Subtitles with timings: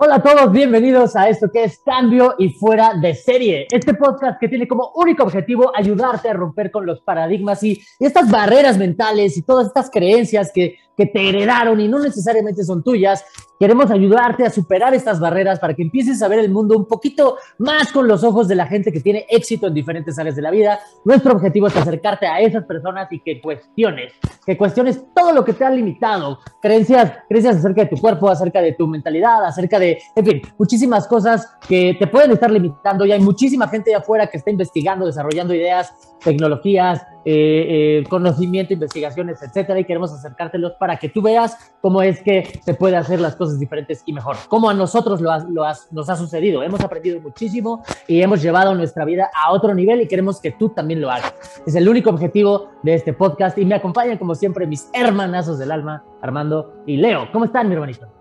[0.00, 3.66] Hola a todos, bienvenidos a esto que es Cambio y Fuera de Serie.
[3.68, 8.06] Este podcast que tiene como único objetivo ayudarte a romper con los paradigmas y, y
[8.06, 12.82] estas barreras mentales y todas estas creencias que, que te heredaron y no necesariamente son
[12.82, 13.24] tuyas.
[13.58, 17.38] Queremos ayudarte a superar estas barreras para que empieces a ver el mundo un poquito
[17.58, 20.50] más con los ojos de la gente que tiene éxito en diferentes áreas de la
[20.50, 20.80] vida.
[21.04, 24.12] Nuestro objetivo es acercarte a esas personas y que cuestiones,
[24.44, 28.60] que cuestiones todo lo que te ha limitado, creencias, creencias acerca de tu cuerpo, acerca
[28.60, 33.12] de tu mentalidad, acerca de, en fin, muchísimas cosas que te pueden estar limitando y
[33.12, 35.92] hay muchísima gente allá afuera que está investigando, desarrollando ideas,
[36.24, 42.22] tecnologías, eh, eh, conocimiento, investigaciones, etcétera, y queremos acercártelos para que tú veas cómo es
[42.22, 46.08] que se puede hacer las cosas diferentes y mejor, como a nosotros lo, lo nos
[46.08, 46.62] ha sucedido.
[46.62, 50.70] Hemos aprendido muchísimo y hemos llevado nuestra vida a otro nivel y queremos que tú
[50.70, 51.34] también lo hagas.
[51.66, 55.70] Es el único objetivo de este podcast y me acompañan como siempre mis hermanazos del
[55.70, 57.28] alma, Armando y Leo.
[57.32, 58.17] ¿Cómo están, mi hermanito?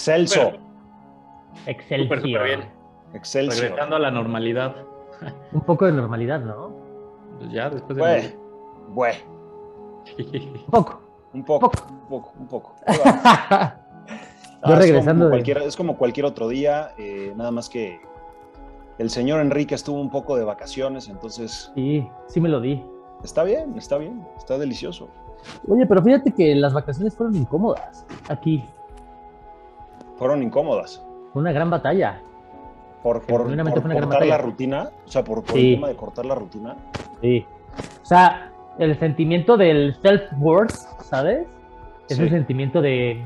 [0.00, 0.52] Excelso.
[1.66, 2.14] Excelso.
[2.16, 2.64] Súper, bien.
[3.12, 3.60] Excelso.
[3.60, 4.74] Regresando a la normalidad.
[5.52, 6.70] Un poco de normalidad, ¿no?
[7.38, 8.02] Pues ya, después de...
[8.02, 8.34] Bue,
[8.94, 9.12] bue.
[10.54, 11.00] Un poco.
[11.32, 12.74] Un poco, un poco, un poco.
[12.88, 12.94] Yo
[14.62, 18.00] Ah, regresando Es como, de- cualquier, es como cualquier otro día, eh, nada más que
[18.98, 22.82] el señor Enrique estuvo un poco de vacaciones, entonces Sí, sí me lo di.
[23.24, 25.08] está bien, está bien, está delicioso.
[25.68, 28.62] Oye, pero fíjate que las vacaciones fueron incómodas aquí.
[30.20, 31.02] Fueron incómodas.
[31.32, 32.20] Fue una gran batalla.
[33.02, 35.70] Por, por, por fue una gran cortar la rutina, o sea, por, por Sí.
[35.70, 36.76] el tema de cortar la rutina.
[37.22, 37.46] Sí.
[38.02, 41.46] O sea, el sentimiento del self-worth, ¿sabes?
[42.08, 42.22] Es Sí.
[42.22, 43.22] un sentimiento de,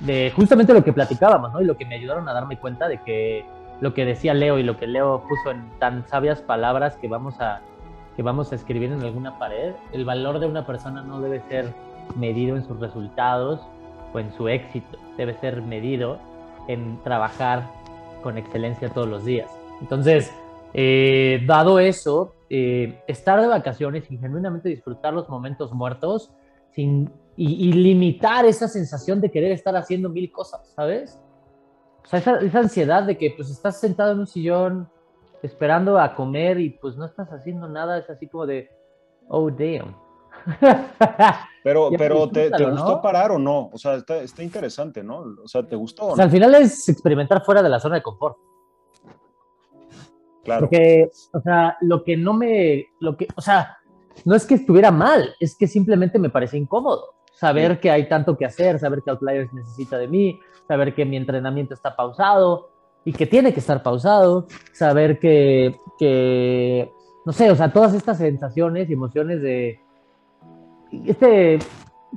[0.00, 1.60] de justamente lo que platicábamos, ¿no?
[1.62, 3.44] Y lo que me ayudaron a darme cuenta de que
[3.80, 7.40] lo que decía Leo y lo que Leo puso en tan sabias palabras que vamos
[7.40, 7.60] a
[8.16, 11.72] que vamos a escribir en alguna pared, el valor de una persona no debe ser
[12.16, 13.60] medido en sus resultados
[14.12, 16.18] o en su éxito, debe ser medido
[16.68, 17.70] en trabajar
[18.22, 19.50] con excelencia todos los días.
[19.80, 20.32] Entonces,
[20.72, 26.32] eh, dado eso, eh, estar de vacaciones y genuinamente disfrutar los momentos muertos
[26.70, 31.20] sin, y, limitar esa sensación de querer estar haciendo mil cosas, ¿sabes?
[32.04, 34.88] O sea, esa, esa ansiedad de que pues estás sentado en un sillón
[35.42, 38.70] esperando a comer y pues no estás haciendo nada, es así como de,
[39.28, 40.03] oh, damn.
[41.64, 43.00] Pero, pero pues, ¿te, te gustó ¿no?
[43.00, 43.70] parar o no?
[43.72, 45.24] O sea, está, está interesante, ¿no?
[45.42, 46.16] O sea, ¿te gustó o O no?
[46.16, 48.36] sea, al final es experimentar fuera de la zona de confort.
[50.44, 50.60] Claro.
[50.68, 53.78] Porque, o sea, lo que no me, lo que, o sea,
[54.26, 57.14] no es que estuviera mal, es que simplemente me parece incómodo.
[57.32, 57.80] Saber Sí.
[57.80, 60.38] que hay tanto que hacer, saber que Outliers necesita de mí,
[60.68, 62.68] saber que mi entrenamiento está pausado
[63.06, 66.92] y que tiene que estar pausado, saber que, que,
[67.24, 69.80] no sé, o sea, todas estas sensaciones y emociones de
[71.06, 71.58] este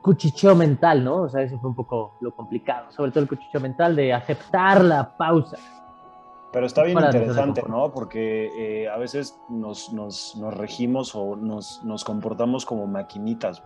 [0.01, 1.23] cuchicheo mental, ¿no?
[1.23, 4.83] O sea, eso fue un poco lo complicado, sobre todo el cuchicheo mental de aceptar
[4.83, 5.57] la pausa.
[6.53, 7.61] Pero está bien interesante.
[7.67, 7.91] ¿no?
[7.91, 8.49] Porque
[8.83, 13.61] eh, a veces nos, nos, nos regimos o nos, nos comportamos como maquinitas.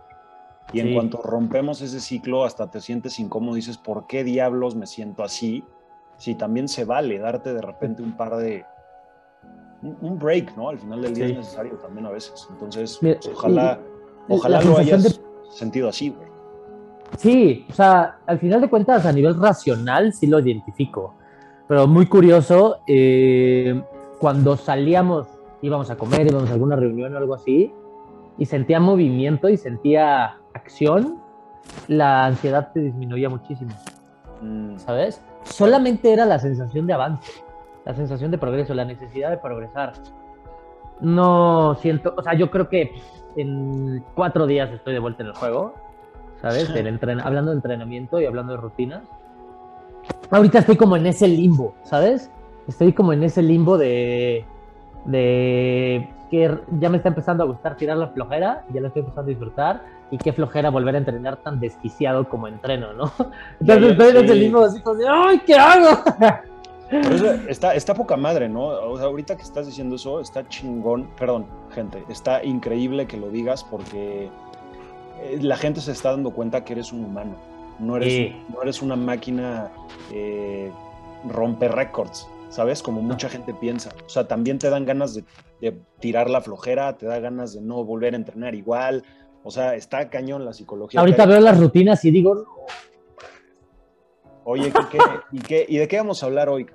[0.72, 0.94] Y en Sí.
[0.94, 5.64] cuanto rompemos ese ciclo, hasta te sientes incómodo, dices, ¿por qué diablos me siento así?
[6.16, 8.64] Si también se vale darte de repente un par de...
[9.82, 10.68] Un, un break, ¿no?
[10.68, 11.32] Al final del día Sí.
[11.32, 12.46] es necesario también a veces.
[12.50, 13.91] Entonces, Mira, pues, ojalá, y-
[14.28, 16.28] ojalá la lo hayas de- sentido así, güey.
[17.18, 21.14] Sí, o sea, al final de cuentas, a nivel racional sí lo identifico.
[21.68, 23.82] Pero muy curioso, eh,
[24.18, 25.26] cuando salíamos,
[25.60, 27.72] íbamos a comer, íbamos a alguna reunión o algo así,
[28.38, 31.18] y sentía movimiento y sentía acción,
[31.88, 33.72] la ansiedad te disminuía muchísimo,
[34.40, 35.22] Mm, ¿sabes?
[35.44, 37.30] Solamente era la sensación de avance,
[37.84, 39.92] la sensación de progreso, la necesidad de progresar.
[41.00, 42.92] No siento, o sea, yo creo que
[43.36, 45.74] en cuatro días estoy de vuelta en el juego,
[46.40, 46.72] ¿sabes?
[46.72, 49.02] Del entren- hablando de entrenamiento y hablando de rutinas.
[50.30, 52.30] Ahorita estoy como en ese limbo, ¿sabes?
[52.66, 54.44] Estoy como en ese limbo de,
[55.04, 59.28] de que ya me está empezando a gustar tirar la flojera, ya la estoy empezando
[59.28, 63.10] a disfrutar, y qué flojera volver a entrenar tan desquiciado como entreno, ¿no?
[63.60, 64.40] Entonces estoy en ese sí.
[64.40, 65.88] limbo así como de, ¡ay, qué hago!
[67.00, 68.66] Pero eso está, está poca madre, ¿no?
[68.66, 71.08] O sea, ahorita que estás diciendo eso, está chingón.
[71.18, 74.28] Perdón, gente, está increíble que lo digas porque
[75.22, 77.34] eh, la gente se está dando cuenta que eres un humano.
[77.78, 78.36] No eres, Sí.
[78.52, 79.70] no eres una máquina
[80.12, 80.70] eh,
[81.28, 82.82] romper récords, ¿sabes?
[82.82, 83.90] Como mucha gente piensa.
[84.04, 85.24] O sea, también te dan ganas de,
[85.60, 89.02] de tirar la flojera, te da ganas de no volver a entrenar igual.
[89.44, 91.00] O sea, está cañón la psicología.
[91.00, 92.44] Ahorita veo las rutinas y digo,
[94.44, 94.98] Oye, ¿qué,
[95.32, 96.66] y, qué, ¿y de qué vamos a hablar hoy?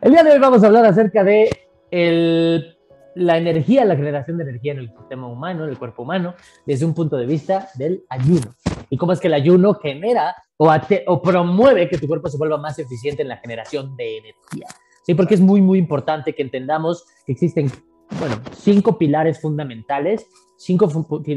[0.00, 1.50] El día de hoy vamos a hablar acerca de
[1.90, 2.76] el
[3.16, 6.34] la energía, la generación de energía en el sistema humano, en el cuerpo humano,
[6.66, 8.54] desde un punto de vista del ayuno.
[8.90, 10.70] Y cómo es que el ayuno genera o,
[11.06, 14.66] o promueve que tu cuerpo se vuelva más eficiente en la generación de energía.
[15.02, 17.72] Sí, porque es muy, muy importante que entendamos que existen,
[18.20, 20.26] bueno, cinco pilares fundamentales,
[20.58, 20.88] cinco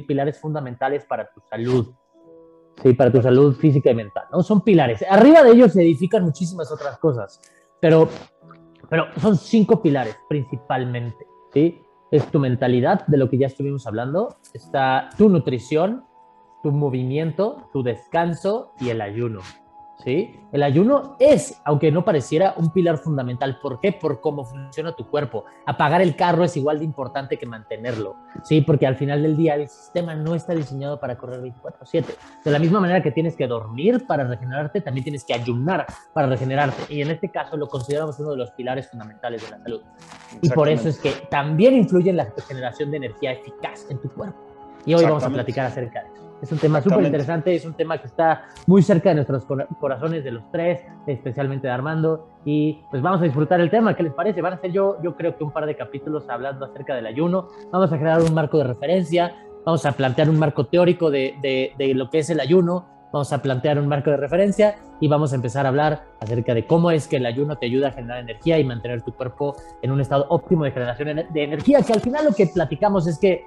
[0.05, 1.93] pilares fundamentales para tu salud.
[2.81, 4.41] Sí, para tu salud física y mental, ¿no?
[4.41, 5.03] Son pilares.
[5.09, 7.41] Arriba de ellos se edifican muchísimas otras cosas,
[7.79, 8.07] pero,
[8.89, 11.81] pero son cinco pilares principalmente, ¿sí?
[12.11, 16.05] Es tu mentalidad, de lo que ya estuvimos hablando, está tu nutrición,
[16.63, 19.41] tu movimiento, tu descanso y el ayuno.
[20.03, 20.35] ¿Sí?
[20.51, 23.59] El ayuno es, aunque no pareciera, un pilar fundamental.
[23.61, 23.91] ¿Por qué?
[23.91, 25.45] Por cómo funciona tu cuerpo.
[25.65, 28.61] Apagar el carro es igual de importante que mantenerlo, ¿sí?
[28.61, 32.15] Porque al final del día el sistema no está diseñado para correr 24/7.
[32.43, 36.27] De la misma manera que tienes que dormir para regenerarte, también tienes que ayunar para
[36.27, 36.93] regenerarte.
[36.93, 39.81] Y en este caso lo consideramos uno de los pilares fundamentales de la salud.
[40.41, 44.09] Y por eso es que también influye en la generación de energía eficaz en tu
[44.09, 44.39] cuerpo.
[44.85, 46.28] Y hoy vamos a platicar acerca de eso.
[46.41, 49.45] Es un tema súper interesante, es un tema que está muy cerca de nuestros
[49.79, 52.29] corazones de los tres, especialmente de Armando.
[52.45, 54.41] Y pues vamos a disfrutar el tema, ¿qué les parece?
[54.41, 57.49] Van a ser yo, yo creo que un par de capítulos hablando acerca del ayuno.
[57.71, 61.73] Vamos a crear un marco de referencia, vamos a plantear un marco teórico de, de,
[61.77, 65.33] de lo que es el ayuno, vamos a plantear un marco de referencia y vamos
[65.33, 68.19] a empezar a hablar acerca de cómo es que el ayuno te ayuda a generar
[68.19, 72.01] energía y mantener tu cuerpo en un estado óptimo de generación de energía, que al
[72.01, 73.45] final lo que platicamos es que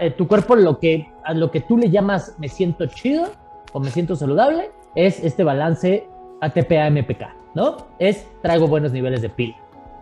[0.00, 3.30] eh, tu cuerpo lo que, a lo que tú le llamas me siento chido
[3.72, 6.06] o me siento saludable es este balance
[6.40, 7.76] ATP-AMPK, ¿no?
[7.98, 9.56] Es traigo buenos niveles de pila.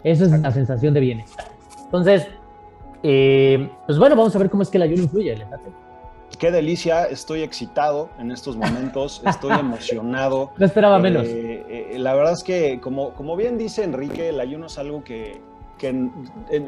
[0.04, 1.46] Eso es la sensación de bienestar.
[1.84, 2.28] Entonces,
[3.02, 5.36] eh, pues bueno, vamos a ver cómo es que el ayuno influye.
[6.38, 10.52] Qué delicia, estoy excitado en estos momentos, estoy emocionado.
[10.56, 11.24] No esperaba menos.
[11.26, 15.40] Eh, la verdad es que, como, como bien dice Enrique, el ayuno es algo que,
[15.78, 15.88] que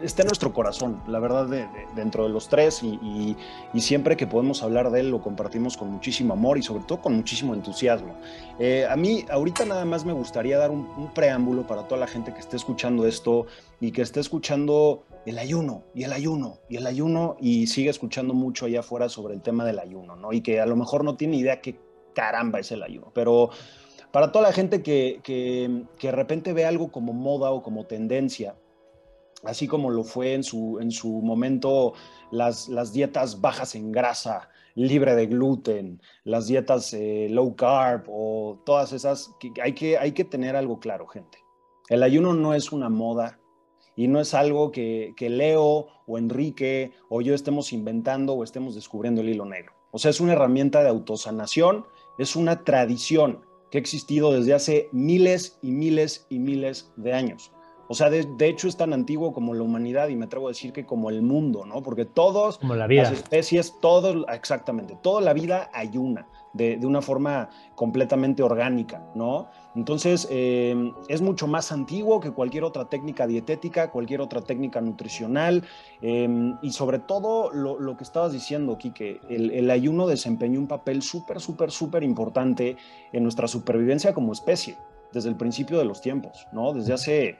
[0.02, 1.48] esté en nuestro corazón, la verdad,
[1.94, 3.36] dentro de los tres y,
[3.78, 7.14] siempre que podemos hablar de él lo compartimos con muchísimo amor y sobre todo con
[7.14, 8.16] muchísimo entusiasmo.
[8.58, 12.34] Eh, a mí ahorita nada más me gustaría dar un, preámbulo para toda la gente
[12.34, 13.46] que esté escuchando esto
[13.80, 18.34] y que esté escuchando el ayuno y el ayuno y el ayuno y sigue escuchando
[18.34, 20.32] mucho allá afuera sobre el tema del ayuno, ¿no?
[20.32, 21.78] Y que a lo mejor no tiene idea qué
[22.14, 23.50] caramba es el ayuno, pero...
[24.10, 27.84] Para toda la gente que, que, que de repente ve algo como moda o como
[27.84, 28.54] tendencia,
[29.44, 31.94] así como lo fue en su, en su momento
[32.30, 38.60] las, las dietas bajas en grasa, libre de gluten, las dietas eh, low carb o
[38.64, 39.32] todas esas,
[39.62, 41.38] hay, que, hay que tener algo claro, gente.
[41.88, 43.38] El ayuno no es una moda
[43.96, 48.74] y no es algo que, que Leo o Enrique o yo estemos inventando o estemos
[48.74, 49.72] descubriendo el hilo negro.
[49.90, 51.86] O sea, es una herramienta de autosanación,
[52.18, 53.40] es una tradición
[53.70, 57.52] que ha existido desde hace miles y miles y miles de años.
[57.88, 60.74] O sea, de, hecho es tan antiguo como la humanidad y me atrevo a decir
[60.74, 61.82] que como el mundo, ¿no?
[61.82, 63.04] Porque todos, como la vida.
[63.04, 69.48] las especies, todos, exactamente, toda la vida ayuna de, de una forma completamente orgánica, ¿no?
[69.74, 75.64] Entonces, em, es mucho más antiguo que cualquier otra técnica dietética, cualquier otra técnica nutricional
[76.02, 80.68] em, y sobre todo lo, lo, que estabas diciendo, Quique, el, el ayuno desempeñó un
[80.68, 82.76] papel súper, súper, súper importante
[83.12, 84.76] en nuestra supervivencia como especie
[85.12, 86.72] desde el principio de los tiempos, ¿no?
[86.72, 87.38] Desde hace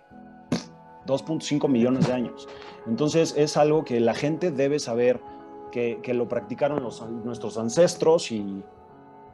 [1.09, 2.49] 2.5 millones de años.
[2.87, 5.21] Entonces es algo que la gente debe saber
[5.73, 8.63] que, que lo practicaron los, nuestros ancestros y,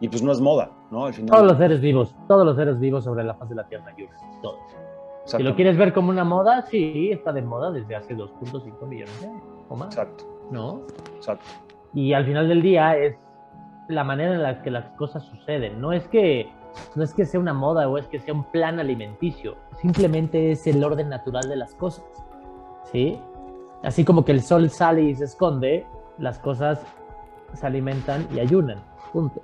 [0.01, 1.07] y, pues no es moda, ¿no?
[1.07, 1.35] Al final...
[1.37, 3.95] Todos los seres vivos, todos los seres vivos sobre la faz de la Tierra,
[4.43, 4.59] todos.
[5.25, 9.21] Si lo quieres ver como una moda, sí, está de moda desde hace 2.5 millones
[9.21, 9.89] de años o más.
[9.89, 10.25] Exacto.
[10.51, 10.83] ¿No?
[11.17, 11.45] Exacto.
[11.95, 13.17] Y al final del día es
[13.89, 15.81] la manera en la que las cosas suceden.
[15.81, 16.51] No es que
[16.95, 20.67] no es que sea una moda o es que sea un plan alimenticio, simplemente es
[20.67, 22.05] el orden natural de las cosas.
[22.91, 23.19] ¿Sí?
[23.83, 25.87] Así como que el sol sale y se esconde,
[26.19, 26.81] las cosas
[27.53, 28.79] se alimentan y ayunan.
[29.13, 29.41] Punto.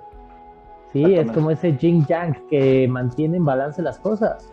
[0.91, 4.51] Sí, es como ese yin yang que mantiene en balance las cosas.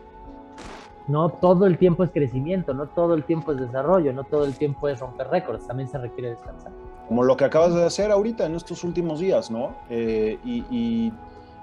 [1.08, 4.54] No todo el tiempo es crecimiento, no todo el tiempo es desarrollo, no todo el
[4.54, 6.70] tiempo es romper récords, también se requiere descansar.
[7.08, 9.74] Como lo que acabas de hacer ahorita en estos últimos días, ¿no?
[9.88, 11.12] Eh, y y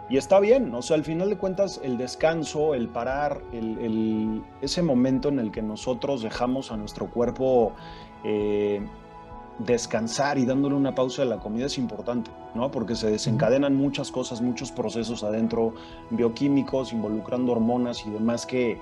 [0.09, 5.29] está bien, o sea, al final de cuentas el descanso, el parar, el, ese momento
[5.29, 7.74] en el que nosotros dejamos a nuestro cuerpo
[8.24, 8.85] eh,
[9.59, 12.69] descansar y dándole una pausa de la comida es importante, ¿no?
[12.69, 15.74] Porque se desencadenan muchas cosas, muchos procesos adentro,
[16.12, 18.77] bioquímicos, involucrando hormonas y demás que,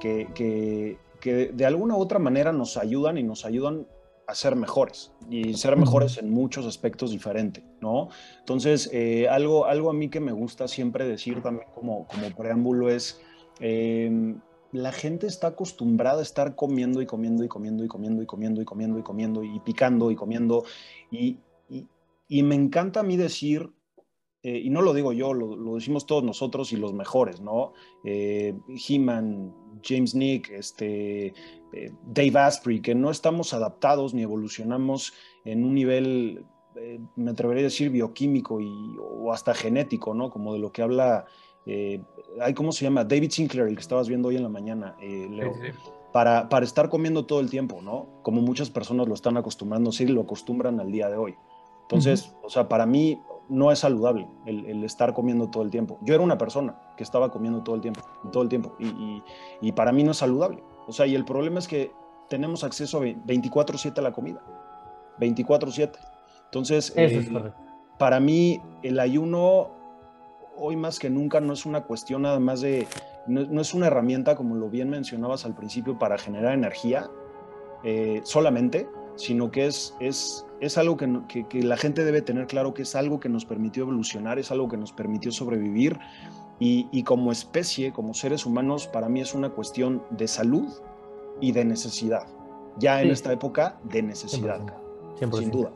[0.00, 3.86] que, que, que de alguna u otra manera nos ayudan y nos ayudan
[4.28, 8.10] a ser mejores y ser mejores en muchos aspectos diferentes, ¿no?
[8.40, 12.90] Entonces, eh, algo, algo a mí que me gusta siempre decir también como, como preámbulo
[12.90, 13.22] es,
[13.58, 14.38] em,
[14.70, 18.60] la gente está acostumbrada a estar comiendo y comiendo y comiendo y comiendo y comiendo
[18.60, 20.64] y comiendo y comiendo y picando y comiendo.
[21.10, 21.38] Y,
[22.28, 23.70] y, me encanta a mí decir,
[24.42, 27.72] eh, y no lo digo yo, lo, decimos todos nosotros y los mejores, ¿no?
[28.04, 28.54] Eh,
[28.86, 31.32] He-Man, James Nick, este,
[31.72, 35.12] eh, Dave Asprey, que no estamos adaptados ni evolucionamos
[35.44, 36.44] en un nivel,
[37.16, 40.30] me atrevería a decir, bioquímico y, o hasta genético, ¿no?
[40.30, 41.26] Como de lo que habla
[41.68, 42.02] eh,
[42.54, 43.04] ¿cómo se llama?
[43.04, 45.52] David Sinclair, el que estabas viendo hoy en la mañana, eh, Leo,
[46.12, 48.06] Para, para, estar comiendo todo el tiempo, ¿no?
[48.22, 51.34] Como muchas personas lo están acostumbrando, sí, lo acostumbran al día de hoy.
[51.82, 53.20] Entonces, o sea, para mí
[53.50, 55.98] no es saludable el, estar comiendo todo el tiempo.
[56.02, 58.00] Yo era una persona que estaba comiendo todo el tiempo,
[58.32, 59.22] todo el tiempo, y,
[59.60, 60.62] y, para mí no es saludable.
[60.88, 61.92] O sea, y el problema es que
[62.28, 64.42] tenemos acceso a 24/7 a la comida,
[65.20, 65.98] 24/7.
[66.46, 67.30] Entonces, eh,
[67.98, 69.70] para mí el ayuno
[70.56, 72.86] hoy más que nunca no es una cuestión nada más de,
[73.26, 77.08] no, es una herramienta, como lo bien mencionabas al principio, para generar energía
[77.84, 82.72] eh, solamente, sino que es, es, es algo que, que, la gente debe tener claro
[82.72, 85.98] que es algo que nos permitió evolucionar, es algo que nos permitió sobrevivir
[86.58, 90.68] y, y como especie, como seres humanos, para mí es una cuestión de salud
[91.40, 92.26] y de necesidad.
[92.78, 94.60] Ya en esta época, de necesidad,
[95.18, 95.72] sin duda.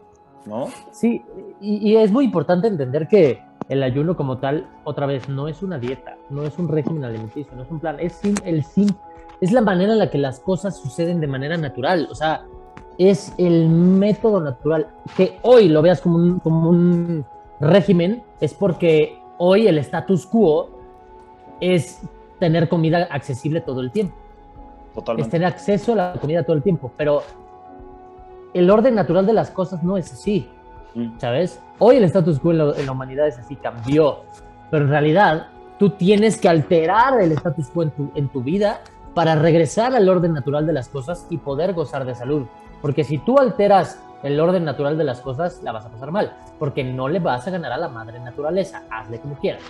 [0.47, 0.69] ¿no?
[0.91, 1.23] Sí,
[1.61, 5.63] y, y, es muy importante entender que el ayuno como tal, otra vez, no es
[5.63, 8.89] una dieta, no es un régimen alimenticio, no es un plan, es, el sim,
[9.41, 12.45] es la manera en la que las cosas suceden de manera natural, o sea,
[12.99, 14.89] es el método natural.
[15.17, 17.25] Que hoy lo veas como un, como un
[17.61, 20.71] régimen es porque hoy el status quo
[21.61, 22.01] es
[22.39, 24.15] tener comida accesible todo el tiempo.
[24.95, 25.27] Totalmente.
[25.27, 27.25] Es tener acceso a la comida todo el tiempo, pero
[28.55, 30.49] el orden natural de las cosas no es así.
[30.95, 31.19] Mm.
[31.19, 31.61] ¿sabes?
[31.79, 34.21] Hoy el status quo en la, humanidad es así, cambió,
[34.71, 38.81] pero en realidad tú tienes que alterar el status quo en tu, en tu vida
[39.13, 42.47] para regresar al orden natural de las cosas y poder gozar de salud.
[42.81, 46.37] Porque si tú alteras el orden natural de las cosas, la vas a pasar mal,
[46.59, 49.63] porque no le vas a ganar a la madre naturaleza, hazle como quieras.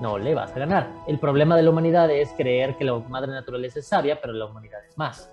[0.00, 0.88] No le vas a ganar.
[1.06, 4.46] El problema de la humanidad es creer que la madre naturaleza es sabia, pero la
[4.46, 5.32] humanidad es más,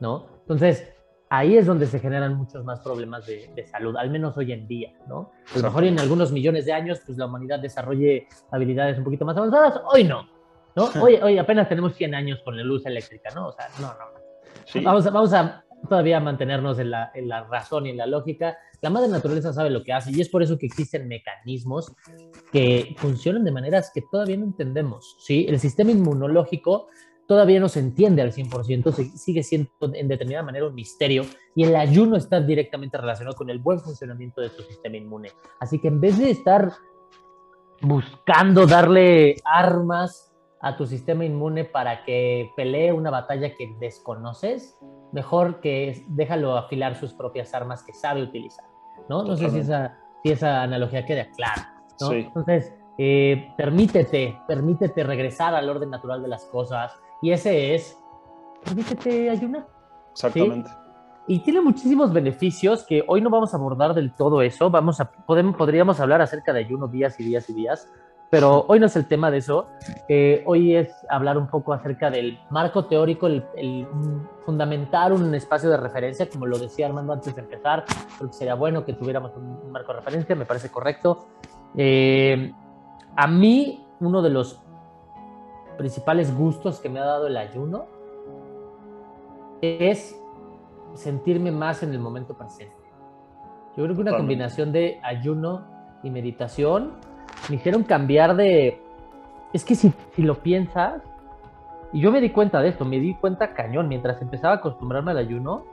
[0.00, 0.26] ¿no?
[0.40, 0.92] Entonces,
[1.30, 4.92] ahí es donde se generan muchos más problemas de, salud, al menos hoy en día,
[5.08, 5.32] ¿no?
[5.54, 9.24] A lo mejor en algunos millones de años, pues la humanidad desarrolle habilidades un poquito
[9.24, 10.28] más avanzadas, hoy no,
[10.76, 10.90] ¿no?
[11.00, 13.48] Hoy, hoy apenas tenemos 100 años con la luz eléctrica, ¿no?
[13.48, 14.82] O sea, no, no.
[14.82, 18.56] Vamos, a, vamos a todavía mantenernos en la, razón y en la lógica.
[18.80, 21.92] La madre naturaleza sabe lo que hace y es por eso que existen mecanismos
[22.52, 25.46] que funcionan de maneras que todavía no entendemos, ¿sí?
[25.48, 26.88] El sistema inmunológico
[27.26, 31.24] todavía no se entiende al 100%, sigue siendo en determinada manera un misterio
[31.54, 35.30] y el ayuno está directamente relacionado con el buen funcionamiento de tu sistema inmune.
[35.60, 36.72] Así que en vez de estar
[37.80, 40.31] buscando darle armas
[40.62, 44.78] a tu sistema inmune para que pelee una batalla que desconoces,
[45.10, 48.64] mejor que déjalo afilar sus propias armas que sabe utilizar,
[49.08, 49.24] ¿no?
[49.24, 52.12] No sé si esa, si esa analogía queda clara, ¿no?
[52.12, 57.98] Entonces, eh, permítete, permítete regresar al orden natural de las cosas, y ese es,
[58.64, 59.66] permítete ayunar.
[60.12, 60.70] Exactamente.
[61.26, 64.70] Y tiene muchísimos beneficios que hoy no vamos a abordar del todo eso.
[64.70, 67.88] Vamos a, podemos, podríamos hablar acerca de ayuno días y días y días,
[68.32, 69.68] pero hoy no es el tema de eso.
[70.46, 73.86] hoy es hablar un poco acerca del marco teórico, el,
[74.46, 77.84] fundamentar un espacio de referencia, como lo decía Armando antes de empezar.
[78.16, 81.26] Creo que sería bueno que tuviéramos un, marco de referencia, me parece correcto.
[81.76, 82.54] Eh,
[83.14, 84.62] a mí, uno de los
[85.76, 87.84] principales gustos que me ha dado el ayuno
[89.60, 90.18] es
[90.94, 92.74] sentirme más en el momento presente.
[93.76, 95.66] Yo creo que una combinación de ayuno
[96.02, 97.11] y meditación
[97.48, 98.80] me hicieron cambiar de...
[99.52, 101.02] Es que si, si lo piensas,
[101.92, 105.10] y yo me di cuenta de esto, me di cuenta cañón mientras empezaba a acostumbrarme
[105.10, 105.64] al ayuno.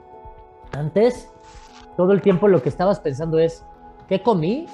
[0.72, 1.32] Antes,
[1.96, 3.64] todo el tiempo lo que estabas pensando es,
[4.08, 4.66] ¿qué comí?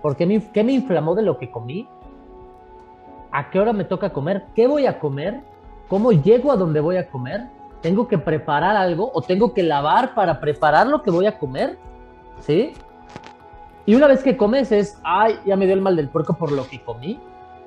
[0.00, 1.88] ¿Por qué me, qué me inflamó de lo que comí?
[3.36, 5.42] a qué hora me toca comer, qué voy a comer,
[5.88, 7.48] cómo llego a donde voy a comer,
[7.82, 11.76] tengo que preparar algo o tengo que lavar para preparar lo que voy a comer,
[12.40, 12.72] ¿sí?
[13.86, 16.52] Y una vez que comes es, ay, ya me dio el mal del puerco por
[16.52, 17.18] lo que comí,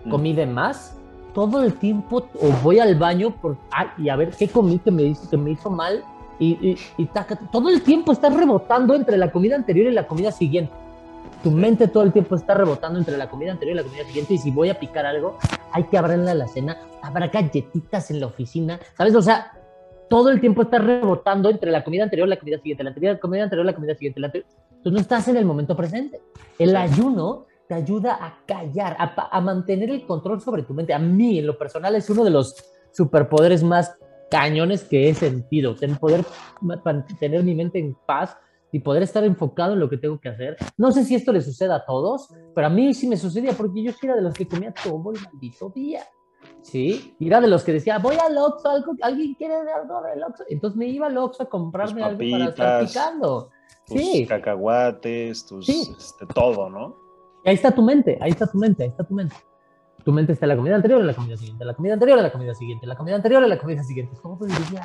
[0.05, 0.09] mm.
[0.09, 0.95] comí de más,
[1.33, 4.91] todo el tiempo o voy al baño por, ay, y a ver qué comí que
[4.91, 6.03] me hizo, que me hizo mal
[6.39, 7.09] y, y,
[7.51, 10.73] todo el tiempo está rebotando entre la comida anterior y la comida siguiente
[11.43, 14.33] tu mente todo el tiempo está rebotando entre la comida anterior y la comida siguiente.
[14.33, 15.37] Y si voy a picar algo,
[15.71, 16.77] hay que abrirle la cena.
[17.01, 19.15] Habrá galletitas en la oficina, ¿sabes?
[19.15, 19.53] O sea,
[20.09, 23.19] todo el tiempo está rebotando entre la comida anterior la comida siguiente, la anterior, la
[23.19, 24.19] comida anterior la comida siguiente.
[24.19, 24.31] La
[24.83, 26.21] Tú no estás en el momento presente.
[26.57, 30.93] El ayuno te ayuda a callar, a, a, mantener el control sobre tu mente.
[30.93, 32.55] A mí, en lo personal, es uno de los
[32.91, 33.95] superpoderes más
[34.31, 35.75] cañones que he sentido.
[35.75, 36.25] Tener, poder
[37.19, 38.35] tener mi mente en paz
[38.71, 40.57] y poder estar enfocado en lo que tengo que hacer.
[40.77, 43.83] No sé si esto le sucede a todos, pero a mí sí me sucedía porque
[43.83, 46.03] yo era de los que comía todo el maldito día.
[46.61, 47.15] ¿Sí?
[47.19, 48.69] Y era de los que decía, voy al Oxxo,
[49.01, 50.43] ¿alguien quiere algo del Oxxo?
[50.49, 53.49] Entonces me iba al Oxxo a comprarme algo para estar picando.
[53.87, 54.25] Tus sí.
[54.27, 56.95] cacahuates, tus, este, todo, ¿no?
[57.43, 59.35] Y ahí está tu mente, ahí está tu mente, ahí está tu mente.
[60.03, 62.23] Tu mente está en la comida anterior, en la comida siguiente, la comida anterior, en
[62.23, 64.17] la comida siguiente, la comida anterior, en la comida siguiente.
[64.21, 64.79] ¿Cómo puedes decir?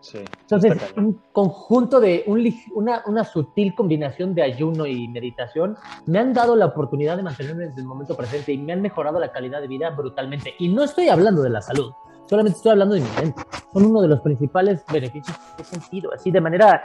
[0.00, 5.76] Sí, Entonces, un conjunto de un, una, una, sutil combinación de ayuno y meditación
[6.06, 9.18] me han dado la oportunidad de mantenerme desde el momento presente y me han mejorado
[9.18, 10.54] la calidad de vida brutalmente.
[10.58, 11.92] Y no estoy hablando de la salud,
[12.26, 13.42] solamente estoy hablando de mi mente.
[13.72, 16.84] Son uno de los principales beneficios que he sentido, así de manera,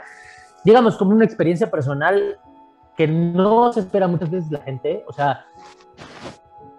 [0.64, 2.40] digamos, como una experiencia personal
[2.96, 5.04] que no se espera muchas veces la gente.
[5.06, 5.46] O sea,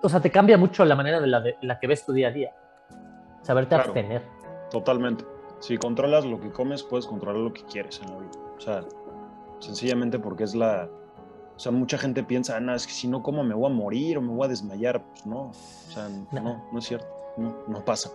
[0.02, 2.28] o sea te cambia mucho la manera de la, de la que ves tu día
[2.28, 2.52] a día.
[3.42, 4.22] Saberte abstener.
[4.70, 8.32] Totalmente si controlas lo que comes, puedes controlar lo que quieres en la vida.
[8.58, 8.86] O sea,
[9.60, 10.90] sencillamente porque es la...
[11.56, 14.18] O sea, mucha gente piensa, ah, es que si no como me voy a morir
[14.18, 15.02] o me voy a desmayar.
[15.06, 17.08] Pues no, o sea, no, no, es cierto,
[17.38, 18.12] no, no pasa.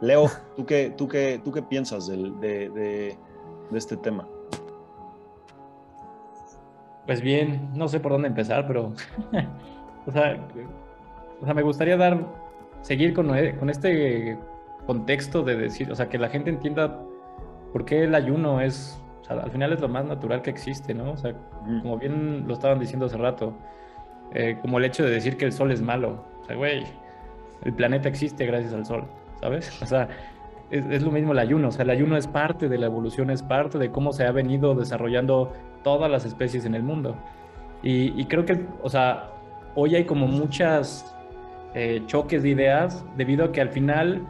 [0.00, 3.18] Leo, ¿tú qué, tú qué, tú qué piensas de, de, de,
[3.78, 4.28] este tema?
[7.04, 8.92] Pues bien, no sé por dónde empezar, pero
[10.06, 10.46] o, sea,
[11.40, 12.24] o sea, me gustaría dar,
[12.82, 13.26] seguir con,
[13.58, 14.38] con este
[14.86, 17.00] contexto de decir, o sea, que la gente entienda
[17.72, 20.94] por qué el ayuno es, o sea, al final es lo más natural que existe,
[20.94, 21.12] ¿no?
[21.12, 21.34] O sea,
[21.82, 23.54] como bien lo estaban diciendo hace rato,
[24.32, 26.84] eh, como el hecho de decir que el sol es malo, o sea, güey,
[27.64, 29.04] el planeta existe gracias al sol,
[29.40, 29.82] ¿sabes?
[29.82, 30.08] O sea,
[30.70, 33.42] es, lo mismo el ayuno, o sea, el ayuno es parte de la evolución, es
[33.42, 37.16] parte de cómo se ha venido desarrollando todas las especies en el mundo.
[37.82, 39.30] Y, y creo que, o sea,
[39.74, 41.14] hoy hay como muchas
[41.74, 44.24] eh, choques de ideas debido a que al final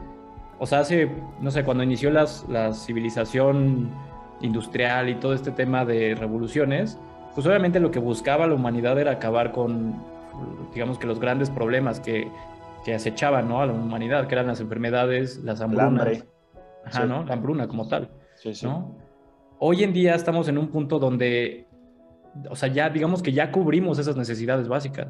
[0.58, 3.90] o sea, hace, no sé, cuando inició las, la civilización
[4.40, 6.98] industrial y todo este tema de revoluciones,
[7.34, 9.94] pues obviamente lo que buscaba la humanidad era acabar con,
[10.72, 12.30] digamos que los grandes problemas que,
[12.84, 13.60] que acechaban ¿no?
[13.60, 16.24] a la humanidad, que eran las enfermedades, las hambrunas.
[16.84, 17.24] Ajá, ¿no?
[17.24, 18.10] La hambruna como tal.
[18.36, 18.66] Sí, sí.
[18.66, 18.96] ¿no?
[19.58, 21.66] Hoy en día estamos en un punto donde,
[22.50, 25.08] o sea, ya digamos que ya cubrimos esas necesidades básicas.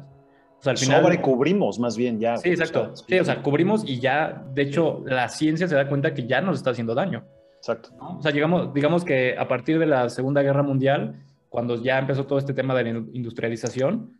[0.59, 1.01] O sea, al final...
[1.01, 2.37] Sobrecubrimos más bien ya.
[2.37, 2.93] Sí, exacto.
[2.95, 6.41] sí, o sea, cubrimos y ya, de hecho, la ciencia se da cuenta que ya
[6.41, 7.23] nos está haciendo daño.
[7.57, 7.89] Exacto.
[7.99, 11.15] O sea, digamos, digamos que a partir de la Segunda Guerra Mundial,
[11.49, 14.11] cuando ya empezó todo este tema de la industrialización,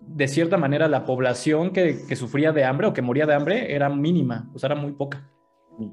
[0.00, 3.74] de cierta manera la población que, que sufría de hambre o que moría de hambre
[3.74, 5.30] era mínima, o sea, era muy poca,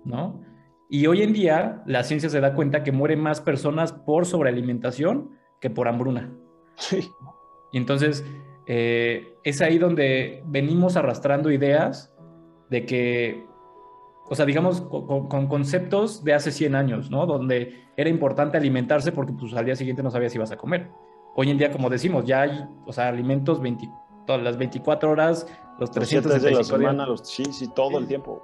[0.05, 0.41] ¿no?
[0.89, 5.31] Y hoy en día la ciencia se da cuenta que mueren más personas por sobrealimentación
[5.61, 6.33] que por hambruna.
[6.75, 7.09] Sí.
[7.71, 8.25] Y entonces,
[8.73, 12.13] eh, es ahí donde venimos arrastrando ideas
[12.69, 13.45] de que,
[14.29, 17.25] o sea, digamos, con, conceptos de hace 100 años, ¿no?
[17.25, 20.89] Donde era importante alimentarse porque pues al día siguiente no sabías si ibas a comer.
[21.35, 23.89] Hoy en día, como decimos, ya hay, o sea, alimentos 20,
[24.25, 28.41] todas las 24 horas, los 365 de la semana, los, sí, sí, todo el tiempo.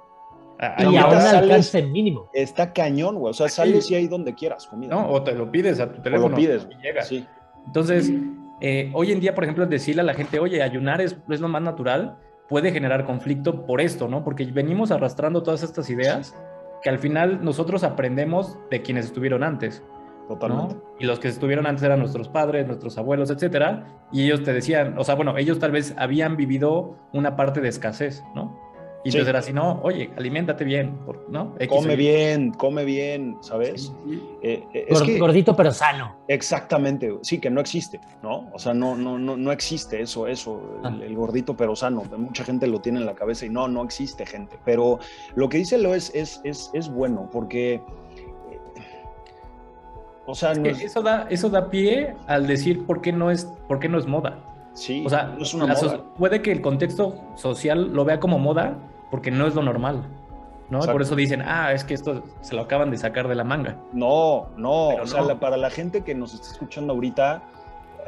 [0.60, 2.28] Ah, y ahora alcance mínimo.
[2.34, 3.30] Está cañón, güey.
[3.30, 4.94] O sea, sales y ahí donde quieras comida.
[4.94, 6.26] No, o te lo pides a tu teléfono.
[6.26, 6.68] O lo pides.
[6.70, 7.02] Y llega.
[7.02, 7.24] Sí.
[7.64, 8.12] Entonces,
[8.60, 11.48] eh, hoy en día, por ejemplo, decirle a la gente, oye, ayunar es, es, lo
[11.48, 12.18] más natural,
[12.48, 14.24] puede generar conflicto por esto, ¿no?
[14.24, 16.34] Porque venimos arrastrando todas estas ideas
[16.82, 19.82] que al final nosotros aprendemos de quienes estuvieron antes.
[20.28, 20.76] Totalmente.
[20.98, 23.86] Y los que estuvieron antes eran nuestros padres, nuestros abuelos, etcétera.
[24.12, 27.68] Y ellos te decían, o sea, bueno, ellos tal vez habían vivido una parte de
[27.68, 28.67] escasez, ¿no?
[29.08, 31.54] Y entonces era así, no, oye, aliméntate bien, ¿no?
[31.66, 33.90] come bien, come bien, ¿sabes?
[34.42, 36.16] Eh, eh, gordito pero sano.
[36.28, 38.50] Exactamente, sí, que no existe, ¿no?
[38.52, 41.16] O sea, no, no, no, no existe eso, eso, el, ah.
[41.16, 42.02] gordito pero sano.
[42.18, 44.58] Mucha gente lo tiene en la cabeza y no, no existe gente.
[44.64, 44.98] Pero
[45.34, 47.74] lo que dice Lo es, es, es, es bueno, porque...
[47.74, 47.80] Eh,
[50.26, 53.88] o sea, eso, da, eso da pie al decir por qué no es, por qué
[53.88, 54.44] no es moda.
[54.74, 55.74] Sí, o sea, es una
[56.16, 58.78] puede que el contexto social lo vea como moda
[59.10, 60.04] porque no es lo normal.
[60.70, 60.80] ¿no?
[60.80, 63.76] Por eso dicen, ah, es que esto se lo acaban de sacar de la manga.
[63.92, 67.42] No, no, o sea, para la gente que nos está escuchando ahorita,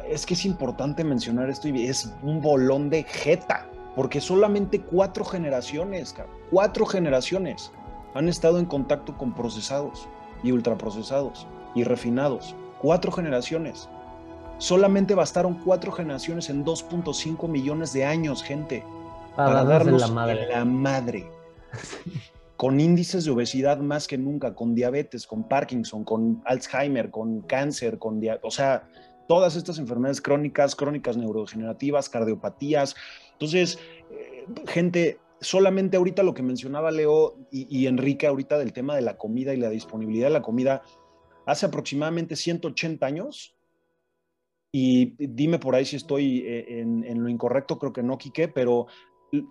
[0.08, 5.24] es que es importante mencionar esto y es un bolón de jeta, porque solamente cuatro
[5.24, 6.14] generaciones,
[6.50, 7.72] cuatro generaciones
[8.14, 10.08] han estado en contacto con procesados
[10.42, 12.54] y ultraprocesados y refinados.
[12.80, 13.88] Cuatro generaciones.
[14.58, 18.84] Solamente bastaron cuatro generaciones en 2.5 millones de años, gente,
[19.46, 20.48] para, darnos la madre.
[20.48, 21.30] la madre.
[22.56, 27.98] con índices de obesidad más que nunca, con diabetes, con Parkinson, con Alzheimer, con cáncer,
[27.98, 28.86] con o sea,
[29.30, 32.96] todas estas enfermedades crónicas, crónicas neurodegenerativas, cardiopatías.
[33.32, 33.78] Entonces,
[34.10, 39.16] eh, gente, solamente ahorita lo que mencionaba Leo y, Enrique ahorita del tema de la
[39.16, 40.82] comida y la disponibilidad de la comida,
[41.46, 43.56] hace aproximadamente 180 años,
[44.72, 48.86] y dime por ahí si estoy eh, en, lo incorrecto, creo que no, Quique, pero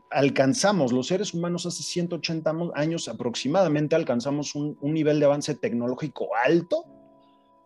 [0.10, 6.86] alcanzamos, los seres humanos hace 180 años aproximadamente alcanzamos un, nivel de avance tecnológico alto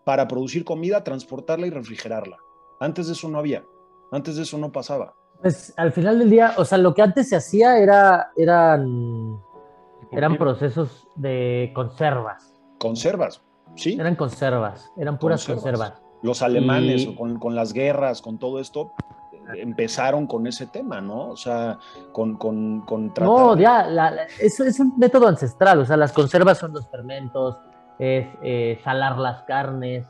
[0.03, 2.37] para producir comida, transportarla y refrigerarla.
[2.79, 3.63] Antes de eso no había,
[4.11, 5.15] antes de eso no pasaba.
[5.41, 9.39] Pues al final del día, o sea, lo que antes se hacía era, eran,
[10.11, 12.53] eran procesos de conservas.
[12.77, 13.41] Conservas,
[13.75, 13.97] sí.
[13.99, 16.01] Eran conservas, eran puras conservas.
[16.21, 18.93] Los alemanes, con, con, las guerras, con todo esto,
[19.55, 21.29] empezaron con ese tema, ¿no?
[21.29, 21.77] O sea,
[22.11, 23.87] con, con, con No, ya,
[24.39, 27.57] es, es, un método ancestral, o sea, las conservas son los fermentos,
[27.99, 30.05] es eh, salar las carnes,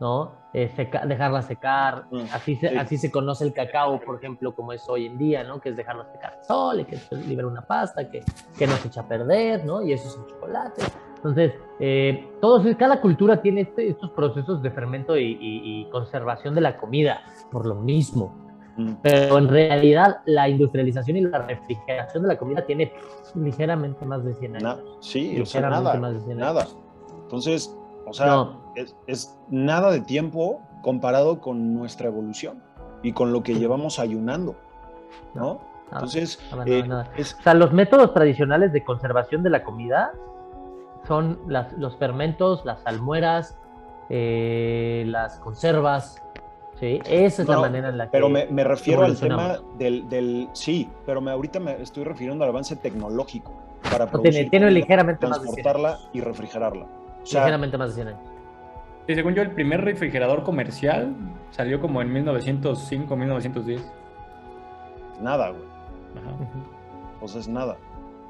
[0.00, 0.32] ¿no?
[0.54, 0.72] Eh,
[1.06, 5.06] dejarlas secar, mm, así, se, así se conoce el cacao, por ejemplo, como es hoy
[5.06, 5.60] en día, ¿no?
[5.60, 8.24] Que es dejarlo secar al sol, y que libera una pasta, que,
[8.56, 9.82] que no se echa a perder, ¿no?
[9.82, 10.82] Y eso es un chocolate.
[11.16, 16.76] Entonces, eh, todos, cada cultura tiene este, estos procesos de fermento y, conservación de la
[16.76, 18.47] comida, por lo mismo.
[19.02, 22.92] Pero en realidad la industrialización y la refrigeración de la comida tiene
[23.34, 24.98] ligeramente más de 100 años.
[25.00, 26.68] sí, o sea, nada, nada.
[27.22, 28.52] Entonces, o sea,
[29.06, 32.62] es, nada de tiempo comparado con nuestra evolución
[33.02, 34.54] y con lo que llevamos ayunando,
[35.34, 35.60] ¿no?
[35.92, 40.12] Entonces, eh, o sea, los métodos tradicionales de conservación de la comida
[41.06, 43.58] son los fermentos, las almueras,
[44.10, 46.22] eh, las conservas.
[46.80, 48.12] Sí, esa es la manera en la que.
[48.12, 52.76] Pero me, refiero al tema del, Sí, pero me, ahorita me estoy refiriendo al avance
[52.76, 53.52] tecnológico
[53.90, 56.86] para producir tiene, ligeramente transportarla y refrigerarla.
[57.24, 58.20] ligeramente más de 100 años.
[59.06, 61.16] Sí, según yo, el primer refrigerador comercial
[61.50, 63.92] salió como en 1905, 1910.
[65.20, 65.62] Nada, güey.
[65.62, 66.36] Ajá.
[67.18, 67.76] Pues es nada.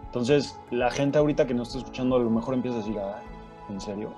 [0.06, 3.20] Entonces, la gente ahorita que nos está escuchando a lo mejor empieza a decir, ah,
[3.68, 4.14] ¿en serio?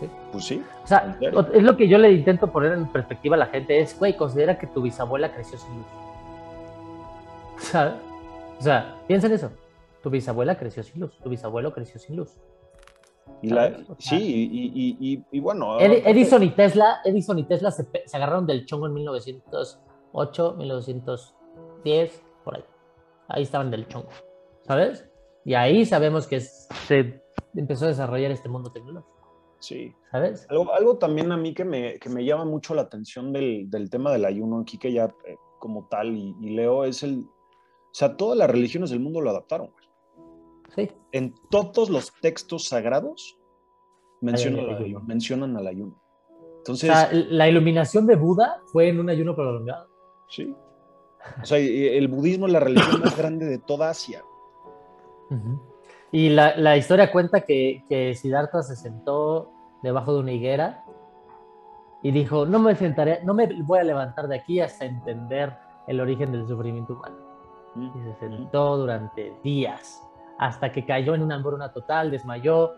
[0.00, 0.08] ¿Sí?
[0.32, 0.62] Pues sí.
[0.84, 3.98] O sea, es lo que yo le intento poner en perspectiva a la gente, es,
[3.98, 5.86] güey, considera que tu bisabuela creció sin luz.
[7.58, 7.94] ¿Sabes?
[8.58, 9.50] O sea, piensa en eso.
[10.02, 12.36] Tu bisabuela creció sin luz, tu bisabuelo creció sin luz.
[13.42, 13.50] Y
[13.98, 15.78] sí, y, y, bueno.
[15.78, 22.56] Edison y Tesla, Edison y Tesla se, se agarraron del chongo en 1908, 1910, por
[22.56, 22.64] ahí.
[23.28, 24.08] Ahí estaban del chongo.
[24.68, 25.08] ¿sabes?
[25.44, 27.22] Y ahí sabemos que se
[27.56, 29.17] empezó a desarrollar este mundo tecnológico.
[29.60, 29.94] Sí.
[30.10, 30.46] ¿Sabes?
[30.48, 33.90] Algo, algo también a mí que me, que me, llama mucho la atención del, del
[33.90, 37.20] tema del ayuno aquí, que ya eh, como tal, y, leo, es el...
[37.20, 39.70] O sea, todas las religiones del mundo lo adaptaron.
[40.74, 40.88] Sí.
[41.12, 43.38] En todos los textos sagrados
[44.20, 46.00] mencionan, al ayuno, mencionan al ayuno.
[46.58, 49.88] Entonces, o sea, la iluminación de Buda fue en un ayuno prolongado.
[50.28, 50.54] Sí.
[51.42, 54.22] O sea, el budismo es la religión más grande de toda Asia.
[56.10, 60.84] Y la, historia cuenta que, que Siddhartha se sentó debajo de una higuera
[62.02, 66.00] y dijo, no me sentaré, no me voy a levantar de aquí hasta entender el
[66.00, 67.16] origen del sufrimiento humano.
[67.74, 67.86] Mm.
[67.98, 70.02] Y se sentó durante días,
[70.38, 72.74] hasta que cayó en una hambruna total, desmayó,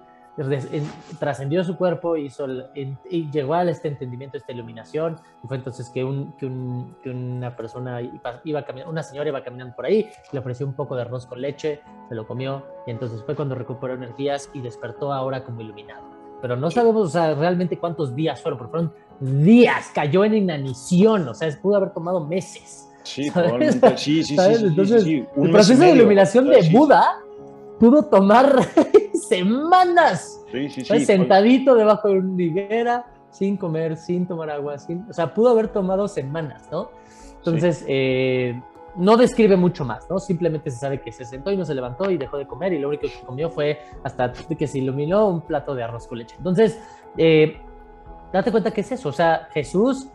[1.18, 6.04] trascendió su cuerpo hizo y llegó a este entendimiento, esta iluminación, y fue entonces que,
[6.04, 8.00] un, que, un, que una persona
[8.44, 11.40] iba, caminando, una señora iba caminando por ahí, le ofreció un poco de arroz con
[11.40, 16.02] leche, se lo comió, y entonces fue cuando recuperó energías y despertó ahora como iluminado.
[16.40, 21.28] Pero no sabemos o sea, realmente cuántos días fueron, pero fueron días, cayó en inanición,
[21.28, 22.88] o sea, pudo haber tomado meses.
[23.02, 27.20] Sí, probablemente, sí, sí, sí, Entonces, el proceso de iluminación de Buda
[27.80, 28.60] pudo tomar
[29.28, 30.44] semanas.
[30.52, 31.04] Sí, sí, sí.
[31.04, 35.68] sentadito debajo de una higuera, sin comer, sin tomar agua, sin, o sea, pudo haber
[35.68, 36.90] tomado semanas, ¿no?
[37.38, 38.60] Entonces, eh,
[38.96, 40.18] no describe mucho más, ¿no?
[40.18, 42.78] Simplemente se sabe que se sentó y no se levantó y dejó de comer y
[42.78, 46.34] lo único que comió fue hasta que se iluminó un plato de arroz con leche.
[46.36, 46.78] Entonces,
[47.16, 47.56] eh,
[48.30, 50.08] date cuenta que es eso, o sea, Jesús,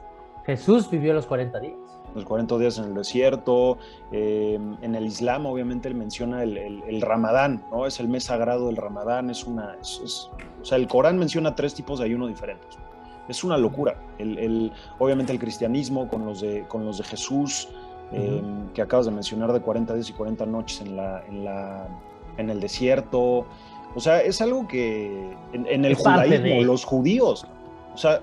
[0.46, 1.85] Jesús vivió los 40 días
[2.16, 3.78] los 40 días en el desierto.
[4.12, 7.86] Eh, en el Islam, obviamente, él menciona el, Ramadán, ¿no?
[7.86, 9.78] Es el mes sagrado del Ramadán, es una.
[9.82, 12.78] o sea, el Corán menciona tres tipos de ayuno diferentes.
[13.28, 13.96] Es una locura.
[14.18, 17.70] El, obviamente, el cristianismo con los de, con los de Jesús,
[18.12, 18.42] eh,
[18.74, 21.88] que acabas de mencionar, de 40 días y 40 noches en, la, en, la,
[22.38, 23.46] en el desierto.
[23.96, 27.48] O sea, es algo que en, el judaísmo, los judíos,
[27.94, 28.22] o sea,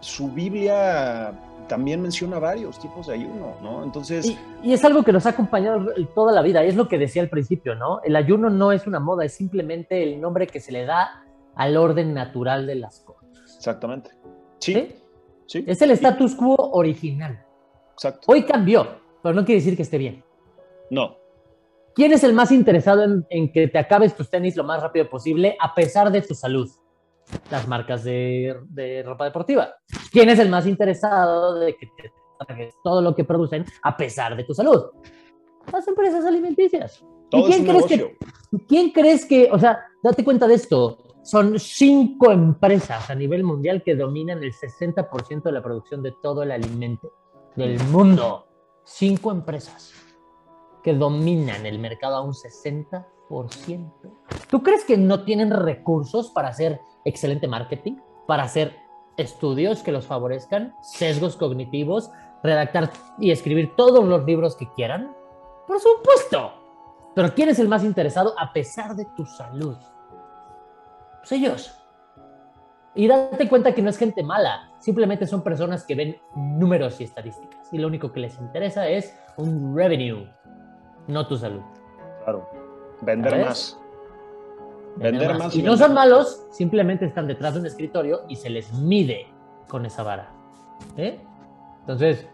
[0.00, 1.32] su Biblia
[1.68, 3.84] también menciona varios tipos de ayuno, ¿no?
[3.84, 4.36] Entonces...
[4.62, 7.28] Y, es algo que nos ha acompañado toda la vida, es lo que decía al
[7.28, 8.00] principio, ¿no?
[8.02, 11.24] El ayuno no es una moda, es simplemente el nombre que se le da
[11.54, 13.56] al orden natural de las cosas.
[13.56, 14.10] Exactamente.
[14.58, 14.94] Sí.
[15.46, 15.64] ¿Sí?
[15.66, 17.44] Es el status quo original.
[17.92, 18.26] Exacto.
[18.26, 18.86] Hoy cambió,
[19.22, 20.24] pero no quiere decir que esté bien.
[20.90, 21.16] No.
[21.94, 25.56] ¿Quién es el más interesado en, que te acabes tus tenis lo más rápido posible
[25.58, 26.68] a pesar de tu salud?
[27.50, 29.74] Las marcas de, ropa deportiva.
[30.10, 32.12] ¿Quién es el más interesado de que te
[32.46, 34.84] tragues todo lo que producen a pesar de tu salud?
[35.72, 37.04] Las empresas alimenticias.
[37.32, 38.16] ¿Y quién crees que,
[38.68, 43.82] quién crees que, o sea, date cuenta de esto, son cinco empresas a nivel mundial
[43.82, 47.12] que dominan el 60% de la producción de todo el alimento
[47.56, 48.46] del mundo.
[48.84, 49.92] Cinco empresas
[50.84, 53.04] que dominan el mercado a un 60%.
[54.48, 57.96] ¿Tú crees que no tienen recursos para hacer excelente marketing?
[58.26, 58.76] Para hacer
[59.16, 62.10] estudios que los favorezcan, sesgos cognitivos,
[62.42, 65.14] redactar y escribir todos los libros que quieran?
[65.66, 66.52] Por supuesto.
[67.14, 69.76] Pero ¿quién es el más interesado a pesar de tu salud?
[71.20, 71.82] Pues ellos.
[72.94, 77.04] Y date cuenta que no es gente mala, simplemente son personas que ven números y
[77.04, 80.26] estadísticas y lo único que les interesa es un revenue,
[81.06, 81.60] no tu salud.
[82.24, 82.48] Claro,
[83.02, 83.78] vender más.
[84.96, 85.54] Vender, más.
[85.54, 89.26] Y, no son malos, simplemente están detrás de un escritorio y se les mide
[89.68, 90.30] con esa vara.
[90.96, 91.20] ¿eh?
[91.80, 92.26] Entonces,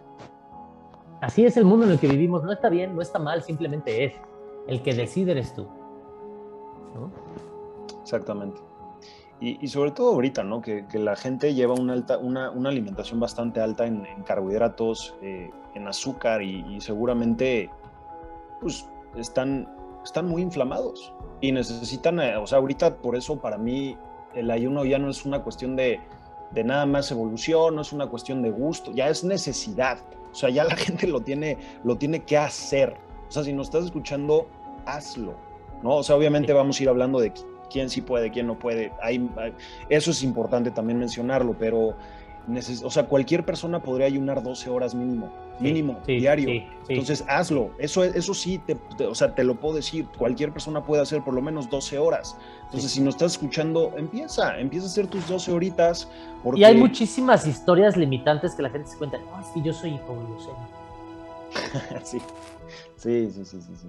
[1.20, 2.44] así es el mundo en el que vivimos.
[2.44, 4.14] No está bien, no está mal, simplemente es.
[4.68, 5.66] El que decide eres tú.
[8.02, 8.60] Exactamente.
[9.40, 10.62] Y, sobre todo ahorita, ¿no?
[10.62, 16.42] Que, la gente lleva una, alta, una, alimentación bastante alta en, carbohidratos, eh, en azúcar
[16.42, 17.68] y, seguramente
[18.60, 19.68] pues están,
[20.04, 23.96] están muy inflamados y necesitan, eh, o sea, ahorita por eso para mí
[24.34, 26.00] el ayuno ya no es una cuestión de,
[26.52, 29.98] de nada más evolución, no es una cuestión de gusto, ya es necesidad.
[30.30, 32.96] O sea, ya la gente lo tiene, lo tiene que hacer.
[33.28, 34.46] O sea, si nos estás escuchando,
[34.86, 35.34] hazlo.
[35.82, 35.96] ¿no?
[35.96, 37.32] O sea, obviamente vamos a ir hablando de
[37.70, 38.92] quién sí puede, quién no puede.
[39.02, 39.28] Hay,
[39.88, 41.96] eso es importante también mencionarlo, pero
[42.84, 46.62] o sea, cualquier persona podría ayunar 12 horas mínimo, mínimo, diario.
[46.88, 47.70] Entonces, hazlo.
[47.78, 50.06] Eso, eso sí, te, o sea, te lo puedo decir.
[50.18, 52.36] Cualquier persona puede hacer por lo menos 12 horas.
[52.64, 56.08] Entonces, si no estás escuchando, empieza, empieza a hacer tus 12 horitas.
[56.54, 59.18] Y hay muchísimas historias limitantes que la gente se cuenta.
[59.18, 60.68] No, es que yo soy hipoglucémico.
[62.02, 62.18] sí.
[62.96, 63.88] sí, sí, sí, sí, sí.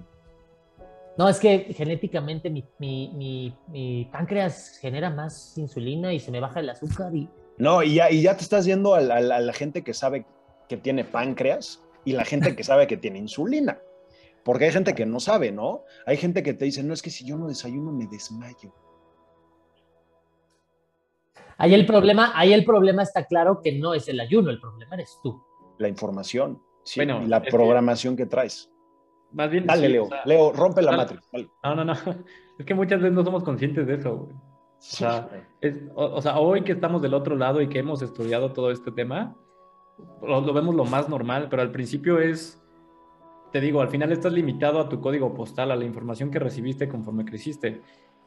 [1.16, 6.60] No, es que genéticamente mi, mi, mi, páncreas genera más insulina y se me baja
[6.60, 7.28] el azúcar y...
[7.58, 10.26] No, y ya, y ya te estás yendo a la, gente que sabe
[10.68, 13.78] que tiene páncreas y la gente que sabe que tiene insulina.
[14.44, 15.84] Porque hay gente que no sabe, ¿no?
[16.06, 18.74] Hay gente que te dice, no, es que si yo no desayuno me desmayo.
[21.56, 24.96] Ahí el problema, ahí el problema está claro que no es el ayuno, el problema
[24.96, 25.42] eres tú.
[25.78, 28.70] La información, sí, y la programación que traes.
[29.32, 29.66] Más bien.
[29.66, 30.08] Dale, Leo.
[30.24, 31.20] Leo, rompe la matriz.
[31.62, 31.94] No, no, no.
[32.58, 34.28] Es que muchas veces no somos conscientes de eso,
[34.92, 35.28] O sea,
[35.94, 39.34] o, sea, hoy que estamos del otro lado y que hemos estudiado todo este tema,
[40.22, 42.62] lo, vemos lo más normal, pero al principio es,
[43.50, 46.88] te digo, al final estás limitado a tu código postal, a la información que recibiste
[46.88, 47.80] conforme creciste.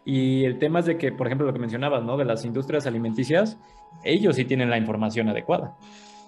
[0.04, 2.18] Y el tema es de que, por ejemplo, lo que mencionabas, ¿no?
[2.18, 3.60] De las industrias alimenticias,
[4.04, 5.78] ellos sí tienen la información adecuada.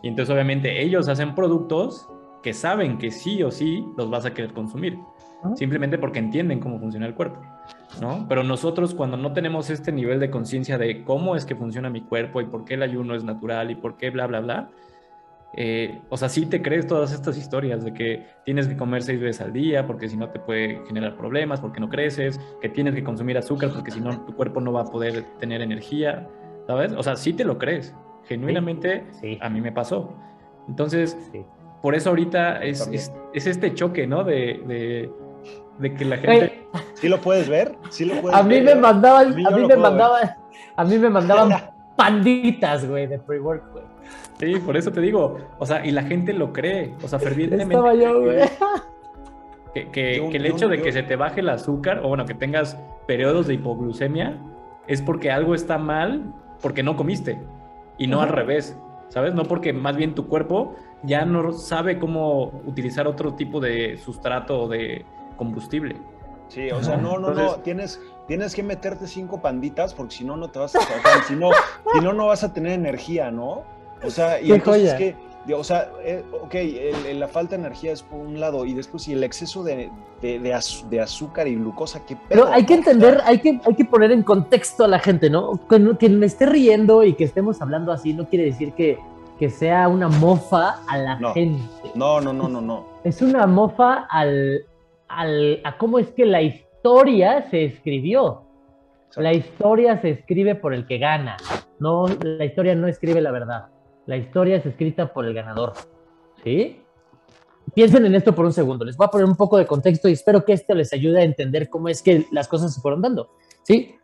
[0.03, 2.07] Y entonces, obviamente, ellos hacen productos
[2.43, 4.97] que saben que sí o sí los vas a querer consumir,
[5.55, 7.41] simplemente porque entienden cómo funciona el cuerpo,
[8.01, 8.25] ¿no?
[8.27, 12.01] Pero nosotros cuando no tenemos este nivel de conciencia de cómo es que funciona mi
[12.01, 14.69] cuerpo y por qué el ayuno es natural y por qué bla, bla, bla,
[15.53, 19.19] eh, o sea, sí te crees todas estas historias de que tienes que comer seis
[19.19, 22.93] veces al día porque si no te puede generar problemas, porque no creces, que tienes
[22.93, 26.27] que consumir azúcar porque si no tu cuerpo no va a poder tener energía,
[26.67, 26.93] ¿sabes?
[26.93, 27.95] O sea, sí te lo crees.
[28.25, 29.05] Genuinamente
[29.41, 30.13] a mí me pasó.
[30.67, 31.17] Entonces,
[31.81, 34.23] por eso ahorita es, es, este choque, ¿no?
[34.23, 35.11] De, de,
[35.79, 36.67] que la gente...
[36.95, 37.77] ¿Sí lo puedes ver?
[37.89, 40.35] ¿Sí lo puedes a mí me mandaban, a mí, me mandaban,
[40.75, 43.83] a mí me mandaban panditas, güey, de pre-work, güey.
[44.39, 47.75] Sí, por eso te digo, o sea, y la gente lo cree, o sea, fervientemente.
[47.75, 48.39] Estaba yo, güey.
[49.73, 52.77] Que, que, el hecho de que se te baje el azúcar, o bueno, que tengas
[53.05, 54.37] periodos de hipoglucemia,
[54.87, 57.39] es porque algo está mal porque no comiste,
[57.97, 58.77] y no al revés,
[59.09, 59.33] ¿sabes?
[59.33, 64.63] No porque más bien tu cuerpo ya no sabe cómo utilizar otro tipo de sustrato
[64.63, 65.05] o de
[65.39, 65.95] combustible.
[66.49, 70.35] Sí, o sea, no, no, no, tienes, tienes que meterte cinco panditas porque si no,
[70.35, 70.79] no te vas a...
[71.27, 71.51] si no,
[71.93, 73.63] si no, no vas a tener energía, ¿no?
[74.03, 75.15] O sea, y entonces que,
[75.53, 76.55] o sea, eh, ok,
[77.15, 81.01] la falta de energía es por un lado y después y el exceso de, de,
[81.01, 84.83] azúcar y glucosa, que Pero hay que entender, hay que, hay que poner en contexto
[84.83, 85.59] a la gente, ¿no?
[85.69, 88.97] Que, que me esté riendo y que estemos hablando así no quiere decir que
[89.39, 91.63] que sea una mofa a la gente.
[91.95, 92.83] No, no, no, no, no.
[93.05, 94.65] Es una mofa al,
[95.09, 98.43] al, a cómo es que la historia se escribió.
[99.15, 101.35] La historia se escribe por el que gana.
[101.79, 103.67] No, la historia no escribe la verdad.
[104.05, 105.73] La historia es escrita por el ganador.
[106.43, 106.81] ¿Sí?
[107.73, 108.85] piensen en esto por un segundo.
[108.85, 111.23] Les voy a poner un poco de contexto y espero que esto les ayude a
[111.23, 113.31] entender cómo es que las cosas se fueron dando.
[113.63, 113.95] ¿sí?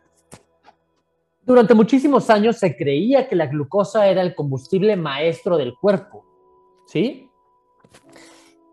[1.44, 6.24] Durante muchísimos años se creía que la glucosa era el combustible maestro del cuerpo.
[6.86, 7.30] ¿Sí?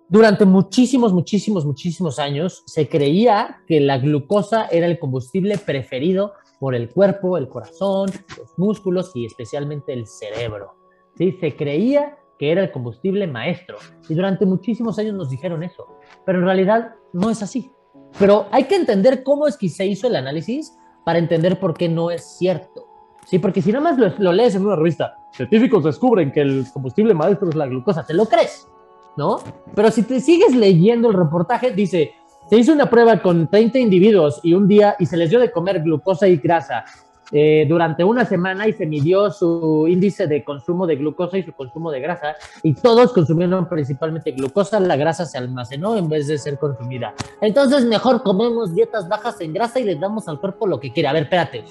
[0.09, 6.75] Durante muchísimos, muchísimos, muchísimos años se creía que la glucosa era el combustible preferido por
[6.75, 10.75] el cuerpo, el corazón, los músculos y especialmente el cerebro.
[11.17, 11.37] ¿Sí?
[11.39, 13.77] Se creía que era el combustible maestro.
[14.09, 15.87] Y durante muchísimos años nos dijeron eso.
[16.25, 17.71] Pero en realidad no es así.
[18.19, 20.73] Pero hay que entender cómo es que se hizo el análisis
[21.05, 22.87] para entender por qué no es cierto.
[23.25, 27.13] Sí, porque si nada más lo, lees en una revista, científicos descubren que el combustible
[27.13, 28.67] maestro es la glucosa, te lo crees,
[29.17, 29.39] ¿no?
[29.75, 32.13] Pero si te sigues leyendo el reportaje, dice,
[32.49, 35.51] se hizo una prueba con 30 individuos y un día y se les dio de
[35.51, 36.85] comer glucosa y grasa
[37.31, 41.53] eh, durante una semana y se midió su índice de consumo de glucosa y su
[41.53, 46.37] consumo de grasa y todos consumieron principalmente glucosa, la grasa se almacenó en vez de
[46.37, 47.15] ser consumida.
[47.41, 51.09] Entonces mejor comemos dietas bajas en grasa y le damos al cuerpo lo que quiere.
[51.09, 51.63] A ver, espérate.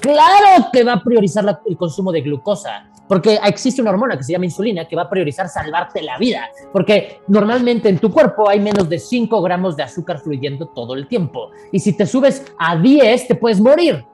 [0.00, 4.32] Claro que va a priorizar el consumo de glucosa, porque existe una hormona que se
[4.32, 8.60] llama insulina que va a priorizar salvarte la vida, porque normalmente en tu cuerpo hay
[8.60, 12.76] menos de 5 gramos de azúcar fluyendo todo el tiempo, y si te subes a
[12.76, 14.06] 10 te puedes morir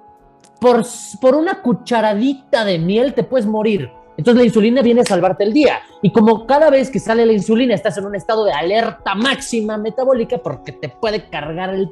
[0.60, 0.82] por,
[1.20, 3.90] por una cucharadita de miel te puedes morir.
[4.16, 5.80] Entonces la insulina viene a salvarte el día.
[6.00, 9.76] Y como cada vez que sale la insulina estás en un estado de alerta máxima
[9.76, 11.90] metabólica porque te puede cargar el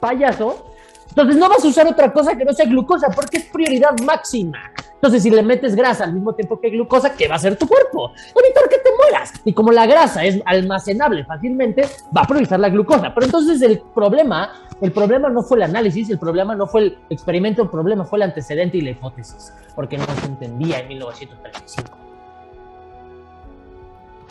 [0.00, 0.66] payaso,
[1.10, 4.72] entonces no vas a usar otra cosa que no sea glucosa porque es prioridad máxima.
[4.94, 7.66] Entonces si le metes grasa al mismo tiempo que glucosa, ¿qué va a hacer tu
[7.66, 8.12] cuerpo?
[8.14, 9.32] Evitar que te mueras.
[9.44, 11.82] Y como la grasa es almacenable fácilmente,
[12.16, 13.12] va a priorizar la glucosa.
[13.12, 16.98] Pero entonces el problema, el problema no fue el análisis, el problema no fue el
[17.08, 21.96] experimento, el problema fue el antecedente y la hipótesis, porque no se entendía en 1935.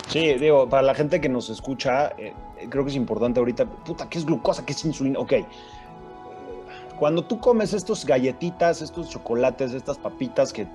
[0.06, 2.34] Sí, digo, para la gente que nos escucha, eh,
[2.68, 4.64] creo que es importante ahorita, puta, ¿qué es glucosa?
[4.64, 5.20] ¿Qué es insulina?
[5.20, 5.34] Ok,
[7.00, 10.68] cuando tú comes estos galletitas, estos chocolates, estas papitas que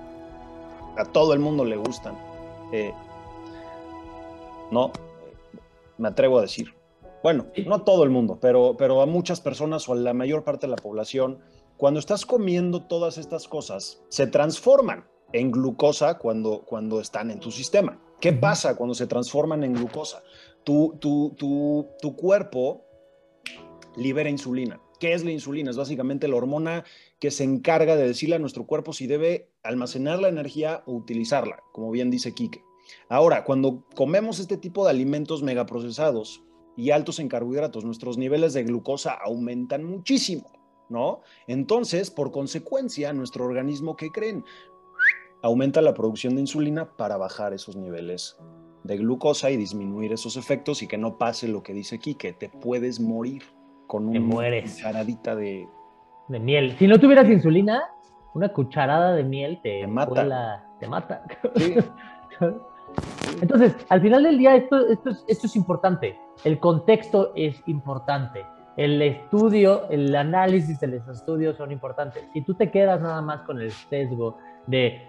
[0.96, 2.18] a todo el mundo le gustan,
[2.72, 2.92] eh,
[4.72, 4.90] no,
[5.98, 6.74] me atrevo a decir.
[7.22, 10.42] Bueno, no a todo el mundo, pero, pero a muchas personas o a la mayor
[10.42, 11.38] parte de la población,
[11.76, 17.52] cuando estás comiendo todas estas cosas, se transforman en glucosa cuando, cuando están en tu
[17.52, 18.00] sistema.
[18.20, 20.24] ¿Qué pasa cuando se transforman en glucosa?
[20.64, 22.84] Tu, tu, tu, tu cuerpo
[23.96, 24.80] libera insulina.
[24.98, 25.70] ¿Qué es la insulina?
[25.70, 26.84] Es básicamente la hormona
[27.20, 31.62] que se encarga de decirle a nuestro cuerpo si debe almacenar la energía o utilizarla,
[31.72, 32.62] como bien dice Quique.
[33.08, 36.42] Ahora, cuando comemos este tipo de alimentos megaprocesados
[36.76, 40.50] y altos en carbohidratos, nuestros niveles de glucosa aumentan muchísimo,
[40.88, 41.20] ¿no?
[41.46, 44.44] Entonces, por consecuencia, nuestro organismo, ¿qué creen?
[45.42, 48.36] Aumenta la producción de insulina para bajar esos niveles
[48.84, 52.48] de glucosa y disminuir esos efectos y que no pase lo que dice Quique, te
[52.48, 53.42] puedes morir
[53.86, 55.68] con una cucharadita de...
[56.28, 56.76] de miel.
[56.78, 57.84] Si no tuvieras insulina,
[58.34, 60.66] una cucharada de miel te, mata.
[60.78, 61.22] te mata.
[63.40, 66.18] Entonces, al final del día, esto, esto, es, esto es importante.
[66.44, 68.44] El contexto es importante.
[68.76, 72.28] El estudio, el análisis de los estudios son importantes.
[72.32, 75.08] Si tú te quedas nada más con el sesgo de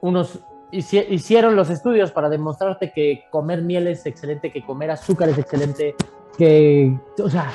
[0.00, 5.38] unos hicieron los estudios para demostrarte que comer miel es excelente, que comer azúcar es
[5.38, 5.94] excelente,
[6.38, 7.52] que, o sea,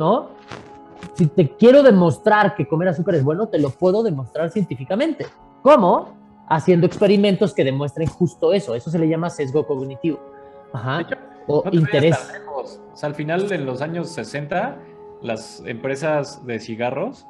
[0.00, 0.28] ¿no?
[1.14, 5.26] Si te quiero demostrar que comer azúcar es bueno, te lo puedo demostrar científicamente.
[5.62, 6.16] ¿Cómo?
[6.48, 8.74] Haciendo experimentos que demuestren justo eso.
[8.74, 10.18] Eso se le llama sesgo cognitivo.
[10.72, 11.06] Ajá.
[11.46, 12.16] o interés.
[12.54, 14.78] O sea, al final, de los años 60,
[15.22, 17.26] las empresas de cigarros,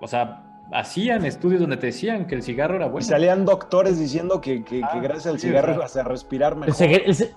[0.00, 3.04] o sea, hacían estudios donde te decían que el cigarro era bueno.
[3.04, 6.74] Y salían doctores diciendo que, que, ah, gracias al cigarro ibas a respirar mejor.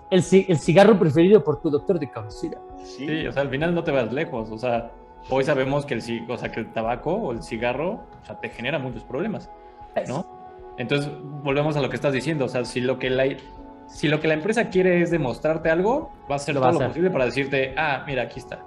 [0.10, 2.60] El, cigarro preferido por tu doctor de cabecera.
[2.84, 3.26] Sí.
[3.28, 4.52] o sea, al final no te vas lejos.
[4.52, 4.92] O sea,
[5.30, 8.50] hoy sabemos que el, o sea, que el tabaco o el cigarro o sea, te
[8.50, 9.50] genera muchos problemas,
[10.08, 10.26] ¿no?
[10.78, 11.10] Entonces,
[11.44, 12.46] volvemos a lo que estás diciendo.
[12.46, 13.26] O sea, si lo que la,
[13.88, 17.10] si lo que la empresa quiere es demostrarte algo, va a hacer todo lo posible
[17.10, 18.60] para decirte, ah, mira, aquí está.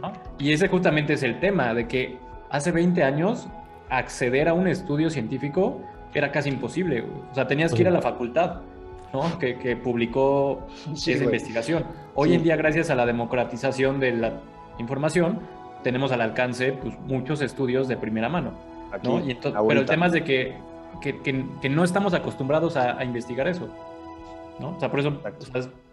[0.00, 0.12] ¿no?
[0.38, 2.18] Y ese justamente es el tema, de que
[2.50, 3.48] hace 20 años
[3.98, 5.80] acceder a un estudio científico
[6.14, 7.04] era casi imposible.
[7.30, 8.60] O sea, tenías que ir a la facultad,
[9.12, 9.38] ¿no?
[9.38, 11.84] Que, publicó esa investigación.
[12.14, 14.40] Hoy en día, gracias a la democratización de la
[14.78, 15.40] información,
[15.82, 18.52] tenemos al alcance pues, muchos estudios de primera mano.
[19.02, 19.20] ¿no?
[19.68, 20.54] pero el tema es de que,
[21.02, 23.68] que, no estamos acostumbrados a, investigar eso.
[24.60, 24.76] ¿no?
[24.76, 25.20] O sea, por eso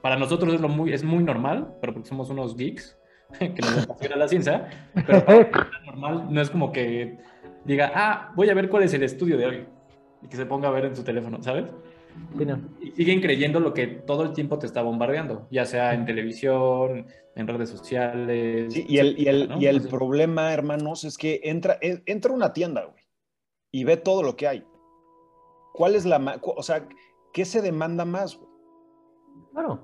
[0.02, 2.96] para nosotros es, lo muy, es muy normal, pero porque somos unos geeks
[3.40, 5.24] que nos apasiona la ciencia, pero
[5.86, 7.18] normal no es como que
[7.66, 9.66] diga, ah, voy a ver cuál es el estudio de hoy.
[10.22, 11.66] Y que se ponga a ver en su teléfono, ¿sabes?
[12.82, 17.08] Y siguen creyendo lo que todo el tiempo te está bombardeando, ya sea en televisión,
[17.36, 18.76] en redes sociales.
[18.76, 23.04] y el, y el, y el problema, hermanos, es que entra, entra una tienda, güey,
[23.72, 24.64] y ve todo lo que hay.
[25.74, 26.88] ¿Cuál es la, o sea,
[27.34, 28.50] qué se demanda más, güey?
[29.54, 29.80] Claro,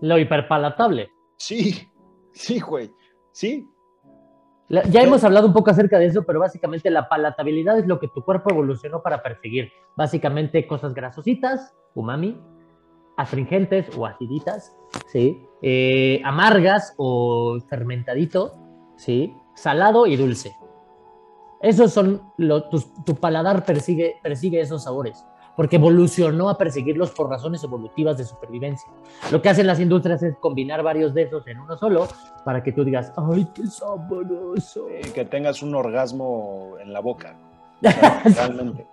[0.00, 1.10] lo hiperpalatable.
[1.38, 1.88] Sí,
[2.32, 2.90] sí, güey,
[3.32, 3.66] sí.
[4.68, 8.08] Ya hemos hablado un poco acerca de eso, pero básicamente la palatabilidad es lo que
[8.08, 9.70] tu cuerpo evolucionó para perseguir.
[9.96, 12.40] Básicamente cosas grasositas, umami,
[13.16, 14.74] astringentes o aciditas,
[15.08, 15.46] ¿sí?
[15.60, 18.54] Eh, amargas o fermentadito,
[18.96, 19.34] ¿sí?
[19.54, 20.54] Salado y dulce.
[21.60, 22.22] Esos son,
[23.06, 25.24] tu, paladar persigue, persigue esos sabores,
[25.56, 28.90] porque evolucionó a perseguirlos por razones evolutivas de supervivencia.
[29.30, 32.08] Lo que hacen las industrias es combinar varios de esos en uno solo
[32.44, 34.86] para que tú digas, ¡ay, qué sabroso!
[34.90, 37.36] Y que tengas un orgasmo en la boca,
[37.82, 38.86] realmente,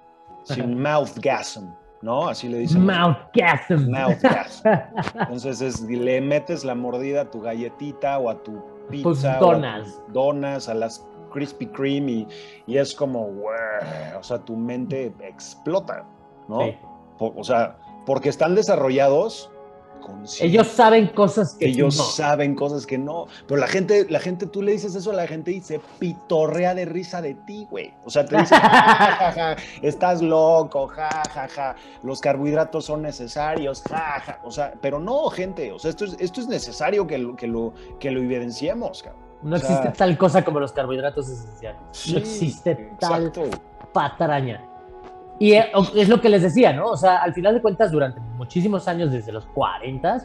[0.43, 1.70] sin mouthgasm.
[2.01, 2.30] ¿no?
[2.30, 2.86] Así le dicen.
[2.86, 3.89] Mouthgasm.
[3.89, 4.68] Mouthgasm.
[5.20, 9.38] Entonces es, le metes la mordida a tu galletita o a tu pizza.
[9.38, 10.01] donas.
[10.07, 12.28] a donas, a las Krispy Kreme
[12.66, 16.05] y, es como, o sea, tu mente explota,
[16.50, 16.60] ¿no?
[17.20, 19.50] O sea, porque están desarrollados
[20.39, 23.28] ellos saben cosas que ellos saben cosas que no.
[23.47, 26.74] Pero la gente, la gente, tú le dices eso a la gente y se pitorrea
[26.76, 27.93] de risa de ti, güey.
[28.06, 34.39] O sea, te dice, ja, estás loco, jajaja, ja, los carbohidratos son necesarios, jaja.
[34.43, 37.47] O sea, pero no, gente, o sea, esto es, esto es necesario que lo, que
[37.47, 39.30] lo, que lo evidenciemos, cabrón.
[39.41, 41.82] No existe tal cosa como los carbohidratos esenciales.
[42.12, 43.32] no existe tal
[43.93, 44.66] patraña.
[45.39, 46.87] Y es lo que les decía, ¿no?
[46.87, 50.19] O sea, al final de cuentas, durante muchísimos años, desde los 40,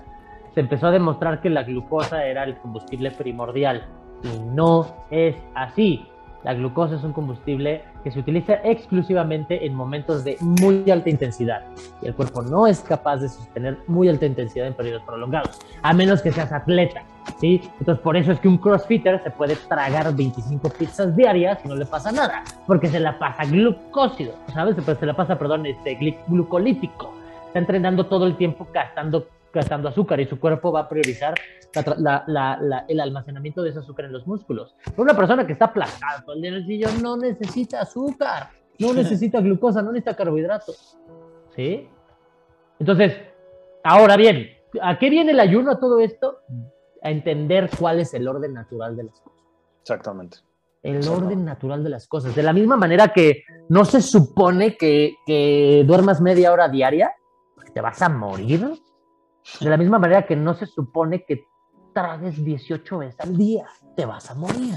[0.53, 3.87] se empezó a demostrar que la glucosa era el combustible primordial.
[4.25, 6.05] Y no es así.
[6.45, 11.63] La glucosa es un combustible que se utiliza exclusivamente en momentos de muy alta intensidad.
[12.03, 15.95] Y el cuerpo no es capaz de sostener muy alta intensidad en periodos prolongados, a
[15.95, 17.03] menos que seas atleta.
[17.41, 17.63] ¿sí?
[17.81, 21.77] Entonces, por eso es que un crossfitter se puede tragar 25 pizzas diarias y no
[21.77, 24.77] le pasa nada, porque se la pasa glucósido, ¿sabes?
[24.85, 25.95] Pero se la pasa, perdón, este,
[26.29, 27.15] glucolítico.
[27.47, 31.35] Está entrenando todo el tiempo gastando, gastando azúcar y su cuerpo va a priorizar
[32.89, 34.75] el almacenamiento de ese azúcar en los músculos.
[34.85, 39.81] Pero una persona que está aplastada todo el día no necesita azúcar, no necesita glucosa,
[39.81, 40.99] no necesita carbohidratos.
[41.55, 41.89] ¿Sí?
[42.79, 43.15] Entonces,
[43.83, 44.51] ahora bien,
[44.83, 46.41] ¿a qué viene el ayuno a todo esto?
[47.05, 49.39] a entender cuál es el orden natural de las cosas.
[49.83, 50.39] Exactamente.
[50.83, 52.35] El orden natural de las cosas.
[52.35, 57.13] De la misma manera que no se supone que, que duermas media hora diaria,
[57.55, 58.71] porque te vas a morir.
[59.61, 61.49] De la misma manera que no se supone que
[61.93, 63.67] tragues 18 veces al día,
[63.97, 64.75] te vas a morir.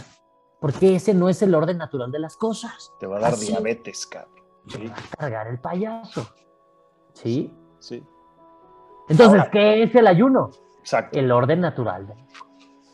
[0.59, 2.91] Porque ese no es el orden natural de las cosas.
[2.99, 4.33] Te va a dar diabetes, cabrón.
[4.71, 6.27] Te va a cargar el payaso.
[7.13, 7.53] ¿Sí?
[7.79, 8.03] Sí.
[9.07, 10.49] Entonces, ¿qué es el ayuno?
[10.79, 11.17] Exacto.
[11.17, 12.13] El orden natural.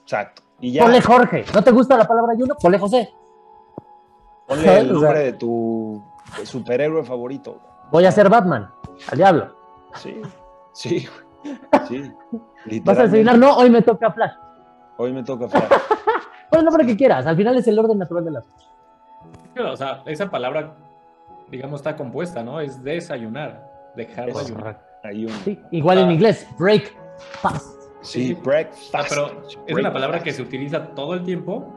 [0.01, 0.43] Exacto.
[0.59, 0.83] Y ya.
[0.83, 1.45] Ponle Jorge.
[1.53, 2.55] ¿No te gusta la palabra ayuno?
[2.61, 3.13] Ponle José.
[4.47, 6.03] Ponle el nombre de tu
[6.43, 7.59] superhéroe favorito.
[7.91, 8.69] Voy a ser Batman.
[9.09, 9.55] Al diablo.
[9.95, 10.21] Sí.
[10.73, 11.07] Sí.
[11.87, 12.11] Sí.
[12.83, 13.37] ¿Vas a desayunar?
[13.37, 14.33] No, hoy me toca Flash.
[14.97, 15.69] Hoy me toca Flash.
[16.49, 17.25] Pon el nombre que quieras.
[17.25, 18.69] Al final es el orden natural de las cosas.
[19.57, 20.75] o sea, esa palabra,
[21.49, 22.59] digamos, está compuesta, ¿no?
[22.59, 23.71] Es desayunar.
[23.95, 24.93] Dejar de ayunar.
[25.43, 26.95] Sí, igual en inglés, break
[27.41, 27.83] fast.
[28.01, 28.95] Sí, breakfast.
[28.95, 31.73] Ah, pero es una palabra que se utiliza todo el tiempo,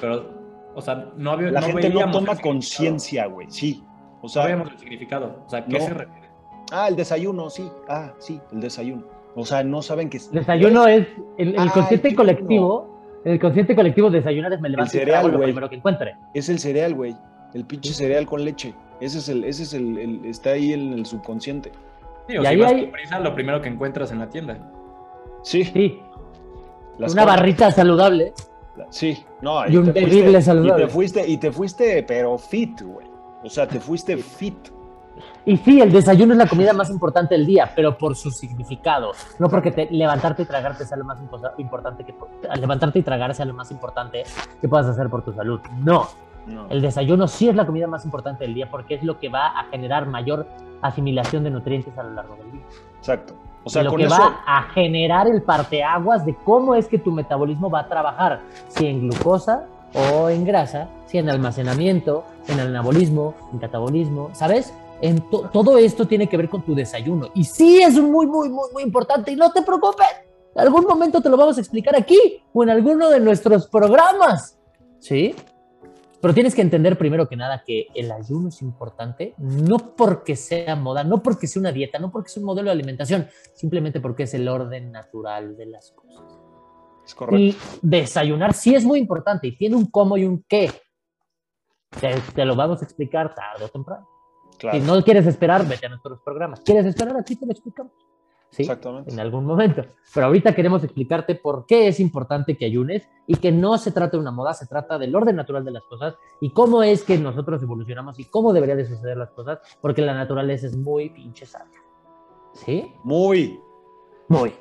[0.00, 0.30] pero,
[0.74, 1.50] o sea, no había.
[1.50, 3.84] La gente no toma conciencia, güey, sí.
[4.20, 5.42] O sea, no veíamos el significado.
[5.46, 6.17] O sea, ¿qué se refiere?
[6.70, 7.70] Ah, el desayuno, sí.
[7.88, 9.04] Ah, sí, el desayuno.
[9.34, 10.18] O sea, no saben que.
[10.32, 11.06] Desayuno es,
[11.38, 12.98] el, el consciente colectivo.
[13.24, 16.16] El consciente colectivo desayunar es me levanto el cereal, lo primero que encuentre.
[16.34, 17.16] Es el cereal, güey.
[17.54, 18.74] El pinche cereal con leche.
[19.00, 21.72] Ese es el, ese es el, está ahí en el subconsciente.
[22.28, 22.86] Sí, o y si ahí vas hay...
[22.86, 24.58] prisa, lo primero que encuentras en la tienda.
[25.42, 25.64] Sí.
[25.64, 26.00] Sí.
[26.98, 28.32] Una barrita saludable.
[28.90, 29.68] Sí, no.
[29.68, 30.84] Y, un terrible saludable.
[30.84, 33.06] Y te fuiste, y te fuiste, pero fit, güey.
[33.42, 34.56] O sea, te fuiste fit.
[35.44, 39.12] Y sí, el desayuno es la comida más importante del día, pero por su significado.
[39.38, 41.18] No porque te, levantarte y tragarte sea lo más
[41.58, 42.14] importante que
[42.58, 44.24] levantarte y tragar sea lo más importante
[44.60, 45.60] que puedas hacer por tu salud.
[45.78, 46.06] No.
[46.46, 46.66] no.
[46.68, 49.58] El desayuno sí es la comida más importante del día porque es lo que va
[49.58, 50.46] a generar mayor
[50.82, 52.62] asimilación de nutrientes a lo largo del día.
[52.98, 53.34] Exacto.
[53.64, 57.68] O sea, lo que va a generar el parteaguas de cómo es que tu metabolismo
[57.68, 63.58] va a trabajar, si en glucosa o en grasa, si en almacenamiento, en anabolismo, en
[63.58, 64.72] catabolismo, ¿sabes?
[65.00, 67.30] En todo esto tiene que ver con tu desayuno.
[67.34, 69.30] Y sí es muy, muy, muy, muy importante.
[69.30, 70.06] Y no te preocupes,
[70.54, 74.58] en algún momento te lo vamos a explicar aquí o en alguno de nuestros programas.
[74.98, 75.34] ¿Sí?
[76.20, 80.74] Pero tienes que entender primero que nada que el ayuno es importante, no porque sea
[80.74, 84.24] moda, no porque sea una dieta, no porque sea un modelo de alimentación, simplemente porque
[84.24, 86.24] es el orden natural de las cosas.
[87.06, 87.38] Es correcto.
[87.38, 90.72] Y desayunar sí es muy importante y tiene un cómo y un qué.
[92.00, 94.08] Te, te lo vamos a explicar tarde o temprano.
[94.58, 94.78] Claro.
[94.78, 96.60] Si no quieres esperar, vete a nuestros programas.
[96.60, 97.16] ¿Quieres esperar?
[97.16, 97.92] Aquí te lo explicamos.
[98.50, 98.62] ¿Sí?
[98.62, 99.12] Exactamente.
[99.12, 99.84] En algún momento.
[100.14, 104.12] Pero ahorita queremos explicarte por qué es importante que ayunes y que no se trata
[104.16, 107.18] de una moda, se trata del orden natural de las cosas y cómo es que
[107.18, 111.44] nosotros evolucionamos y cómo debería de suceder las cosas, porque la naturaleza es muy pinche
[111.44, 111.78] sabia.
[112.54, 112.94] ¿Sí?
[113.04, 113.60] Muy,
[114.28, 114.54] Muy.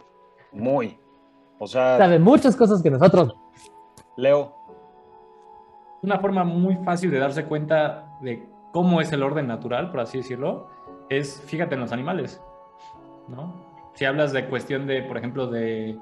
[0.52, 1.00] muy.
[1.58, 3.34] O sea, Sabe muchas cosas que nosotros.
[4.18, 4.54] Leo,
[6.04, 8.48] Una forma muy fácil de darse cuenta de
[8.78, 10.68] cómo es el orden natural, por así decirlo,
[11.10, 12.40] es fíjate en los animales,
[13.28, 13.66] ¿no?
[13.96, 15.98] Si hablas de cuestión de, por ejemplo, de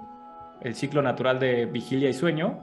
[0.59, 2.59] el ciclo natural de vigilia y sueño,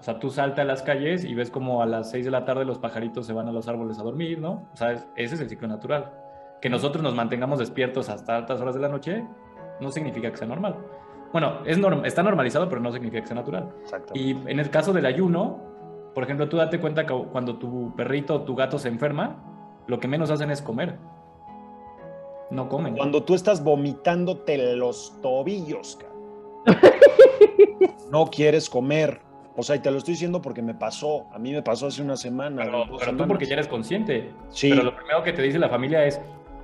[0.00, 2.44] o sea, tú saltas a las calles y ves como a las 6 de la
[2.44, 4.68] tarde los pajaritos se van a los árboles a dormir, ¿no?
[4.72, 6.10] O sea, es- ese es el ciclo natural.
[6.60, 9.24] Que nosotros nos mantengamos despiertos hasta altas horas de la noche
[9.80, 10.74] no significa que sea normal.
[11.32, 13.68] Bueno, es norm- está normalizado, pero no significa que sea natural.
[13.82, 14.12] exacto.
[14.16, 15.60] Y en el caso del ayuno,
[16.14, 19.36] por ejemplo, tú date cuenta que cuando tu perrito o tu gato se enferma,
[19.86, 20.98] lo que menos hacen es comer.
[22.50, 22.96] No comen.
[22.96, 26.18] Cuando tú estás vomitándote los tobillos, cabrón.
[28.10, 29.20] no quieres comer.
[29.56, 31.26] O sea, y te lo estoy diciendo porque me pasó.
[31.32, 32.62] A mí me pasó hace una semana.
[32.64, 34.30] Pero, pero tú porque ya eres consciente.
[34.50, 34.70] Sí.
[34.70, 36.20] Pero lo primero que te dice la familia es,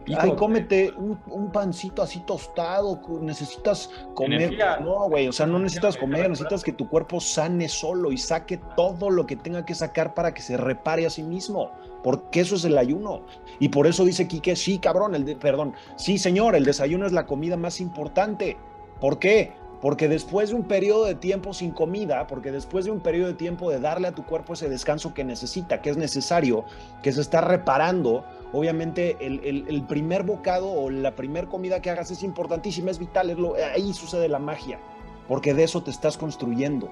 [0.06, 4.42] hijo, Ay, cómete un, un pancito así tostado, necesitas comer.
[4.42, 4.78] Energía.
[4.78, 8.58] No, güey, o sea, no necesitas comer, necesitas que tu cuerpo sane solo y saque
[8.76, 11.70] todo lo que tenga que sacar para que se repare a sí mismo,
[12.02, 13.22] porque eso es el ayuno.
[13.58, 17.12] Y por eso dice Quique, sí, cabrón, el de- perdón, sí, señor, el desayuno es
[17.12, 18.56] la comida más importante.
[19.00, 19.52] ¿Por qué?
[19.84, 23.34] Porque después de un periodo de tiempo sin comida, porque después de un periodo de
[23.34, 26.64] tiempo de darle a tu cuerpo ese descanso que necesita, que es necesario,
[27.02, 28.24] que se está reparando,
[28.54, 33.36] obviamente el, primer bocado o la primer comida que hagas es importantísima, es vital, es
[33.36, 34.80] lo- ahí sucede la magia,
[35.28, 36.88] porque de eso te estás construyendo,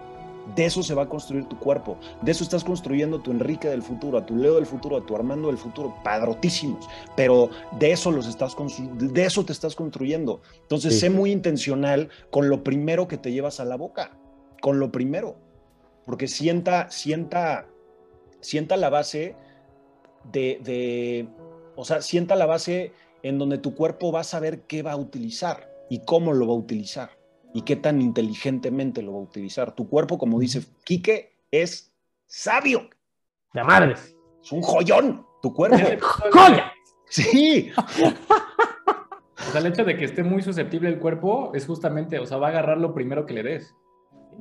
[0.57, 3.83] de eso se va a construir tu cuerpo, de eso estás construyendo tu Enrique del
[3.83, 8.11] futuro, a tu Leo del futuro, a tu Armando del futuro, padrotísimos, pero de eso
[8.11, 8.57] los estás
[8.91, 10.43] de eso te estás construyendo.
[10.63, 11.01] Entonces, Sí.
[11.01, 14.17] sé muy intencional con lo primero que te llevas a la boca,
[14.61, 15.37] con lo primero,
[16.07, 17.67] porque sienta, sienta,
[18.41, 19.37] sienta la base
[20.33, 21.29] de, de,
[21.77, 24.97] o sea, sienta la base en donde tu cuerpo va a saber qué va a
[24.97, 27.22] utilizar y cómo lo va a utilizar
[27.55, 29.75] y qué tan inteligentemente lo va a utilizar.
[29.75, 31.93] Tu cuerpo, como dice Quique, es
[32.27, 32.89] sabio,
[33.53, 34.17] La madres.
[34.43, 35.77] es un joyón, tu cuerpo.
[36.33, 36.73] ¡Joya!
[37.09, 42.27] Sí, O sea, el hecho de que esté muy susceptible el cuerpo es justamente, o
[42.27, 43.75] sea, va a agarrar lo primero que le des.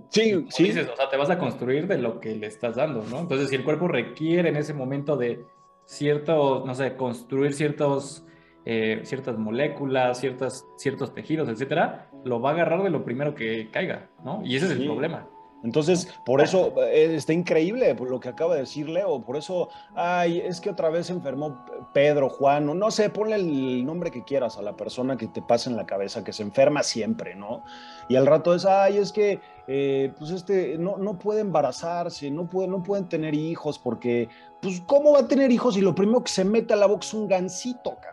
[0.10, 0.64] sí, Como sí.
[0.66, 3.20] dices, o sea, te vas a construir de lo que le estás dando, ¿no?
[3.20, 5.44] Entonces, si el cuerpo requiere en ese momento de
[5.86, 8.24] cierto, no sé, construir ciertos,
[8.66, 13.70] eh, ciertas moléculas, ciertas, ciertos tejidos, etcétera, lo va a agarrar de lo primero que
[13.72, 14.42] caiga, ¿no?
[14.44, 14.82] Y ese es Sí.
[14.82, 15.28] el problema.
[15.64, 19.22] Entonces, por eso eh, está increíble lo que acaba de decir Leo.
[19.22, 23.36] Por eso, ay, es que otra vez se enfermó Pedro, Juan, o no sé, ponle
[23.36, 26.42] el nombre que quieras a la persona que te pasa en la cabeza, que se
[26.42, 27.64] enferma siempre, ¿no?
[28.10, 32.50] Y al rato es, ay, es que, eh, pues este, no, no puede embarazarse, no,
[32.50, 34.30] puede, no pueden tener hijos, porque,
[34.64, 37.06] pues, ¿cómo va a tener hijos si lo primero que se mete a la boca
[37.06, 38.11] es un gansito, cabrón?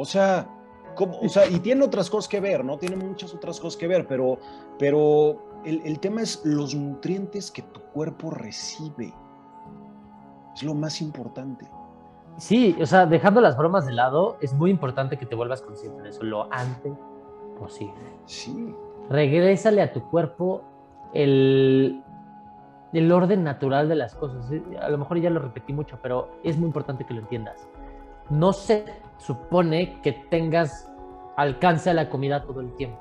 [0.00, 0.48] O sea,
[0.94, 1.18] ¿cómo?
[1.20, 2.78] o sea, y tiene otras cosas que ver, ¿no?
[2.78, 4.38] Tiene muchas otras cosas que ver, pero,
[4.78, 9.12] pero el, el tema es los nutrientes que tu cuerpo recibe.
[10.54, 11.68] Es lo más importante.
[12.38, 16.02] Sí, o sea, dejando las bromas de lado, es muy importante que te vuelvas consciente
[16.02, 16.94] de eso lo antes
[17.58, 18.00] posible.
[18.24, 18.74] Sí,
[19.10, 20.62] Regrésale a tu cuerpo
[21.12, 22.00] el,
[22.92, 24.48] el orden natural de las cosas.
[24.80, 27.68] A lo mejor ya lo repetí mucho, pero es muy importante que lo entiendas.
[28.30, 28.84] No se
[29.20, 30.90] supone que tengas
[31.36, 32.98] alcance a la comida todo el tiempo.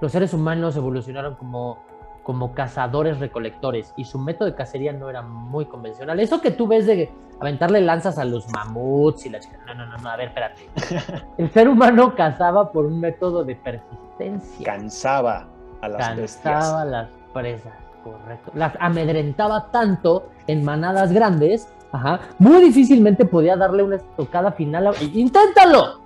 [0.00, 1.78] Los seres humanos evolucionaron como,
[2.22, 6.20] como cazadores recolectores y su método de cacería no era muy convencional.
[6.20, 9.86] Eso que tú ves de aventarle lanzas a los mamuts y la chica, no, no,
[9.86, 10.68] no, no, a ver, espérate.
[11.38, 14.64] El ser humano cazaba por un método de persistencia.
[14.64, 15.48] cansaba
[15.80, 16.68] a las Cansaba bestias.
[16.72, 18.50] a las presas, correcto.
[18.54, 21.68] Las amedrentaba tanto en manadas grandes,
[22.38, 24.88] muy difícilmente podía darle una estocada final.
[24.88, 26.00] a- ¡Inténtalo!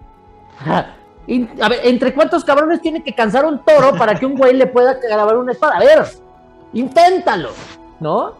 [0.66, 4.66] A ver, ¿entre cuántos cabrones tiene que cansar un toro para que un güey le
[4.66, 5.76] pueda grabar una espada?
[5.76, 6.04] A ver,
[6.72, 7.50] inténtalo,
[8.00, 8.34] ¿no?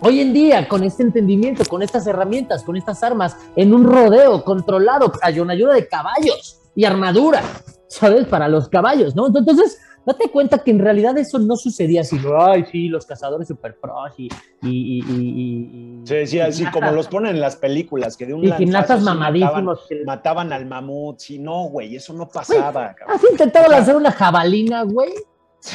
[0.00, 4.42] Hoy en día, con este entendimiento, con estas herramientas, con estas armas, en un rodeo
[4.44, 7.42] controlado, con ayuda de caballos y armadura,
[7.88, 8.26] ¿sabes?
[8.26, 9.26] Para los caballos, ¿no?
[9.26, 13.78] Entonces, date cuenta que en realidad eso no sucedía, sino, ay, sí, los cazadores super
[13.78, 14.28] pros y...
[14.62, 18.52] y, y, sí, sí, así como los ponen en las películas, que de un Y
[18.52, 19.54] gimnastas mamadísimos.
[19.54, 20.04] Mataban, que...
[20.04, 22.94] mataban, al mamut, sí, no, güey, eso no pasaba.
[23.06, 25.12] ¿Has intentado lanzar una jabalina, güey?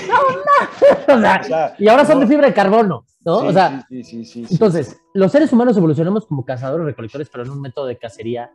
[0.07, 1.15] No, no.
[1.17, 3.41] O sea, y ahora son de fibra de carbono, ¿no?
[3.41, 7.43] Sí, o sea, sí, sí, sí, entonces, los seres humanos evolucionamos como cazadores recolectores, pero
[7.43, 8.51] en un método de cacería,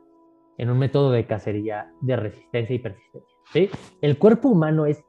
[0.57, 3.71] en un método de cacería de resistencia y persistencia, ¿sí?
[4.01, 5.05] El cuerpo humano es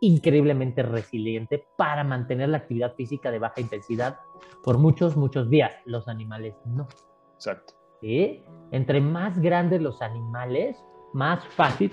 [0.00, 4.18] increíblemente resiliente para mantener la actividad física de baja intensidad
[4.62, 5.72] por muchos, muchos días.
[5.84, 6.88] Los animales no.
[7.34, 7.74] Exacto.
[8.00, 8.42] ¿Sí?
[8.70, 10.76] Entre más grandes los animales,
[11.12, 11.90] más fácil,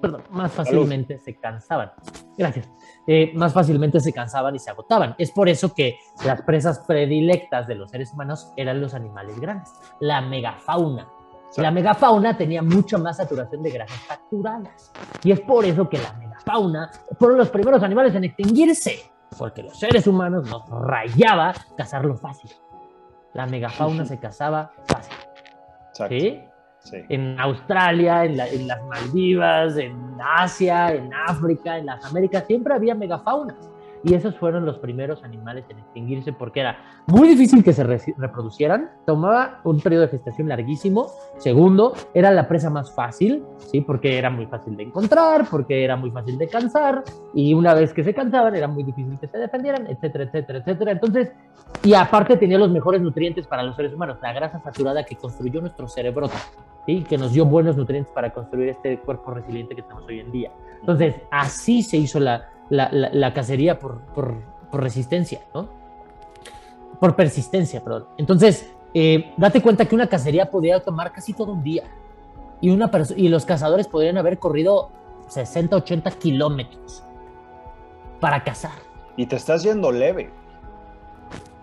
[0.00, 1.24] perdón, más fácilmente Salud.
[1.24, 1.92] se cansaban.
[2.36, 2.70] Gracias.
[3.06, 5.14] Eh, más fácilmente se cansaban y se agotaban.
[5.18, 9.72] Es por eso que las presas predilectas de los seres humanos eran los animales grandes,
[10.00, 11.08] la megafauna.
[11.48, 11.62] Exacto.
[11.62, 14.92] La megafauna tenía mucha más saturación de grasas saturadas.
[15.24, 19.78] Y es por eso que la megafauna fueron los primeros animales en extinguirse, porque los
[19.78, 22.50] seres humanos nos rayaba cazarlo fácil.
[23.32, 25.16] La megafauna se cazaba fácil.
[25.88, 26.16] Exacto.
[26.18, 26.40] ¿Sí?
[26.80, 26.98] Sí.
[27.08, 32.72] En Australia, en, la, en, las Maldivas, en Asia, en África, en las Américas, siempre
[32.72, 33.67] había megafaunas.
[34.04, 38.00] Y esos fueron los primeros animales en extinguirse porque era muy difícil que se re
[38.16, 41.10] reproducieran, tomaba un periodo de gestación larguísimo.
[41.38, 43.80] Segundo, era la presa más fácil, ¿sí?
[43.80, 47.02] porque era muy fácil de encontrar, porque era muy fácil de cansar,
[47.34, 50.92] y una vez que se cansaban era muy difícil que se defendieran, etcétera, etcétera, etcétera.
[50.92, 51.32] Entonces,
[51.82, 55.60] y aparte tenía los mejores nutrientes para los seres humanos, la grasa saturada que construyó
[55.60, 56.28] nuestro cerebro,
[56.86, 57.02] ¿sí?
[57.02, 60.52] que nos dio buenos nutrientes para construir este cuerpo resiliente que tenemos hoy en día.
[60.80, 64.34] Entonces, así se hizo la, la, la, cacería por, por,
[64.72, 65.68] resistencia, ¿no?
[67.00, 68.06] Por persistencia, perdón.
[68.18, 71.84] Entonces, eh, date cuenta que una cacería podía tomar casi todo un día.
[72.60, 74.90] Y, una y los cazadores podrían haber corrido
[75.28, 77.04] 60, 80 kilómetros
[78.20, 78.72] para cazar.
[79.16, 80.30] Y te estás yendo leve.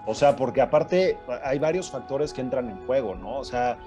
[0.06, 3.40] O sea, porque aparte hay varios factores que entran en juego, ¿no?
[3.40, 3.78] O sea,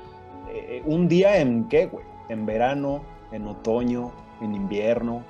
[0.50, 2.04] eh, un día en qué, güey?
[2.28, 4.10] En verano, en otoño,
[4.40, 5.22] en invierno.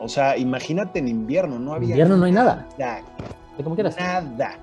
[0.00, 1.88] O sea, imagínate en invierno, no había.
[1.88, 2.68] En invierno no hay nada.
[2.78, 3.02] nada
[3.62, 3.96] ¿Cómo quieras?
[3.98, 4.56] Nada.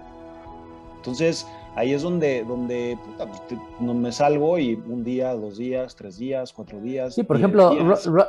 [0.98, 5.58] Entonces, ahí es donde, donde puta, pues, te, no me salgo y un día, dos
[5.58, 7.14] días, tres días, cuatro días.
[7.14, 7.76] Sí, por ejemplo,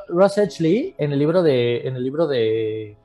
[0.08, 2.96] Ross Edgley, en el libro de, en el libro de,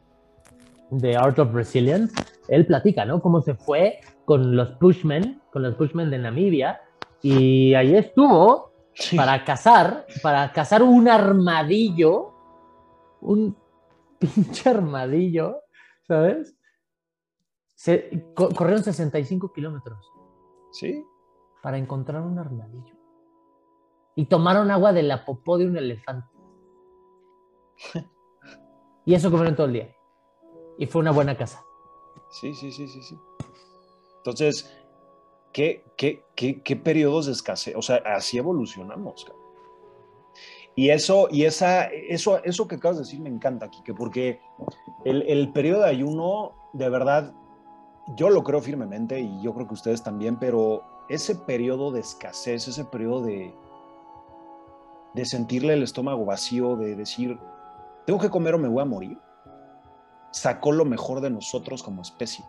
[0.90, 2.14] de Art of Resilience,
[2.48, 3.22] él platica, ¿no?
[3.22, 6.82] Cómo se fue con los Bushmen, con los Bushmen de Namibia,
[7.22, 9.16] y ahí estuvo sí.
[9.16, 12.34] para cazar, para cazar un armadillo,
[13.22, 13.56] un
[14.22, 15.64] pinche armadillo,
[16.08, 16.56] ¿sabes?
[17.76, 20.12] Se, co corrieron 65 kilómetros.
[20.72, 21.04] Sí.
[21.64, 22.96] Para encontrar un armadillo.
[24.16, 26.28] Y tomaron agua de la popó de un elefante.
[29.06, 29.96] y eso comieron todo el día.
[30.78, 31.64] Y fue una buena casa.
[32.30, 33.18] Sí, sí, sí, sí, sí.
[34.18, 34.72] Entonces,
[35.52, 37.76] ¿qué, qué, qué, qué periodos de escasez?
[37.76, 39.41] O sea, así evolucionamos, cabrón.
[40.76, 44.40] Y eso, y esa, eso, eso que acabas de decir me encanta, Kike, porque
[45.04, 47.34] el, el, periodo de ayuno, de verdad,
[48.16, 52.68] yo lo creo firmemente y yo creo que ustedes también, pero ese periodo de escasez,
[52.68, 53.54] ese periodo de,
[55.14, 57.38] de sentirle el estómago vacío, de decir,
[58.06, 59.18] tengo que comer o me voy a morir,
[60.32, 62.46] sacó lo mejor de nosotros como especie.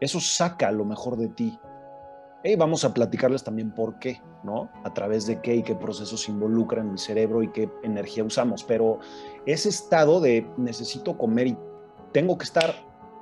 [0.00, 1.58] Eso saca lo mejor de ti.
[2.48, 4.70] Y vamos a platicarles también por qué, ¿no?
[4.82, 8.64] A través de qué y qué procesos involucran el cerebro y qué energía usamos.
[8.64, 9.00] Pero
[9.44, 11.58] ese estado de necesito comer y
[12.12, 12.74] tengo que estar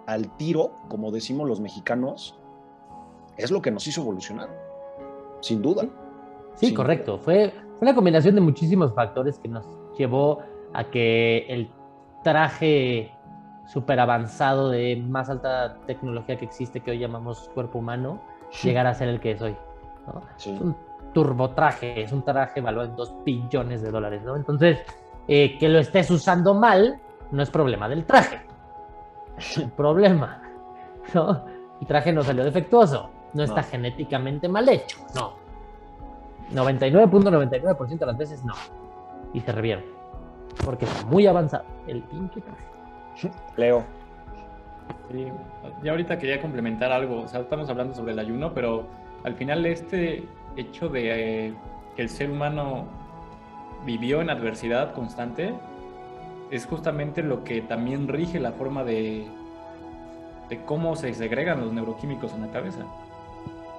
[0.06, 2.38] al tiro, como decimos los mexicanos,
[3.36, 4.48] es lo que nos hizo evolucionar,
[5.40, 5.88] sin duda.
[6.54, 7.14] Sí, sin correcto.
[7.14, 7.24] Duda.
[7.24, 9.66] Fue, fue una combinación de muchísimos factores que nos
[9.98, 10.38] llevó
[10.72, 11.68] a que el
[12.22, 13.10] traje
[13.66, 18.22] súper avanzado de más alta tecnología que existe, que hoy llamamos cuerpo humano,
[18.62, 19.56] llegar a ser el que es hoy.
[20.06, 20.22] ¿no?
[20.36, 20.54] Sí.
[20.54, 20.76] Es un
[21.12, 24.36] turbotraje, es un traje valuado en 2 billones de dólares, ¿no?
[24.36, 24.80] Entonces,
[25.28, 28.40] eh, que lo estés usando mal no es problema del traje.
[29.38, 30.42] Es un problema,
[31.14, 31.44] ¿no?
[31.80, 35.34] El traje no salió defectuoso, no está genéticamente mal hecho, no.
[36.52, 38.54] 99.99% .99 de las veces no.
[39.32, 39.88] Y se revierte.
[40.64, 43.32] Porque está muy avanzado el pinche traje.
[43.56, 43.84] Leo.
[45.10, 45.26] Sí,
[45.84, 48.86] ya ahorita quería complementar algo, o sea, estamos hablando sobre el ayuno, pero
[49.24, 50.24] al final este
[50.56, 51.54] hecho de eh,
[51.94, 52.86] que el ser humano
[53.84, 55.54] vivió en adversidad constante
[56.50, 59.26] es justamente lo que también rige la forma de,
[60.48, 62.80] de cómo se segregan los neuroquímicos en la cabeza,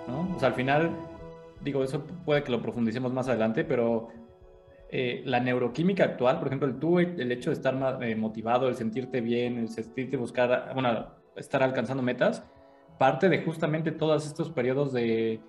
[0.07, 0.35] ¿no?
[0.35, 0.91] O sea, al final,
[1.61, 4.09] digo, eso puede que lo profundicemos más adelante, pero
[4.89, 8.75] eh, la neuroquímica actual, por ejemplo, el, tú, el hecho de estar eh, motivado, el
[8.75, 11.07] sentirte bien, el sentirte buscar, bueno,
[11.37, 12.43] estar alcanzando metas,
[12.97, 15.39] parte de justamente todos estos periodos de,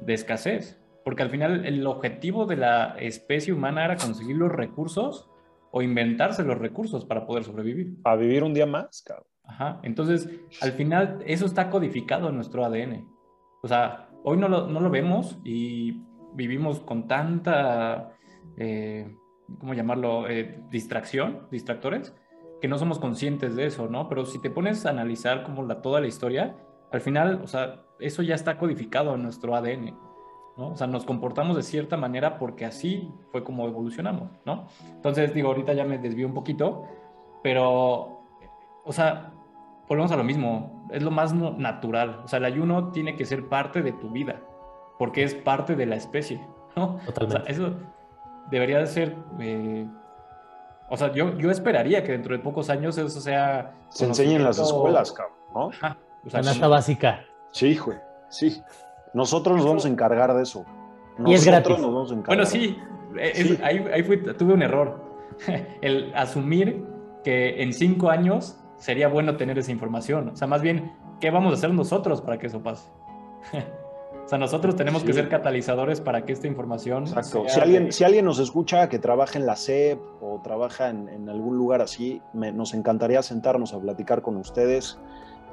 [0.00, 0.80] de escasez.
[1.04, 5.28] Porque al final el objetivo de la especie humana era conseguir los recursos
[5.70, 7.96] o inventarse los recursos para poder sobrevivir.
[8.04, 9.26] A vivir un día más, cabrón.
[9.44, 9.80] Ajá.
[9.82, 10.28] Entonces,
[10.62, 13.06] al final, eso está codificado en nuestro ADN.
[13.62, 16.02] O sea, hoy no lo, no lo vemos y
[16.34, 18.12] vivimos con tanta,
[18.56, 19.14] eh,
[19.58, 20.28] ¿cómo llamarlo?
[20.28, 22.14] Eh, distracción, distractores,
[22.64, 24.08] que no somos conscientes de eso, ¿no?
[24.08, 26.56] Pero si te pones a analizar como la, toda la historia,
[26.92, 29.94] al final, o sea, eso ya está codificado en nuestro ADN.
[30.56, 30.68] ¿no?
[30.68, 34.68] O sea, nos comportamos de cierta manera porque así fue como evolucionamos, ¿no?
[34.94, 36.88] Entonces, digo, ahorita ya me desvío un poquito,
[37.42, 38.22] pero,
[38.82, 39.30] o sea,
[39.86, 42.22] volvemos a lo mismo, es lo más natural.
[42.24, 44.40] O sea, el ayuno tiene que ser parte de tu vida,
[44.98, 46.40] porque es parte de la especie,
[46.76, 46.96] ¿no?
[47.04, 47.42] Totalmente.
[47.42, 47.76] O sea, eso
[48.50, 49.14] debería de ser...
[49.38, 49.86] Eh,
[50.94, 53.74] o sea, yo, yo esperaría que dentro de pocos años eso sea...
[53.90, 55.68] Se enseñe en las escuelas, cabrón, ¿no?
[55.68, 55.98] Ajá.
[56.24, 57.24] O sea, básica.
[57.52, 58.62] Sí, güey, sí.
[59.12, 60.64] Nosotros nos vamos a encargar de eso.
[61.18, 61.78] Nosotros y es gratis.
[61.78, 62.36] Nos vamos a encargar.
[62.36, 62.76] Bueno, sí,
[63.62, 64.02] Ahí, ahí
[64.38, 65.00] tuve un error.
[65.82, 66.84] El asumir
[67.22, 70.30] que en cinco años sería bueno tener esa información.
[70.30, 72.88] O sea, más bien, ¿qué vamos a hacer nosotros para que eso pase?
[74.34, 77.04] sea, nosotros tenemos que ser catalizadores para que esta información...
[77.04, 77.44] Exacto.
[77.48, 81.56] Si alguien, si alguien nos escucha que trabaja en la SEP o trabaja en, algún
[81.56, 84.98] lugar así, nos encantaría sentarnos a platicar con ustedes,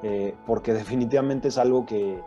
[0.04, 2.20] eh, porque definitivamente es algo que,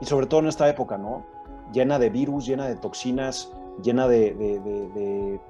[0.00, 1.24] y sobre todo en esta época, ¿no?
[1.72, 3.52] Llena de virus, llena de toxinas,
[3.82, 5.40] llena de, de,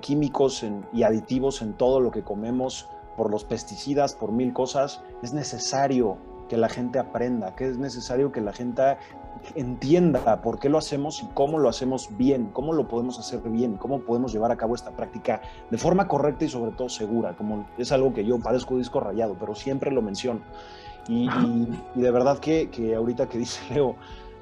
[0.00, 5.32] químicos y aditivos en todo lo que comemos, por los pesticidas, por mil cosas, es
[5.32, 6.18] necesario
[6.48, 8.96] que la gente aprenda, que es necesario que la gente
[9.54, 13.76] entienda por qué lo hacemos y cómo lo hacemos bien, cómo lo podemos hacer bien,
[13.76, 17.66] cómo podemos llevar a cabo esta práctica de forma correcta y sobre todo segura, como
[17.78, 20.40] es algo que yo parezco disco rayado, pero siempre lo menciono.
[21.08, 21.28] Y,
[21.94, 23.96] de verdad que, que, ahorita que dice Leo,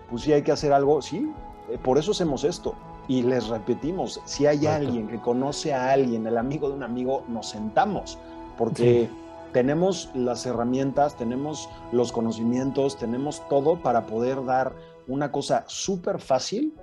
[0.08, 1.32] pues sí hay que hacer algo, sí,
[1.70, 2.74] eh, por eso hacemos esto.
[3.08, 7.24] Y les repetimos, si hay alguien que conoce a alguien, el amigo de un amigo,
[7.26, 8.16] nos sentamos,
[8.56, 9.10] porque
[9.52, 14.74] tenemos las herramientas, tenemos los conocimientos, tenemos todo para poder dar
[15.08, 16.74] una cosa súper fácil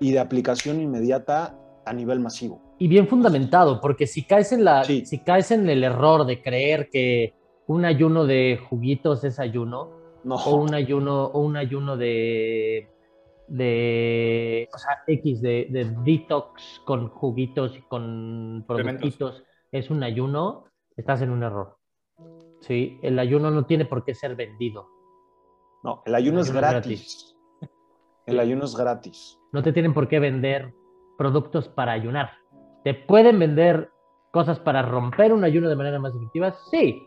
[0.00, 2.62] y de aplicación inmediata a nivel masivo.
[2.78, 6.88] Y bien fundamentado, porque si caes en la, si caes en el error de creer
[6.90, 7.34] que
[7.66, 9.90] un ayuno de juguitos es ayuno,
[10.24, 12.88] o un ayuno, o un ayuno de,
[13.48, 19.42] de o sea, X, de, detox con juguitos y con productitos,
[19.72, 20.64] es un ayuno,
[20.96, 21.76] estás en un error.
[22.60, 24.88] Sí, el ayuno no tiene por qué ser vendido.
[25.84, 27.36] No, el ayuno, es, gratis.
[28.28, 29.38] El ayuno es gratis.
[29.52, 30.74] No te tienen por qué vender
[31.16, 32.30] productos para ayunar.
[32.84, 33.90] ¿Te pueden vender
[34.30, 36.54] cosas para romper un ayuno de manera más efectiva?
[36.70, 37.02] Sí,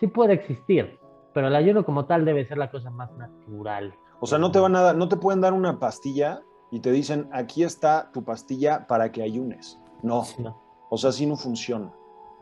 [0.00, 0.98] sí puede existir,
[1.32, 3.94] pero el ayuno como tal debe ser la cosa más natural.
[4.20, 6.90] O sea, no te van a dar, no te pueden dar una pastilla y te
[6.90, 9.80] dicen, aquí está tu pastilla para que ayunes.
[10.02, 10.24] No.
[10.90, 11.92] O sea, así no funciona.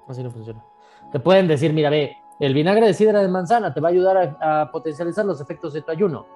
[0.08, 0.64] Así no funciona.
[1.12, 4.36] Te pueden decir, mira, ve, el vinagre de sidra de manzana te va a ayudar
[4.40, 6.26] a, potencializar los efectos de tu ayuno.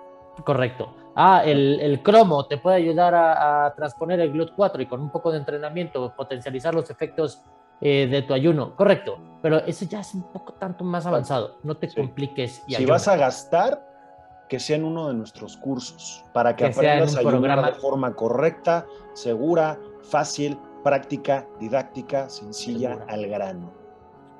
[0.44, 0.94] Correcto.
[1.16, 5.38] Ah, el, cromo te puede ayudar a, transponer el GLUT4 y con un poco de
[5.38, 7.42] entrenamiento potencializar los efectos
[7.80, 8.76] eh, de tu ayuno.
[8.76, 9.18] Correcto.
[9.42, 11.58] Pero eso ya es un poco tanto más avanzado.
[11.62, 12.62] No te compliques.
[12.66, 13.86] Y si vas a gastar,
[14.48, 18.84] que sea en uno de nuestros cursos para que, aprendas a ayunar de forma correcta,
[19.14, 23.72] segura, fácil, práctica, didáctica, sencilla, al grano.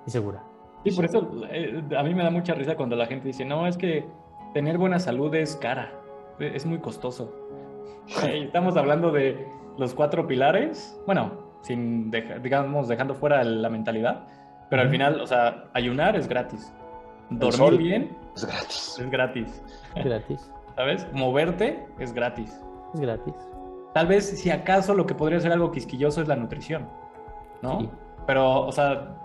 [0.07, 0.45] Y segura.
[0.85, 3.67] Sí, por eso eh, a mí me da mucha risa cuando la gente dice, no,
[3.67, 4.05] es que
[4.53, 5.93] tener buena salud es cara,
[6.41, 7.33] es muy costoso.
[8.25, 9.47] Estamos hablando de
[9.79, 11.33] los cuatro pilares, bueno,
[11.63, 14.27] sin digamos, dejando fuera la mentalidad,
[14.69, 16.73] pero al final, o sea, ayunar es gratis.
[17.31, 18.97] Dormir bien es gratis.
[18.99, 19.63] Es gratis.
[19.95, 20.53] Es gratis.
[20.77, 21.07] ¿Sabes?
[21.13, 22.61] Moverte es gratis.
[22.95, 23.35] Es gratis.
[23.95, 26.89] Tal vez, si acaso, lo que podría ser algo quisquilloso es la nutrición,
[27.61, 27.91] ¿no?
[28.27, 29.17] Pero, o sea,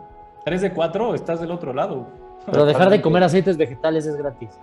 [0.45, 2.07] 3 de 4 estás del otro lado.
[2.45, 4.59] Pero dejar de comer aceites vegetales es gratis.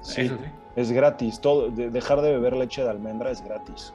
[0.00, 0.30] Sí,
[0.76, 1.40] es gratis.
[1.40, 3.92] Todo, dejar de beber leche de almendra es gratis.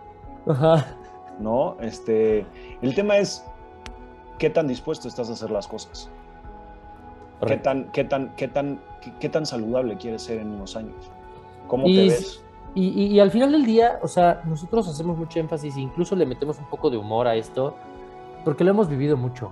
[0.47, 0.95] Ajá.
[1.39, 1.77] ¿No?
[1.79, 2.45] Este,
[2.81, 3.45] el tema es
[4.37, 6.09] qué tan dispuesto estás a hacer las cosas.
[7.45, 8.79] ¿Qué tan, qué, tan, qué, tan,
[9.19, 11.09] qué, tan saludable quieres ser en unos años?
[11.67, 12.43] ¿Cómo te ves?
[12.75, 16.57] Y, y, al final del día, o sea, nosotros hacemos mucho énfasis, incluso le metemos
[16.59, 17.75] un poco de humor a esto,
[18.45, 19.51] porque lo hemos vivido mucho,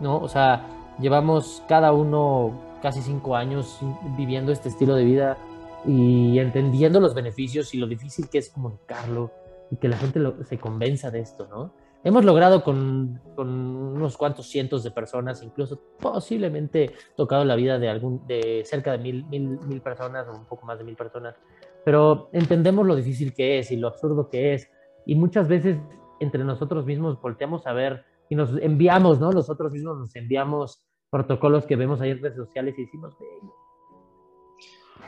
[0.00, 0.18] ¿no?
[0.18, 0.66] O sea,
[0.98, 3.78] llevamos cada uno casi cinco años
[4.16, 5.38] viviendo este estilo de vida
[5.86, 9.30] y entendiendo los beneficios y lo difícil que es comunicarlo
[9.70, 11.72] y que la gente se convenza de esto, ¿no?
[12.04, 17.88] hemos logrado con, con, unos cuantos cientos de personas, incluso posiblemente tocado la vida de,
[17.88, 21.36] algún, de cerca de mil, mil, mil personas o un poco más de mil personas,
[21.84, 24.70] pero entendemos lo difícil que es y lo absurdo que es.
[25.06, 25.78] Y muchas veces
[26.20, 29.30] entre nosotros mismos volteamos a ver y nos enviamos, ¿no?
[29.32, 33.14] Nosotros mismos nos enviamos protocolos que vemos ahí en redes sociales y decimos,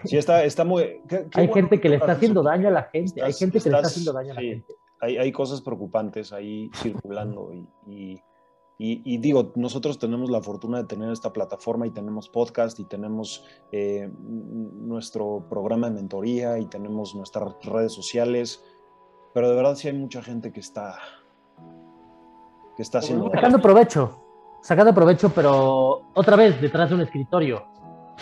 [0.05, 1.01] Sí, está, está muy...
[1.35, 3.89] hay gente que le está haciendo daño a la gente, hay gente que le está
[3.89, 4.75] haciendo daño a la gente.
[5.03, 7.53] Hay, hay, cosas preocupantes ahí circulando
[7.87, 8.23] y,
[8.83, 12.85] y, y, digo, nosotros tenemos la fortuna de tener esta plataforma y tenemos podcast y
[12.85, 18.65] tenemos eh, nuestro programa de mentoría y tenemos nuestras redes sociales,
[19.35, 20.97] pero de verdad sí hay mucha gente que está,
[22.75, 23.31] que está haciendo...
[23.31, 24.19] Sacando provecho,
[24.63, 27.67] sacando provecho, pero otra vez detrás de un escritorio,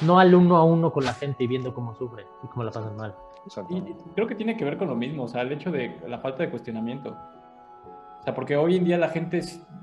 [0.03, 2.70] no al uno a uno con la gente y viendo cómo sufre y cómo la
[2.70, 3.14] pasan mal.
[3.70, 3.82] Y
[4.14, 6.42] creo que tiene que ver con lo mismo, o sea, el hecho de la falta
[6.42, 7.16] de cuestionamiento.
[8.20, 9.40] O sea, porque hoy en día la gente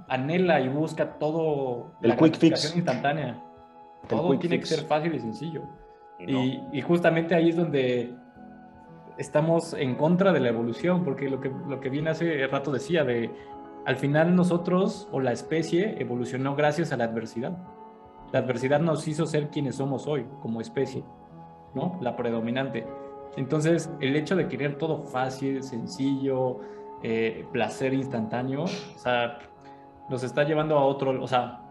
[0.07, 3.41] anhela y busca todo el la quick fix instantánea.
[4.07, 5.63] todo tiene que ser fácil y sencillo.
[6.19, 8.15] Y, y, justamente ahí es donde
[9.17, 13.03] estamos en contra de la evolución, porque lo que, lo que bien hace rato decía,
[13.03, 13.31] de
[13.85, 17.57] al final nosotros o la especie evolucionó gracias a la adversidad.
[18.35, 21.05] La adversidad nos hizo ser quienes somos hoy como especie,
[21.73, 21.97] ¿no?
[22.01, 22.85] La predominante.
[23.37, 26.59] Entonces, el hecho de querer todo fácil, sencillo,
[27.01, 29.39] eh, placer instantáneo, o sea,
[30.09, 31.61] nos está llevando a otro, o sea,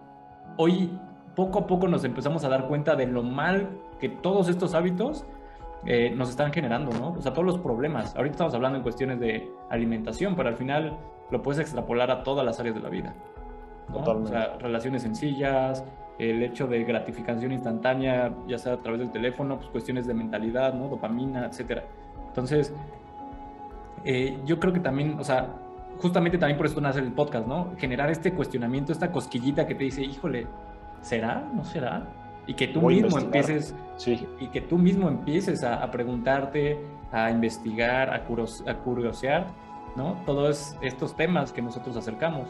[0.57, 0.99] hoy
[1.37, 3.69] poco a poco nos empezamos a dar cuenta de lo mal
[4.01, 5.27] que todos estos hábitos
[5.85, 7.11] eh, nos están generando, ¿no?
[7.11, 8.17] O sea, todos los problemas.
[8.17, 10.97] Ahorita estamos hablando en cuestiones de alimentación, pero al final
[11.31, 13.15] lo puedes extrapolar a todas las áreas de la vida.
[13.91, 13.99] ¿no?
[13.99, 15.85] O sea, relaciones sencillas,
[16.19, 20.75] el hecho de gratificación instantánea, ya sea a través del teléfono, pues cuestiones de mentalidad,
[20.75, 20.89] ¿no?
[20.89, 21.85] Dopamina, etcétera.
[22.29, 22.73] Entonces,
[24.05, 25.49] eh, yo creo que también, o sea,
[26.01, 27.73] justamente también por eso nace el podcast, ¿no?
[27.79, 30.47] Generar este cuestionamiento, esta cosquillita que te dice, híjole,
[31.03, 31.49] ¿será?
[31.55, 32.07] ¿No será?
[32.47, 34.27] Y que tú mismo empieces, sí.
[34.39, 36.79] y que tú mismo empieces a, preguntarte,
[37.11, 39.47] a investigar, a, a curiosear,
[39.97, 40.17] ¿no?
[40.27, 42.49] Todos estos temas que nosotros acercamos.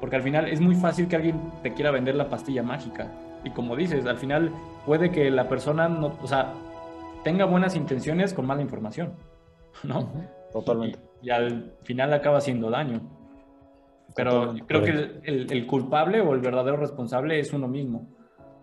[0.00, 3.10] Porque al final es muy fácil que alguien te quiera vender la pastilla mágica.
[3.44, 4.52] Y como dices, al final
[4.84, 6.52] puede que la persona no, o sea,
[7.24, 9.14] tenga buenas intenciones con mala información,
[9.82, 10.10] ¿no?
[10.52, 10.98] Totalmente.
[11.22, 13.00] Y, al final acaba haciendo daño.
[14.14, 14.90] Pero creo que
[15.24, 18.08] el, el, culpable o el verdadero responsable es uno mismo,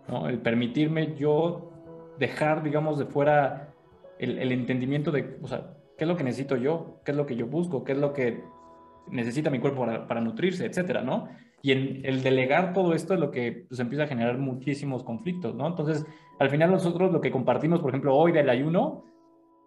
[0.08, 0.28] ¿no?
[0.28, 1.70] El permitirme yo
[2.18, 3.74] dejar, digamos, de fuera
[4.18, 7.26] el, el entendimiento de, o sea, qué es lo que necesito yo, qué es lo
[7.26, 8.42] que yo busco, qué es lo que
[9.10, 11.28] necesita mi cuerpo para, nutrirse, etcétera, ¿no?
[11.62, 15.54] Y en el delegar todo esto es lo que pues, empieza a generar muchísimos conflictos,
[15.54, 15.66] ¿no?
[15.66, 16.06] Entonces,
[16.38, 19.04] al final nosotros lo que compartimos, por ejemplo, hoy del ayuno,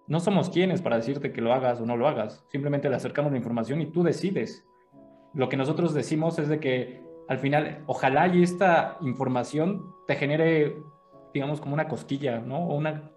[0.08, 2.46] no somos quienes para decirte que lo hagas o no lo hagas.
[2.50, 4.66] Simplemente le acercamos la información y tú decides.
[5.34, 10.78] Lo que nosotros decimos es de que al final, ojalá y esta información te genere,
[11.34, 12.60] digamos, como una cosquilla, ¿no?
[12.60, 13.12] O una,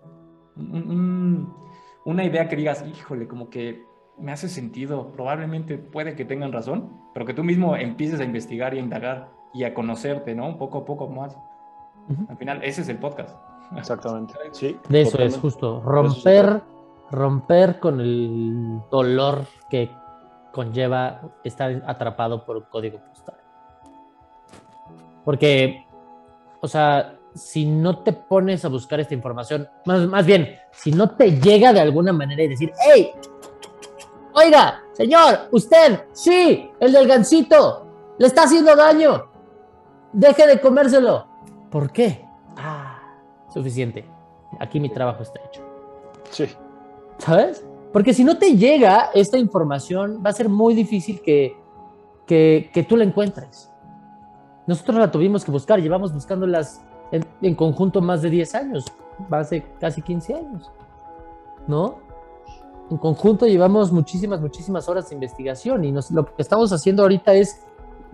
[2.05, 3.85] una idea que digas, híjole, como que
[4.21, 8.75] me hace sentido, probablemente puede que tengan razón, pero que tú mismo empieces a investigar
[8.75, 10.47] y a indagar y a conocerte, ¿no?
[10.47, 11.37] Un poco a poco más.
[12.29, 13.37] Al final, ese es el podcast.
[13.77, 14.35] Exactamente.
[14.53, 14.77] Sí.
[14.89, 16.61] De eso es justo, romper,
[17.11, 19.91] romper con el dolor que
[20.53, 23.37] conlleva estar atrapado por un código postal.
[25.25, 25.87] Porque,
[26.61, 31.11] o sea, si no te pones a buscar esta información, más, más bien, si no
[31.11, 33.13] te llega de alguna manera y decir, hey,
[34.35, 37.87] Oiga, señor, usted, sí, el del gancito,
[38.19, 39.27] le está haciendo daño.
[40.13, 41.27] Deje de comérselo.
[41.71, 42.25] ¿Por qué?
[42.57, 43.01] Ah,
[43.53, 44.05] suficiente.
[44.59, 45.63] Aquí mi trabajo está hecho.
[46.31, 46.47] Sí.
[47.19, 47.65] ¿Sabes?
[47.93, 51.57] Porque si no te llega esta información, va a ser muy difícil que,
[52.27, 53.71] que, tú la encuentres.
[54.67, 58.85] Nosotros la tuvimos que buscar, llevamos buscándolas en, en conjunto más de 10 años,
[59.31, 60.71] hace casi 15 años.
[61.67, 62.10] ¿No?
[62.91, 67.65] En conjunto llevamos muchísimas, muchísimas horas de investigación y lo que estamos haciendo ahorita es,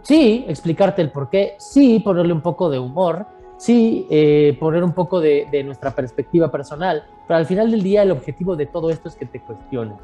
[0.03, 4.93] sí, explicarte el por qué, sí, ponerle un poco de humor, sí, eh, poner un
[4.93, 9.09] poco de, nuestra perspectiva personal, pero al final del día el objetivo de todo esto
[9.09, 9.97] es que te cuestiones,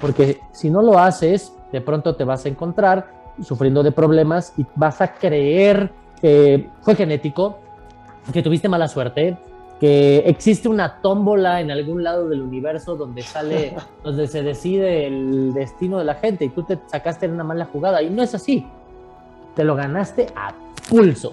[0.00, 4.66] porque si no lo haces, de pronto te vas a encontrar sufriendo de problemas y
[4.74, 7.58] vas a creer que fue genético,
[8.32, 9.38] que tuviste mala suerte,
[9.80, 15.52] que existe una tómbola en algún lado del universo donde sale, donde se decide el
[15.54, 18.34] destino de la gente y tú te sacaste en una mala jugada y no es
[18.34, 18.66] así.
[19.54, 20.54] Te lo ganaste a
[20.88, 21.32] pulso.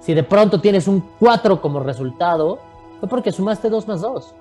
[0.00, 2.58] Si de pronto tienes un 4 como resultado,
[3.00, 4.34] fue porque sumaste 2 más 2.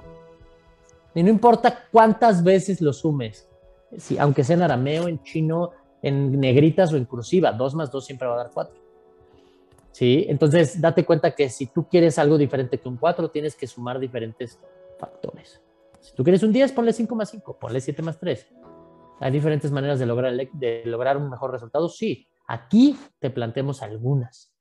[1.16, 3.50] Y no importa cuántas veces lo sumes,
[3.98, 5.72] si, aunque sea en arameo, en chino,
[6.02, 7.52] en negritas o en cursiva.
[7.52, 8.87] 2 más 2 siempre va a dar 4.
[9.98, 10.28] ¿Sí?
[10.30, 13.98] Entonces, date cuenta que si tú quieres algo diferente que un 4, tienes que sumar
[14.00, 14.60] diferentes
[15.00, 15.60] factores.
[16.02, 18.48] Si tú quieres un 10, ponle 5 más 5, ponle 7 más 3.
[19.22, 21.90] ¿Hay diferentes maneras de lograr, de lograr un mejor resultado?
[21.90, 22.28] Sí.
[22.48, 24.54] Aquí te planteamos algunas.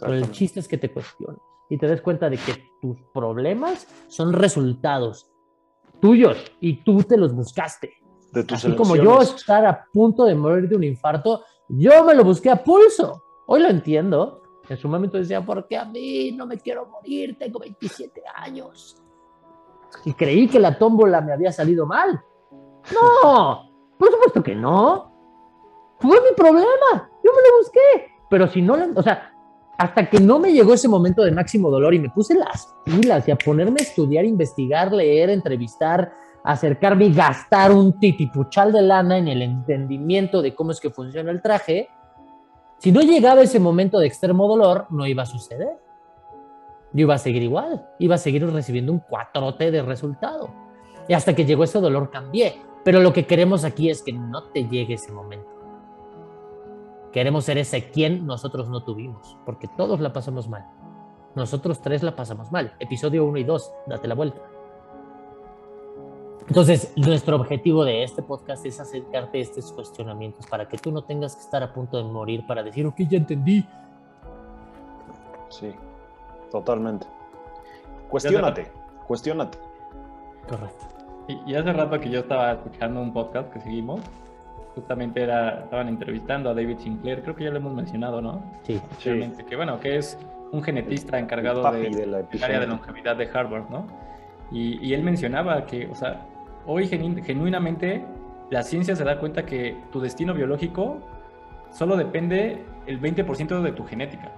[0.00, 3.86] Pero el chiste es que te cuestiones y te des cuenta de que tus problemas
[4.08, 5.30] son resultados
[6.00, 7.92] tuyos y tú te los buscaste.
[8.32, 12.14] De tus Así como yo estar a punto de morir de un infarto, yo me
[12.14, 13.22] lo busqué a pulso.
[13.46, 14.47] Hoy lo entiendo.
[14.68, 19.02] En su momento decía, porque a mí no me quiero morir, tengo 27 años.
[20.04, 22.20] Y creí que la tómbola me había salido mal.
[22.92, 25.12] No, por supuesto que no.
[25.98, 27.10] Fue mi problema.
[27.24, 28.12] Yo me lo busqué.
[28.28, 29.32] Pero si no, o sea,
[29.78, 33.26] hasta que no me llegó ese momento de máximo dolor y me puse las pilas
[33.26, 36.12] y a ponerme a estudiar, investigar, leer, entrevistar,
[36.44, 41.30] acercarme y gastar un titipuchal de lana en el entendimiento de cómo es que funciona
[41.30, 41.88] el traje,
[42.78, 45.76] si no llegaba ese momento de extremo dolor, no iba a suceder.
[46.92, 50.48] Yo iba a seguir igual, iba a seguir recibiendo un cuatrote de resultado.
[51.08, 52.62] Y hasta que llegó ese dolor cambié.
[52.84, 55.48] Pero lo que queremos aquí es que no te llegue ese momento.
[57.12, 60.66] Queremos ser ese quien nosotros no tuvimos, porque todos la pasamos mal.
[61.34, 62.74] Nosotros tres la pasamos mal.
[62.78, 64.40] Episodio 1 y 2, date la vuelta.
[66.46, 71.02] Entonces, nuestro objetivo de este podcast es acercarte a estos cuestionamientos para que tú no
[71.02, 73.66] tengas que estar a punto de morir para decir, ok, ya entendí.
[75.48, 75.72] Sí,
[76.50, 77.06] totalmente.
[78.08, 78.70] Cuestiónate,
[79.06, 79.58] cuestiónate.
[80.48, 80.86] Correcto.
[81.46, 84.00] Y, hace rato que yo estaba escuchando un podcast que seguimos,
[84.74, 88.42] justamente era, estaban entrevistando a David Sinclair, creo que ya lo hemos mencionado, ¿no?
[88.62, 88.80] Sí.
[88.98, 89.30] sí.
[89.46, 90.18] Que bueno, que es
[90.52, 93.86] un genetista encargado de, de la área de longevidad de Harvard, ¿no?
[94.50, 96.26] Y, y, él mencionaba que, o sea,
[96.66, 98.04] hoy genuinamente
[98.50, 101.00] la ciencia se da cuenta que tu destino biológico
[101.70, 104.32] solo depende el 20% de tu genética.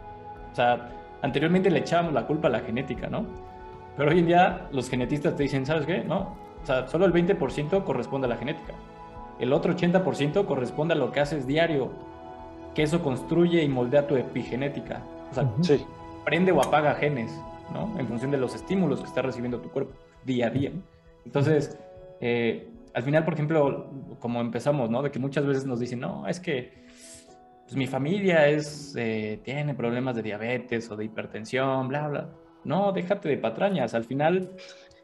[0.50, 0.90] O sea,
[1.22, 3.24] anteriormente le echábamos la culpa a la genética, ¿no?
[3.96, 6.02] Pero hoy en día los genetistas te dicen, ¿sabes qué?
[6.02, 8.74] No, o sea, solo el 20% corresponde a la genética.
[9.38, 11.90] El otro 80% corresponde a lo que haces diario,
[12.74, 15.02] que eso construye y moldea tu epigenética.
[15.30, 15.48] O sea,
[16.24, 17.40] prende o apaga genes,
[17.72, 17.98] ¿no?
[17.98, 19.94] En función de los estímulos que está recibiendo tu cuerpo
[20.24, 20.72] día a día.
[21.24, 21.78] Entonces,
[22.20, 25.02] eh, al final, por ejemplo, como empezamos, ¿no?
[25.02, 26.72] De que muchas veces nos dicen, no, es que
[27.64, 32.30] pues, mi familia es, eh, tiene problemas de diabetes o de hipertensión, bla, bla.
[32.64, 33.94] No, déjate de patrañas.
[33.94, 34.56] Al final,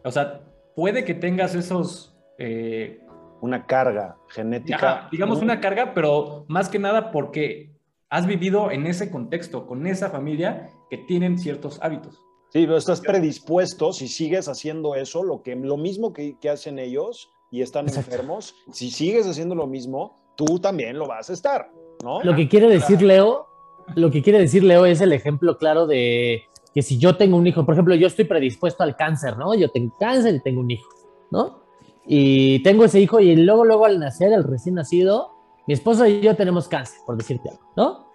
[0.05, 0.41] o sea,
[0.75, 2.13] puede que tengas esos...
[2.39, 3.01] Eh,
[3.41, 5.09] una carga genética.
[5.13, 7.77] digamos una carga, pero más que nada porque
[8.09, 12.26] has vivido en ese contexto, con esa familia que tienen ciertos hábitos.
[12.57, 17.29] Sí, pero estás predispuesto, si sigues haciendo eso, lo, que, lo mismo que, hacen ellos
[17.51, 21.71] y están enfermos, si sigues haciendo lo mismo, tú también lo vas a estar,
[22.03, 22.23] ¿no?
[22.23, 23.47] Lo que quiere decir Leo,
[23.95, 26.45] lo que quiere decir Leo es el ejemplo claro de
[26.75, 29.55] que si yo tengo un hijo, por ejemplo, yo estoy predispuesto al cáncer, ¿no?
[29.55, 30.89] Yo tengo cáncer y tengo un hijo,
[31.31, 31.59] ¿no?
[32.07, 35.31] Y tengo ese hijo y luego, luego al nacer, el recién nacido,
[35.67, 38.13] mi esposa y yo tenemos cáncer, por decirte algo, ¿no?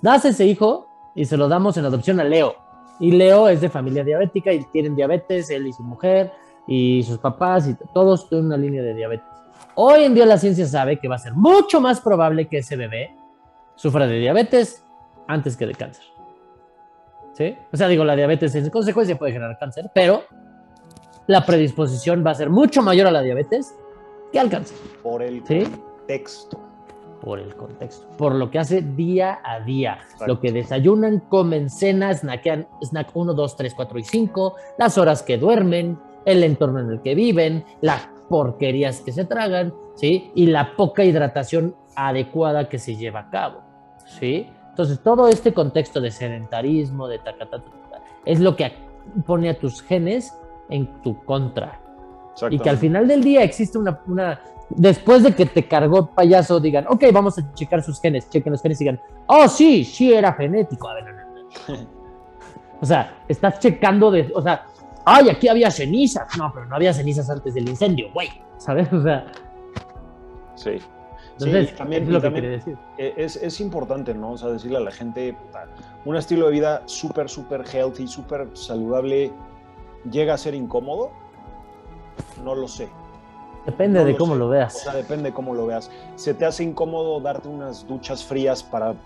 [0.00, 2.61] Nace ese hijo y se lo damos en adopción a Leo.
[3.00, 6.32] Y Leo es de familia diabética y tienen diabetes, él y su mujer
[6.66, 9.26] y sus papás y todos tienen una línea de diabetes.
[9.74, 12.76] Hoy en día la ciencia sabe que va a ser mucho más probable que ese
[12.76, 13.14] bebé
[13.74, 14.84] sufra de diabetes
[15.26, 16.04] antes que de cáncer.
[17.32, 17.56] ¿Sí?
[17.72, 20.24] O sea, digo, la diabetes en consecuencia puede generar cáncer, pero
[21.26, 23.74] la predisposición va a ser mucho mayor a la diabetes
[24.30, 24.76] que al cáncer.
[25.02, 26.71] Por el contexto
[27.22, 32.16] por el contexto, por lo que hace día a día, lo que desayunan, comen, cenan,
[32.16, 36.90] snackean, snack 1, 2, 3, 4 y 5, las horas que duermen, el entorno en
[36.90, 40.32] el que viven, las porquerías que se tragan, ¿sí?
[40.34, 43.60] Y la poca hidratación adecuada que se lleva a cabo,
[44.18, 44.48] ¿sí?
[44.70, 47.34] Entonces, todo este contexto de sedentarismo, de ta,
[48.24, 48.72] es lo que
[49.26, 50.34] pone a tus genes
[50.70, 51.81] en tu contra.
[52.50, 56.60] Y que al final del día existe una, una después de que te cargó payaso,
[56.60, 60.12] digan, ok, vamos a checar sus genes, chequen los genes y digan, oh, sí, sí
[60.12, 60.88] era genético.
[60.88, 61.86] A ver, no, no,
[62.80, 64.66] O sea, estás checando de, o sea,
[65.04, 66.36] ay, aquí había cenizas.
[66.36, 68.28] No, pero no había cenizas antes del incendio, güey.
[68.58, 68.92] ¿Sabes?
[68.92, 69.26] O sea.
[70.54, 70.78] Sí.
[71.32, 72.76] Entonces, también, es lo que quiere decir.
[72.98, 74.32] E, es, es, importante, ¿no?
[74.32, 75.34] O sea, decirle a la gente,
[76.04, 79.32] un estilo de vida súper, súper healthy, súper saludable,
[80.10, 81.10] llega a ser incómodo.
[82.44, 82.88] No lo sé.
[83.66, 84.74] Depende de cómo lo veas.
[84.74, 85.90] O sea, depende de cómo lo veas.
[86.16, 88.96] ¿Se te hace incómodo darte unas duchas frías para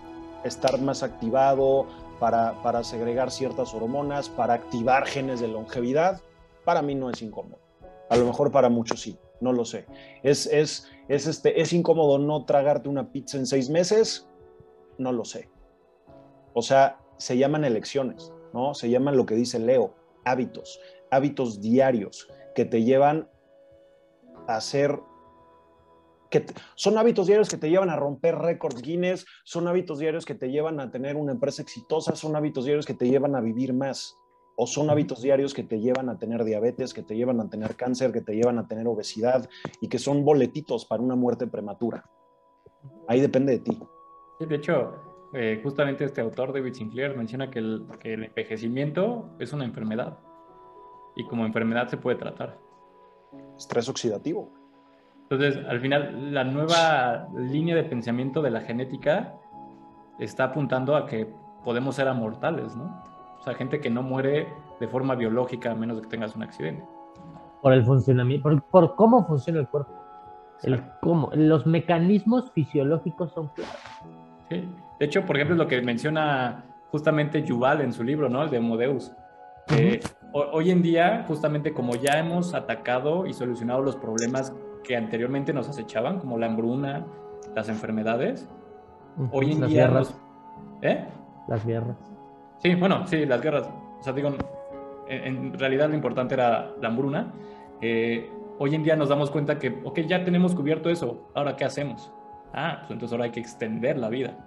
[0.43, 1.85] estar más activado,
[2.19, 6.21] para, para segregar ciertas hormonas, para activar genes de longevidad?
[6.65, 7.59] Para mí no es incómodo.
[8.09, 9.19] A lo mejor para muchos sí.
[9.41, 9.85] no lo sé.
[10.23, 14.27] Es, es, es, este, es incómodo no tragarte una pizza en seis meses,
[14.97, 15.49] no lo sé.
[16.53, 18.73] O sea, se llaman elecciones, ¿no?
[18.73, 19.93] Se llaman lo que dice Leo,
[20.25, 20.79] hábitos,
[21.11, 22.27] hábitos diarios
[22.57, 23.29] que te llevan
[24.47, 24.99] a hacer
[26.31, 26.43] que
[26.73, 30.49] son hábitos diarios que te llevan a romper récords Guinness, son hábitos diarios que te
[30.49, 34.17] llevan a tener una empresa exitosa, son hábitos diarios que te llevan a vivir más,
[34.55, 37.75] o son hábitos diarios que te llevan a tener diabetes, que te llevan a tener
[37.75, 39.47] cáncer, que te llevan a tener obesidad
[39.79, 42.09] y que son boletitos para una muerte prematura.
[43.07, 43.79] Ahí depende de ti.
[44.39, 44.95] Sí, de hecho,
[45.31, 50.17] eh, justamente este autor, David Sinclair, menciona que el, que el envejecimiento es una enfermedad
[51.17, 52.57] y como enfermedad se puede tratar.
[53.57, 54.49] Estrés oxidativo.
[55.23, 59.33] Entonces, al final, la nueva línea de pensamiento de la genética
[60.19, 61.27] está apuntando a que
[61.65, 63.03] podemos ser amortales, ¿no?
[63.39, 64.47] O sea, gente que no muere
[64.79, 66.85] de forma biológica a menos de que tengas un accidente.
[67.61, 69.91] Por el funcionamiento, por, cómo funciona el cuerpo.
[70.63, 73.75] El cómo, los mecanismos fisiológicos son claros.
[74.49, 74.67] Sí.
[74.99, 78.43] De hecho, por ejemplo, lo que menciona justamente Yuval en su libro, ¿no?
[78.43, 79.11] El de Homodeus.
[80.33, 84.53] Hoy en día, justamente como ya hemos atacado y solucionado los problemas
[84.83, 87.05] que anteriormente nos acechaban, como la hambruna,
[87.55, 88.47] las enfermedades.
[89.31, 89.87] Hoy en día...
[89.87, 90.15] Guerras.
[90.81, 91.05] ¿Eh?
[91.47, 91.97] Las guerras.
[92.59, 93.69] Sí, bueno, sí, las guerras.
[93.99, 94.31] O sea, digo,
[95.07, 97.33] en, realidad lo importante era la hambruna.
[97.81, 101.65] Eh, hoy en día nos damos cuenta que, ok, ya tenemos cubierto eso, ahora ¿qué
[101.65, 102.11] hacemos?
[102.53, 104.37] Ah, pues entonces ahora hay que extender la vida.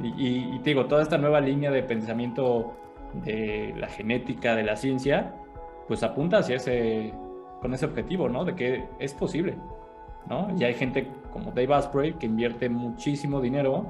[0.00, 2.76] Y, y, te digo, toda esta nueva línea de pensamiento
[3.12, 5.34] de la genética, de la ciencia,
[5.86, 7.12] pues apunta hacia ese,
[7.60, 8.44] con ese objetivo, ¿no?
[8.44, 9.56] De que es posible,
[10.28, 10.48] ¿no?
[10.58, 13.86] Y hay gente como Dave Asprey que invierte muchísimo dinero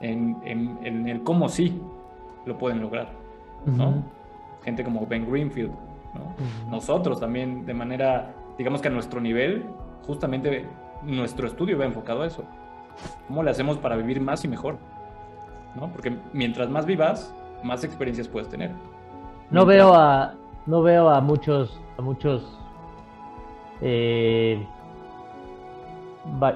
[0.00, 1.80] en, en, el cómo sí
[2.46, 3.08] lo pueden lograr,
[3.66, 4.02] ¿no?
[4.64, 5.72] Gente como Ben Greenfield,
[6.14, 6.70] ¿no?
[6.70, 9.66] Nosotros también de manera, digamos que a nuestro nivel,
[10.06, 10.66] justamente
[11.02, 12.44] nuestro estudio va enfocado a eso.
[13.26, 14.78] ¿Cómo le hacemos para vivir más y mejor?
[15.74, 15.90] ¿No?
[15.92, 18.70] Porque mientras más vivas, más experiencias puedes tener.
[19.50, 20.34] No veo a
[20.66, 22.58] no veo a muchos a muchos
[23.80, 24.64] eh,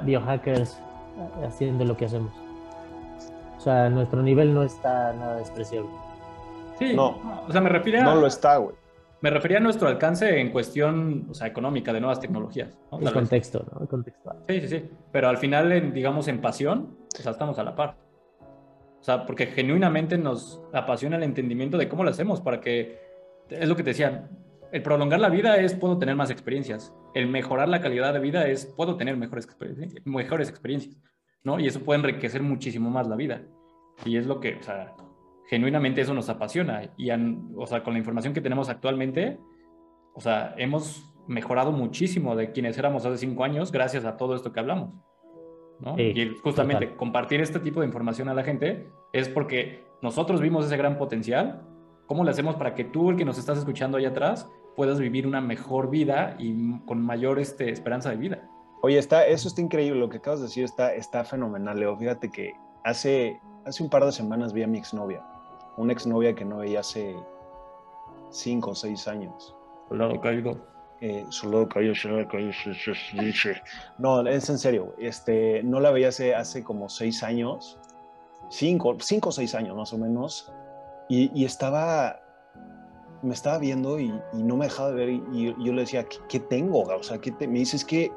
[0.05, 0.81] biohackers
[1.45, 2.33] haciendo lo que hacemos.
[3.57, 5.91] O sea, nuestro nivel no está nada despreciable.
[6.79, 7.19] Sí, no.
[7.49, 8.03] O sea, me refiero a...
[8.03, 8.75] No lo está, güey.
[9.21, 12.77] Me refería a nuestro alcance en cuestión, o sea, económica, de nuevas tecnologías.
[13.01, 13.81] El contexto, ¿no?
[13.81, 14.35] El contexto.
[14.47, 14.91] Sí, sí, sí.
[15.11, 17.97] Pero al final, digamos, en pasión, o sea, estamos a la par.
[19.05, 22.99] O sea, porque genuinamente nos apasiona el entendimiento de cómo lo hacemos para que,
[23.51, 24.31] es lo que te decía,
[24.73, 26.91] el prolongar la vida es puedo tener más experiencias.
[27.13, 30.97] El mejorar la calidad de vida es puedo tener mejores experiencias, mejores experiencias,
[31.43, 31.61] ¿no?
[31.61, 33.43] Y eso puede enriquecer muchísimo más la vida.
[34.07, 34.95] Y es lo que, o sea,
[35.51, 36.91] genuinamente eso nos apasiona.
[36.97, 39.39] Y, o sea, con la información que tenemos actualmente,
[40.15, 44.51] o sea, hemos mejorado muchísimo de quienes éramos hace cinco años gracias a todo esto
[44.51, 44.95] que hablamos.
[45.81, 45.99] ¿No?
[45.99, 50.77] y justamente compartir este tipo de información a la gente es porque nosotros vimos ese
[50.77, 51.63] gran potencial.
[52.07, 55.27] ¿Cómo le hacemos para que tú, el que nos estás escuchando ahí atrás, puedas vivir
[55.27, 58.51] una mejor vida y con mayor este, esperanza de vida.
[58.83, 61.97] Oye, está, eso está increíble, lo que acabas de decir está, está fenomenal, Leo.
[61.97, 62.53] Fíjate que
[62.85, 65.23] hace, hace un par de semanas vi a mi exnovia,
[65.77, 67.17] una exnovia que no veía hace
[68.31, 69.57] cinco o seis años.
[69.89, 70.74] Soldado caído.
[71.07, 72.51] Eh, soldado caído, soldado caído,
[73.99, 77.79] No, es en serio, este, no la veía hace, hace como seis años,
[78.49, 80.51] cinco, cinco o seis años más o menos,
[81.11, 82.23] y, y estaba
[83.21, 86.81] me estaba viendo y, no me dejaba de ver y, yo le decía, ¿qué, tengo?
[86.81, 87.49] O sea, ¿qué te?
[87.49, 88.11] me dices que,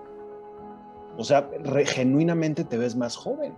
[1.18, 1.50] o sea,
[1.88, 3.54] genuinamente te ves más joven.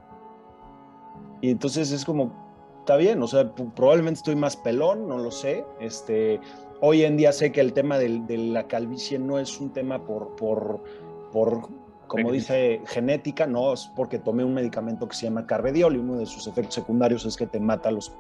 [1.42, 2.34] Y entonces es como,
[2.80, 5.64] está bien, o sea, probablemente estoy más pelón, no lo sé.
[5.80, 6.40] Este,
[6.82, 10.36] hoy en día sé que el tema de, la calvicie no es un tema por,
[10.36, 10.84] por,
[11.32, 11.70] por
[12.08, 16.18] como dice genética, no, es porque tomé un medicamento que se llama Carvediol y uno
[16.18, 18.14] de sus efectos secundarios es que te mata los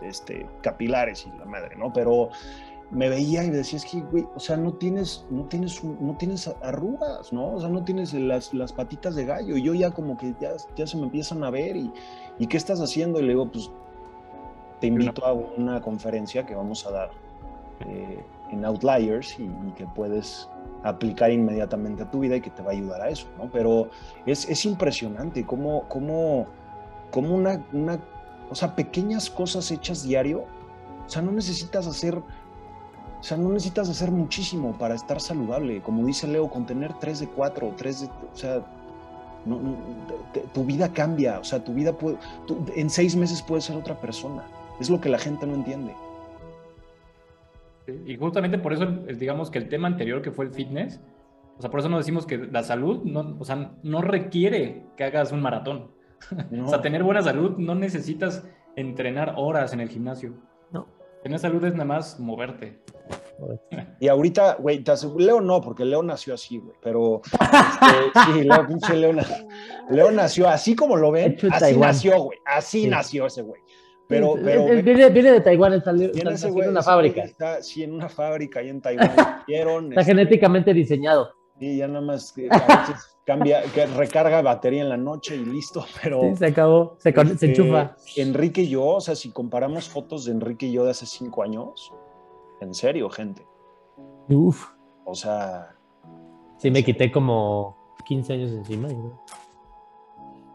[0.00, 1.92] este, capilares y la madre, ¿no?
[1.92, 2.30] Pero
[2.90, 6.16] me veía y me decía, es que, güey, o sea, no tienes, no tienes, no
[6.16, 7.54] tienes arrugas, ¿no?
[7.54, 9.56] O sea, no tienes las, las patitas de gallo.
[9.56, 11.92] Y yo ya como que ya, ya se me empiezan a ver y,
[12.38, 13.20] y, ¿qué estás haciendo?
[13.20, 13.70] Y le digo, pues,
[14.80, 17.10] te invito a una conferencia que vamos a dar
[17.86, 20.48] eh, en Outliers y, que puedes
[20.82, 23.50] aplicar inmediatamente a tu vida y que te va a ayudar a eso, ¿no?
[23.50, 23.90] Pero
[24.26, 26.46] es, es impresionante cómo, cómo,
[27.10, 28.00] cómo una, una
[28.50, 30.44] o sea, pequeñas cosas hechas diario.
[31.06, 35.80] O sea, no necesitas hacer, o sea, no necesitas hacer muchísimo para estar saludable.
[35.82, 38.64] Como dice Leo, con tener 3 de 4, 3 de, o sea,
[40.52, 41.38] tu vida cambia.
[41.38, 42.18] O sea, tu vida puede,
[42.74, 44.44] en seis meses puedes ser otra persona.
[44.80, 45.94] Es lo que la gente no entiende.
[48.06, 51.00] Y justamente por eso, digamos que el tema anterior que fue el fitness,
[51.58, 55.04] O sea, por eso no decimos que la salud no, o sea, no requiere que
[55.04, 55.90] hagas un maratón.
[56.50, 56.64] No.
[56.66, 58.46] O sea, tener buena salud no necesitas
[58.76, 60.34] entrenar horas en el gimnasio.
[60.70, 60.86] No.
[61.22, 62.78] Tener salud es nada más moverte.
[64.00, 64.84] Y ahorita, güey,
[65.18, 66.76] Leo no, porque Leo nació así, güey.
[66.82, 69.12] Pero este, sí, Leo, pinche Leo,
[69.90, 71.88] Leo nació así como lo ven, así Taiwán.
[71.88, 72.38] nació, güey.
[72.46, 72.88] Así Sí.
[72.88, 73.60] nació ese güey.
[74.10, 76.90] Pero, pero viene, viene de Taiwán, está, tiene está- ese nació güey, en una ese
[76.90, 77.22] güey fábrica.
[77.22, 79.08] Está, sí, en una fábrica ahí en Taiwán.
[79.48, 81.32] Está este, genéticamente diseñado.
[81.58, 85.44] Y ya nada más que a veces cambia, que recarga batería en la noche y
[85.44, 85.84] listo.
[86.02, 87.96] Pero Sí, se acabó, se, con- se este, enchufa.
[88.16, 91.42] Enrique y yo, o sea, si comparamos fotos de Enrique y yo de hace cinco
[91.42, 91.92] años,
[92.60, 93.46] en serio, gente.
[94.28, 94.66] Uf,
[95.04, 95.74] O sea,
[96.58, 97.76] sí me quité como
[98.06, 98.88] 15 años encima.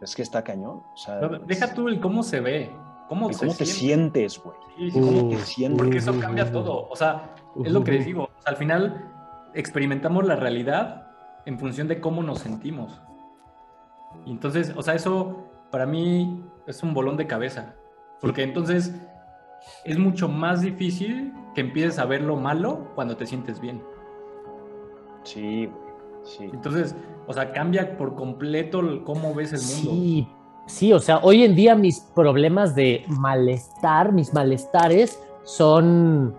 [0.02, 0.82] es que está cañón.
[0.94, 2.70] O sea, Pero Deja tú el cómo se ve,
[3.08, 4.28] cómo, y se cómo te siente.
[4.30, 4.58] sientes, güey.
[4.78, 6.88] Sí, sí, cómo Uh, te sientes, porque eso cambia todo.
[6.90, 7.34] O sea,
[7.64, 8.24] es lo que les digo.
[8.24, 9.12] O sea, al final
[9.54, 11.08] experimentamos la realidad
[11.46, 13.02] en función de cómo nos sentimos.
[14.26, 17.76] Y entonces, o sea, eso para mí es un bolón de cabeza.
[18.22, 18.96] Porque entonces
[19.84, 23.82] es mucho más difícil que empieces a ver lo malo cuando te sientes bien.
[25.24, 25.86] Sí, güey.
[26.24, 26.50] Sí.
[26.52, 26.96] Entonces,
[27.28, 29.92] o sea, cambia por completo cómo ves el mundo.
[29.92, 30.28] Sí,
[30.66, 36.36] sí, o sea, hoy en día mis problemas de malestar, mis malestares son...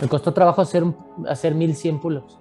[0.00, 0.84] Me costó trabajo hacer,
[1.28, 2.38] hacer 1100 pull-ups.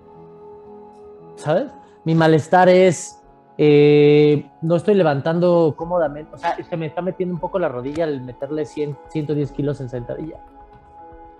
[1.35, 1.71] ¿Sabes?
[2.03, 3.21] Mi malestar es...
[3.57, 8.05] eh, no estoy levantando cómodamente, o sea, se me está metiendo un poco la rodilla
[8.05, 10.39] al meterle 100, 110 kilos en sentadilla.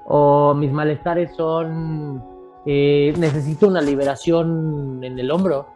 [0.05, 2.23] O mis malestares son...
[2.65, 5.67] eh, necesito una liberación en el hombro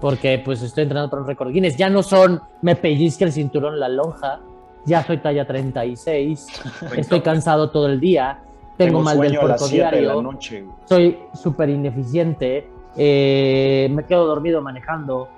[0.00, 1.76] porque pues estoy entrenando para un récord Guinness.
[1.76, 4.40] Ya no son, me pellizca el cinturón la lonja,
[4.84, 6.46] ya soy talla 36,
[6.96, 8.40] estoy cansado todo el día,
[8.76, 14.26] tengo, mal del cuerpo 7 de la diario, noche, soy súper ineficiente, eh, me quedo
[14.26, 15.28] dormido manejando.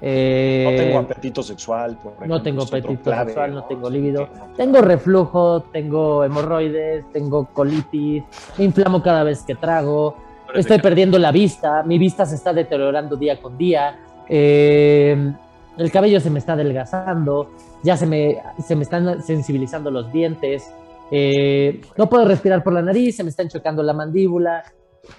[0.00, 3.88] eh, No tengo apetito sexual, por ejemplo, tengo es otro apetito clave, sexual, no tengo
[3.90, 4.28] líbido.
[4.36, 8.22] no- tengo reflujo, tengo hemorroides, tengo colitis,
[8.58, 10.16] me inflamo cada vez que trago,
[10.54, 13.98] estoy perdiendo la vista, mi vista se está deteriorando día con día,
[14.28, 15.32] eh,
[15.76, 17.50] el cabello se me está adelgazando,
[17.82, 20.72] ya se me, se me están sensibilizando los dientes,
[21.10, 24.64] eh, no puedo respirar por la nariz, se me está enchocando la mandíbula,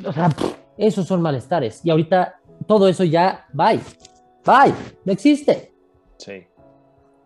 [0.05, 0.29] o sea,
[0.77, 1.81] esos son malestares.
[1.83, 3.79] Y ahorita todo eso ya, bye,
[4.45, 4.73] bye,
[5.05, 5.73] no existe.
[6.17, 6.45] Sí.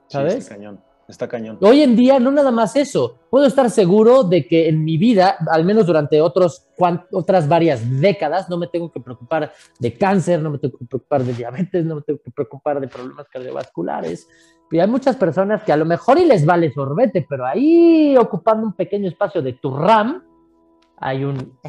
[0.08, 0.48] Sí, ¿Sabes?
[0.48, 0.80] Cañón.
[1.08, 1.58] Está cañón.
[1.62, 5.36] Hoy en día no nada más eso, puedo estar seguro de que en mi vida,
[5.52, 10.60] al menos durante otras varias décadas, no me tengo que preocupar de cáncer, no me
[10.60, 14.28] tengo que preocupar de diabetes, no me tengo que preocupar de problemas cardiovasculares.
[14.72, 18.66] Y hay muchas personas que a lo mejor y les vale sorbete, pero ahí ocupando
[18.66, 20.24] un pequeño espacio de tu RAM,
[20.98, 21.60] hay un...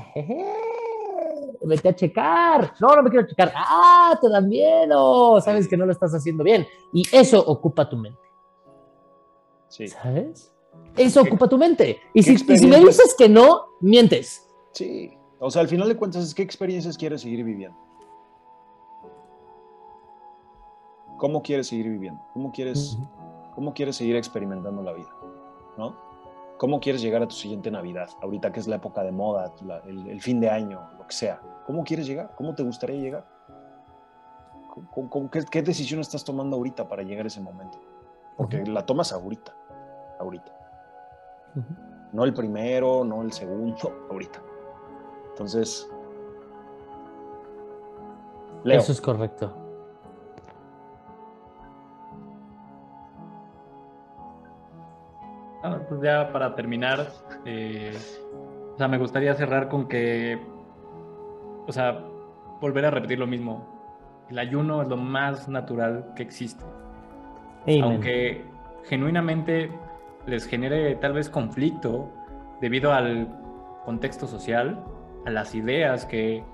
[1.67, 2.73] Vete a checar.
[2.79, 3.53] No, no me quiero checar.
[3.57, 5.41] Ah, te dan miedo.
[5.41, 6.67] Sabes que no lo estás haciendo bien.
[6.93, 8.24] Y eso ocupa tu mente.
[9.77, 9.89] Sí.
[9.89, 10.53] ¿Sabes?
[10.97, 11.99] Eso ocupa tu mente.
[12.15, 14.49] Y si, y si me dices que no, mientes.
[14.73, 15.17] Sí.
[15.41, 17.77] O sea, al final de cuentas, es qué experiencias quieres seguir viviendo.
[21.19, 22.21] ¿Cómo quieres seguir viviendo?
[22.33, 22.99] ¿Cómo quieres,
[23.55, 25.09] cómo quieres seguir experimentando la vida?
[25.77, 25.97] ¿No?
[26.59, 28.09] ¿Cómo quieres llegar a tu siguiente Navidad?
[28.23, 31.15] Ahorita que es la época de moda, la- el, el fin de año, lo que
[31.15, 31.41] sea.
[31.67, 32.33] ¿Cómo quieres llegar?
[32.37, 33.27] ¿Cómo te gustaría llegar?
[34.73, 37.81] ¿Cómo- cómo- cómo- qué, qué decisión estás tomando ahorita para llegar a ese momento?
[38.37, 39.55] Porque la tomas ahorita.
[40.19, 40.53] Ahorita.
[42.13, 44.41] No el primero, no el segundo, ahorita.
[45.31, 45.89] Entonces,
[48.65, 49.53] Leo, Eso es correcto.
[55.63, 57.09] Ah, pues ya para terminar,
[57.45, 57.97] eh,
[58.75, 60.39] o sea, me gustaría cerrar con que,
[61.67, 62.05] o sea,
[62.61, 63.67] volver a repetir lo mismo.
[64.31, 66.65] El ayuno es lo más natural que existe.
[67.65, 67.83] Amen.
[67.83, 68.45] Aunque
[68.85, 69.71] genuinamente
[70.27, 72.11] les genere tal vez conflicto
[72.61, 73.29] debido al
[73.85, 74.83] contexto social,
[75.27, 76.45] a las ideas que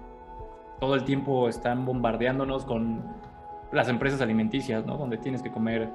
[0.81, 3.05] todo el tiempo están bombardeándonos con
[3.73, 4.97] las empresas alimenticias, ¿no?
[4.97, 5.89] Donde tienes que comer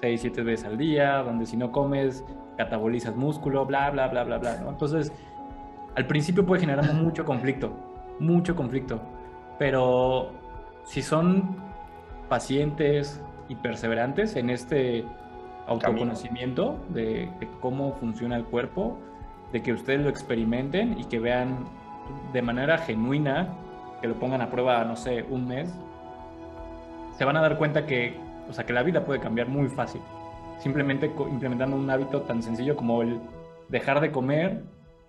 [0.00, 2.24] seis, siete veces al día, donde si no comes
[2.56, 4.70] catabolizas músculo, bla, bla, bla, bla, bla, ¿no?
[4.70, 5.12] Entonces,
[5.94, 7.72] al principio puede generar mucho conflicto,
[8.18, 9.00] mucho conflicto,
[9.58, 10.30] pero
[10.84, 11.56] si son
[12.28, 15.04] pacientes y perseverantes en este
[15.70, 18.98] autoconocimiento de, de cómo funciona el cuerpo,
[19.52, 21.64] de que ustedes lo experimenten y que vean
[22.32, 23.48] de manera genuina,
[24.00, 25.72] que lo pongan a prueba, no sé, un mes,
[27.16, 28.16] se van a dar cuenta que,
[28.48, 30.00] o sea, que la vida puede cambiar muy fácil.
[30.58, 33.20] Simplemente implementando un hábito tan sencillo como el
[33.68, 34.64] dejar de comer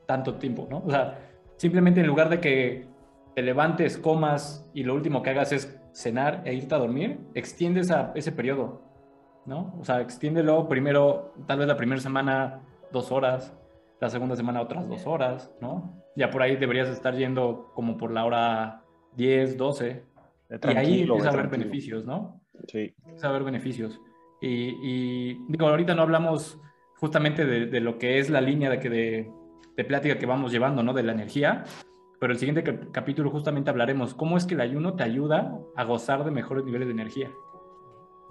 [0.05, 0.83] tanto tiempo, ¿no?
[0.85, 1.19] O sea,
[1.57, 2.88] simplemente en lugar de que
[3.35, 7.91] te levantes, comas y lo último que hagas es cenar e irte a dormir, extiendes
[8.15, 8.81] ese periodo,
[9.45, 9.76] ¿no?
[9.80, 12.61] O sea, extiéndelo primero, tal vez la primera semana
[12.91, 13.53] dos horas,
[13.99, 16.03] la segunda semana otras dos horas, ¿no?
[16.15, 18.84] Ya por ahí deberías estar yendo como por la hora
[19.15, 20.03] 10, 12.
[20.49, 22.41] Y ahí empieza a haber beneficios, ¿no?
[22.68, 22.93] Sí.
[23.05, 24.01] Empieza a haber beneficios.
[24.41, 26.59] Y, y digo, ahorita no hablamos
[26.99, 29.31] justamente de, de, lo que es la línea de, que de,
[29.77, 30.93] de plática que vamos llevando, ¿no?
[30.93, 31.63] De la energía,
[32.22, 36.23] pero el siguiente capítulo justamente hablaremos cómo es que el ayuno te ayuda a gozar
[36.23, 37.31] de mejores niveles de energía,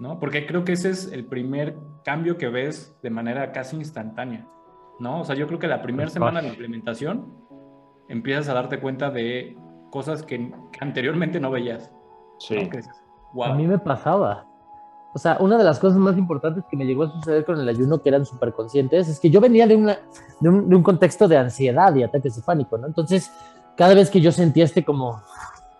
[0.01, 0.19] ¿no?
[0.19, 4.47] Porque creo que ese es el primer cambio que ves de manera casi instantánea,
[4.99, 5.21] ¿no?
[5.21, 7.31] O sea, yo creo que la primera semana de implementación
[8.09, 9.55] empiezas a darte cuenta de
[9.91, 11.93] cosas que, que anteriormente no veías.
[12.39, 12.55] Sí.
[12.55, 12.61] ¿no?
[12.63, 12.89] Dices,
[13.33, 13.45] wow.
[13.45, 14.47] A mí me pasaba.
[15.13, 17.69] O sea, una de las cosas más importantes que me llegó a suceder con el
[17.69, 19.99] ayuno, que eran súper conscientes, es que yo venía de, una,
[20.39, 22.87] de, un, de un contexto de ansiedad y ataque cefánico, ¿no?
[22.87, 23.31] Entonces,
[23.77, 25.21] cada vez que yo sentía este como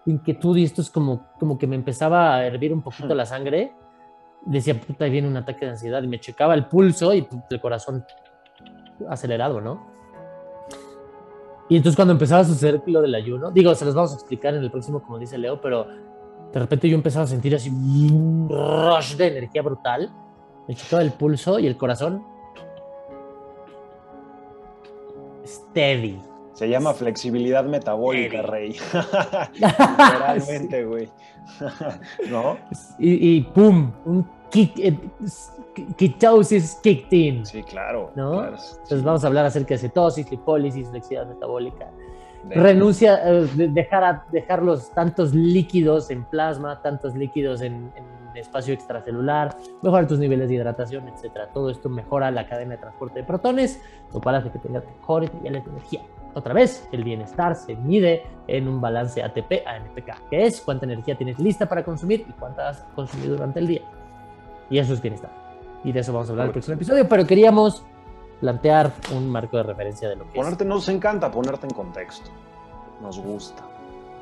[0.05, 3.73] inquietud y esto es como, como que me empezaba a hervir un poquito la sangre,
[4.45, 7.47] decía, puta, ahí viene un ataque de ansiedad y me checaba el pulso y puta,
[7.51, 8.05] el corazón
[9.09, 9.91] acelerado, ¿no?
[11.69, 14.53] Y entonces cuando empezaba a suceder lo del ayuno, digo, se los vamos a explicar
[14.53, 15.87] en el próximo, como dice Leo, pero
[16.51, 20.11] de repente yo empezaba a sentir así un rush de energía brutal,
[20.67, 22.23] me checaba el pulso y el corazón
[25.45, 26.30] steady.
[26.53, 28.75] Se llama flexibilidad metabólica, rey.
[29.53, 31.09] Literalmente, güey.
[32.29, 32.57] ¿No?
[32.99, 34.97] Y, y, pum, un kick, eh,
[35.97, 37.45] ketosis kicked in.
[37.45, 38.11] Sí, claro.
[38.15, 38.33] ¿no?
[38.33, 38.57] claro.
[38.57, 41.89] Entonces vamos a hablar acerca de cetosis, lipólisis, flexibilidad metabólica.
[42.43, 42.55] De...
[42.55, 48.73] Renuncia, eh, dejar, a, dejar los tantos líquidos en plasma, tantos líquidos en, en, espacio
[48.73, 51.49] extracelular, mejorar tus niveles de hidratación, etcétera.
[51.53, 53.81] Todo esto mejora la cadena de transporte de protones,
[54.13, 56.01] lo cual hace que tengas mejores niveles de energía.
[56.33, 60.85] Otra vez, el bienestar se mide en un balance ATP a NPK, que es cuánta
[60.85, 63.81] energía tienes lista para consumir y cuánta has consumido durante el día.
[64.69, 65.31] Y eso es bienestar.
[65.83, 67.83] Y de eso vamos a hablar en el próximo episodio, pero queríamos
[68.39, 70.69] plantear un marco de referencia de lo que ponerte es.
[70.69, 72.29] nos encanta ponerte en contexto.
[73.01, 73.63] Nos gusta.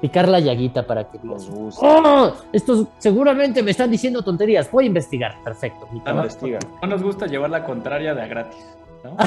[0.02, 1.86] Picar la llaguita para que nos gusta.
[1.86, 2.34] ¡Oh!
[2.54, 4.72] Estos seguramente me están diciendo tonterías.
[4.72, 5.36] Voy a investigar.
[5.44, 5.88] Perfecto.
[5.92, 6.60] Mi no, investiga.
[6.82, 8.66] no nos gusta llevar la contraria de a gratis.
[9.04, 9.18] ¿no?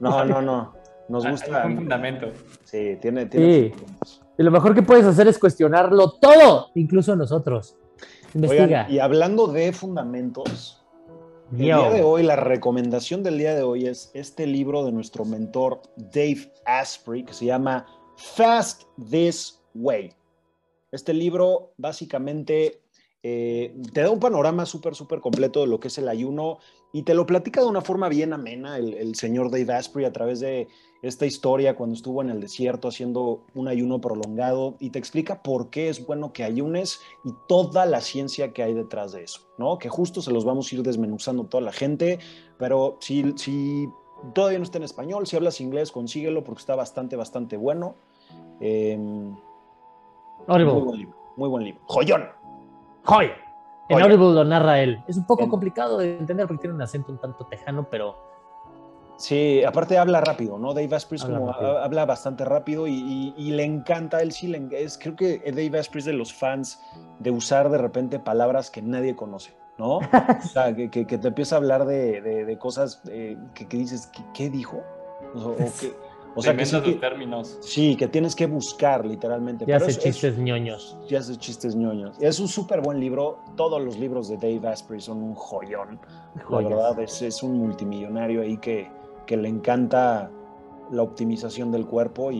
[0.00, 0.77] no, no, no.
[1.08, 1.62] Nos gusta.
[1.62, 2.32] Hay un fundamento.
[2.64, 3.26] Sí, tiene.
[3.26, 4.18] tiene sí.
[4.38, 7.76] Y lo mejor que puedes hacer es cuestionarlo todo, incluso nosotros.
[8.34, 8.64] Investiga.
[8.64, 10.86] Oigan, y hablando de fundamentos,
[11.50, 15.24] el día de hoy, la recomendación del día de hoy es este libro de nuestro
[15.24, 17.86] mentor Dave Asprey, que se llama
[18.16, 20.12] Fast This Way.
[20.92, 22.82] Este libro básicamente
[23.22, 26.58] eh, te da un panorama súper, súper completo de lo que es el ayuno
[26.92, 30.12] y te lo platica de una forma bien amena el, el, señor Dave Asprey a
[30.12, 30.68] través de
[31.02, 35.70] esta historia cuando estuvo en el desierto haciendo un ayuno prolongado y te explica por
[35.70, 39.78] qué es bueno que ayunes y toda la ciencia que hay detrás de eso, ¿no?
[39.78, 42.18] Que justo se los vamos a ir desmenuzando toda la gente,
[42.58, 43.88] pero si, si
[44.34, 47.94] todavía no está en español, si hablas inglés, consíguelo porque está bastante, bastante bueno.
[48.60, 48.98] Eh,
[50.48, 50.72] Audible.
[50.72, 51.80] Muy buen libro, muy buen libro.
[51.86, 52.24] Joyón.
[53.04, 53.30] Joy.
[53.88, 55.02] En Audible lo narra él.
[55.06, 55.48] Es un poco en...
[55.48, 58.16] complicado de entender porque tiene un acento un tanto tejano, pero
[59.18, 60.72] Sí, aparte habla rápido, ¿no?
[60.74, 64.68] Dave Asprey habla, como, habla bastante rápido y, y, y, le encanta, él sí le
[64.70, 66.80] es, creo que Dave Asprey es de los fans
[67.18, 69.96] de usar de repente palabras que nadie conoce, ¿no?
[69.96, 73.66] o sea, que, que, que, te empieza a hablar de, de, de cosas eh, que,
[73.76, 74.84] dices, ¿qué, ¿qué, dijo?
[75.34, 75.56] O, o,
[76.36, 77.58] o sea, que sí, que, términos.
[77.60, 79.64] Sí, que tienes que buscar literalmente.
[79.66, 80.96] Ya hace chistes es, ñoños.
[81.08, 82.16] Ya hace chistes ñoños.
[82.20, 83.40] Es un súper buen libro.
[83.56, 85.98] Todos los libros de Dave Asprey son un joyón.
[86.44, 86.70] Joyas.
[86.70, 88.88] La verdad, es, es un multimillonario ahí que,
[89.28, 90.30] que le encanta
[90.90, 92.38] la optimización del cuerpo y,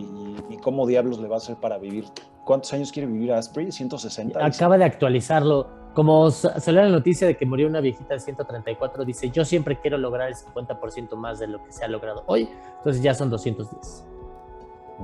[0.49, 2.05] y, cómo diablos le va a hacer para vivir.
[2.43, 3.71] ¿Cuántos años quiere vivir Asprey?
[3.71, 4.43] 160.
[4.43, 5.69] Acaba de actualizarlo.
[5.93, 9.99] Como salió la noticia de que murió una viejita de 134, dice, yo siempre quiero
[9.99, 12.49] lograr el 50% más de lo que se ha logrado hoy.
[12.77, 14.05] Entonces ya son 210.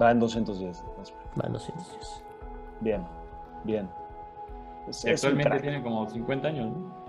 [0.02, 0.84] Va en 210.
[1.40, 2.24] Va en 210.
[2.82, 3.03] Bien,
[3.64, 3.88] bien.
[4.88, 7.05] Es, actualmente tiene como 50 años, ¿no?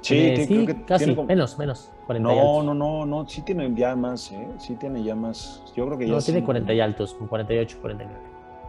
[0.00, 1.26] Sí, eh, sí creo que casi, como...
[1.26, 1.90] menos, menos.
[2.06, 4.48] 40 no, no, no, no, sí tiene ya más, ¿eh?
[4.58, 5.62] Sí tiene ya más.
[5.76, 6.14] Yo creo que ya.
[6.14, 8.18] No, tiene 40 y altos, 48, 49.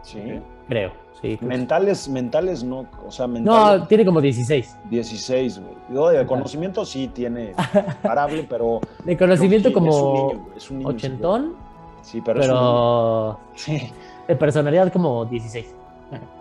[0.02, 0.20] Sí.
[0.68, 1.36] Creo, sí.
[1.36, 2.10] Creo mentales, sí.
[2.10, 3.80] mentales no, o sea, mentales.
[3.80, 4.76] No, tiene como 16.
[4.90, 6.16] 16, güey.
[6.16, 7.54] De conocimiento sí tiene
[8.02, 8.80] parable, pero.
[9.04, 9.90] De conocimiento sí, como.
[9.90, 10.56] Es un niño, güey.
[10.56, 11.54] Es un niño ochentón.
[12.02, 12.40] Sí, pero.
[12.40, 13.38] Pero.
[13.54, 13.76] Es un...
[13.80, 13.92] Sí.
[14.28, 15.74] De personalidad como 16.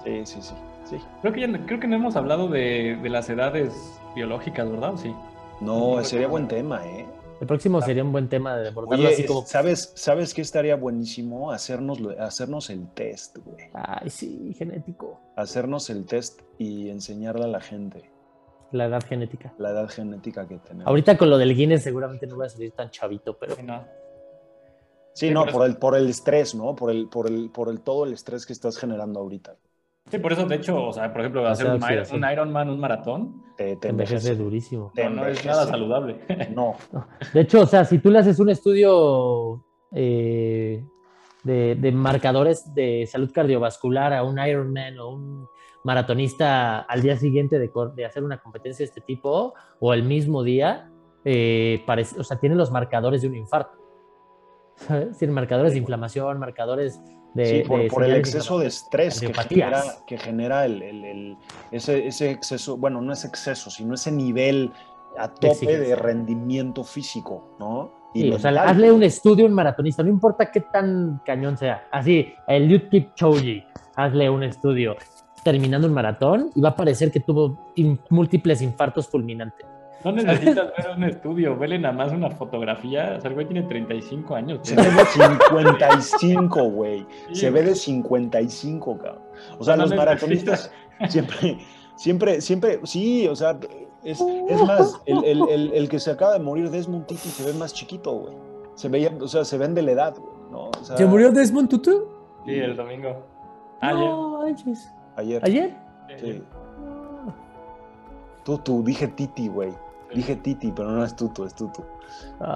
[0.04, 0.54] Sí, sí, sí.
[0.84, 0.98] sí.
[1.22, 4.94] Creo, que ya, creo que no hemos hablado de, de las edades biológicas, ¿verdad?
[4.98, 5.14] Sí.
[5.62, 7.06] No, no sería buen tema, ¿eh?
[7.42, 9.46] El próximo sería un buen tema de abordarlo Oye, así como.
[9.46, 11.52] ¿sabes, ¿sabes qué estaría buenísimo?
[11.52, 13.66] Hacernos, hacernos el test, güey.
[13.74, 15.20] Ay, sí, genético.
[15.38, 18.10] Hacernos el test y enseñarle a la gente
[18.72, 19.54] La edad genética.
[19.58, 20.88] la edad genética que tenemos.
[20.88, 23.86] Ahorita con lo del Guinness seguramente no voy a salir tan chavito, pero Sí, no.
[25.14, 26.76] Sí, Sí, no, por por el, por el estrés, ¿no?
[26.76, 29.56] Por el, por el, por el todo el estrés que estás generando ahorita.
[30.10, 32.24] Sí, por eso, de hecho, o sea, por ejemplo, hacer un, Demasiada Iron- oxidación.
[32.24, 34.36] un Ironman, un maratón, Te, te envejece envejece.
[34.36, 34.92] durísimo.
[34.96, 36.20] Te no, no es nada saludable.
[36.56, 36.76] No,
[37.34, 40.84] De hecho, o sea, si tú le haces un estudio eh,
[41.44, 45.48] de, de marcadores de salud cardiovascular a un Ironman o un
[45.84, 50.44] maratonista al día siguiente de, de hacer una competencia de este tipo o el mismo
[50.44, 50.92] día,
[51.24, 53.78] eh, parece, o sea, tiene los marcadores de un infarto.
[54.88, 55.18] ¿Sabes?
[55.18, 57.02] Tiene marcadores de inflamación, marcadores
[57.34, 57.46] de.
[57.46, 61.38] sí, por, de por el exceso de estrés que genera, que genera el, el- el-
[61.72, 64.72] ese, ese exceso, bueno, no es exceso, sino ese nivel
[65.18, 67.92] a tope de rendimiento físico, ¿no?
[68.14, 71.88] Sí, o sea, hazle un estudio a un maratonista, no importa qué tan cañón sea.
[71.92, 73.66] Así, el Liu Kipchoge,
[73.96, 74.96] hazle un estudio
[75.44, 77.72] terminando un maratón y va a parecer que tuvo
[78.10, 79.66] múltiples infartos fulminantes.
[80.04, 83.16] No necesitas ver un estudio, vele nada más una fotografía.
[83.18, 84.60] O sea, el güey tiene 35 años.
[84.64, 87.06] Se ve de 55, güey.
[87.30, 89.22] Sí, Se ve de 55, cabrón.
[89.58, 89.98] O sea, No los necesitas.
[89.98, 90.72] maratonistas
[91.10, 91.58] siempre,
[91.96, 93.58] siempre, siempre, sí, o sea,
[94.04, 97.44] es, es más, el, el- el- el que se acaba de morir Desmond Titi se
[97.52, 98.34] ve más chiquito, güey.
[98.76, 100.70] Se veía, o sea, se ven de la edad, güey, ¿no?
[100.70, 102.06] O sea, Desmond Tutu?
[102.46, 103.26] Sí, el domingo.
[103.82, 104.06] Ayer.
[104.10, 104.42] No.
[105.18, 105.42] Ayer.
[105.44, 105.76] ¿Ayer?
[106.18, 106.44] Sí.
[108.46, 109.74] Tutu, dije Titi, güey.
[110.14, 111.84] Dije Titi, pero no es Tutu, es Tutu.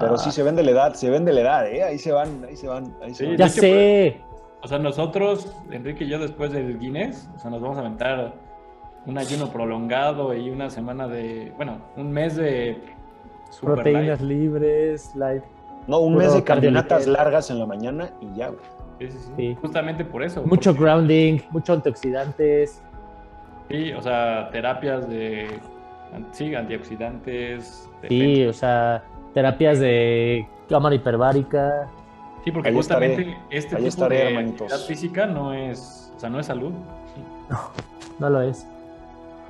[0.00, 1.82] Pero sí Ah, se ven de la edad, se ven de la edad, ¿eh?
[1.84, 3.36] Ahí se van, ahí se van, ahí se Sí, van.
[3.36, 4.20] Ya sé.
[4.62, 8.32] O sea, nosotros, Enrique y yo, después del Guinness, o sea, nos vamos a aventar
[9.06, 12.82] un ayuno prolongado y una semana de, bueno, un mes de
[13.50, 14.40] super Proteínas light.
[14.40, 15.42] libres, light.
[15.86, 18.60] No, un mes de caminatas largas en la mañana y ya, güey.
[18.98, 19.32] Sí, sí, sí.
[19.36, 19.56] Sí.
[19.60, 20.42] Justamente por eso.
[20.46, 22.80] Mucho porque- grounding, mucho antioxidantes.
[23.68, 25.60] Sí, o sea, terapias de,
[26.32, 27.88] sí, antioxidantes.
[28.08, 29.02] Sí, o sea,
[29.34, 31.90] terapias de cámara hiperbárica.
[32.44, 34.60] Sí, porque Ahí estaré, justamente este ahí tipo estaré, de hermanitos.
[34.72, 36.72] actividad física no es, o sea, no es salud.
[38.18, 38.66] No lo es.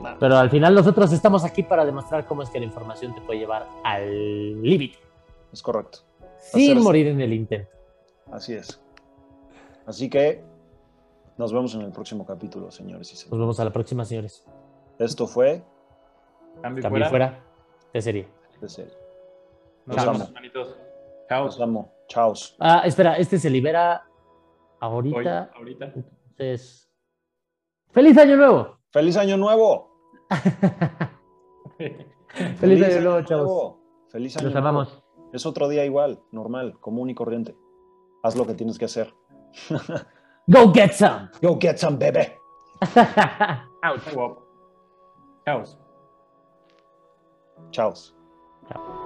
[0.02, 0.14] Nah.
[0.18, 3.38] Pero al final nosotros estamos aquí para demostrar cómo es que la información te puede
[3.40, 4.98] llevar al límite,
[5.52, 5.98] Es correcto.
[6.38, 7.68] sin morir en el intento.
[8.32, 8.80] Así es.
[9.86, 10.42] Así que
[11.36, 13.38] nos vemos en el próximo capítulo, señores y Nos señores.
[13.40, 14.44] vemos a la próxima, señores.
[14.98, 15.62] Esto fue
[16.62, 17.08] Cambio Cambio fuera.
[17.10, 17.44] fuera
[17.92, 18.28] de serie.
[18.60, 18.92] de serie.
[19.86, 20.76] Nos Los vemos, hermanitos.
[21.28, 21.44] Chao.
[21.46, 21.92] Los amo.
[22.08, 22.56] Chaos.
[22.60, 24.02] Ah, espera, este se libera
[24.80, 25.50] Hoy, ahorita.
[25.56, 25.92] ahorita.
[26.30, 26.90] Entonces.
[27.92, 28.78] ¡Feliz Año Nuevo!
[28.90, 29.90] ¡Feliz año nuevo!
[31.78, 33.44] ¡Feliz, Año Nuevo, chavos!
[33.46, 33.80] nuevo!
[34.08, 34.68] ¡Feliz año Los nuevo!
[34.68, 35.02] amamos.
[35.32, 37.56] Es otro día igual, normal, común y corriente.
[38.22, 39.12] Haz lo que tienes que hacer.
[40.46, 41.28] ¡Go get some!
[41.42, 42.32] Go get some, baby.
[43.82, 44.00] Out.
[45.44, 45.64] Chao.
[47.72, 48.14] Chaos.
[48.68, 49.03] Chao.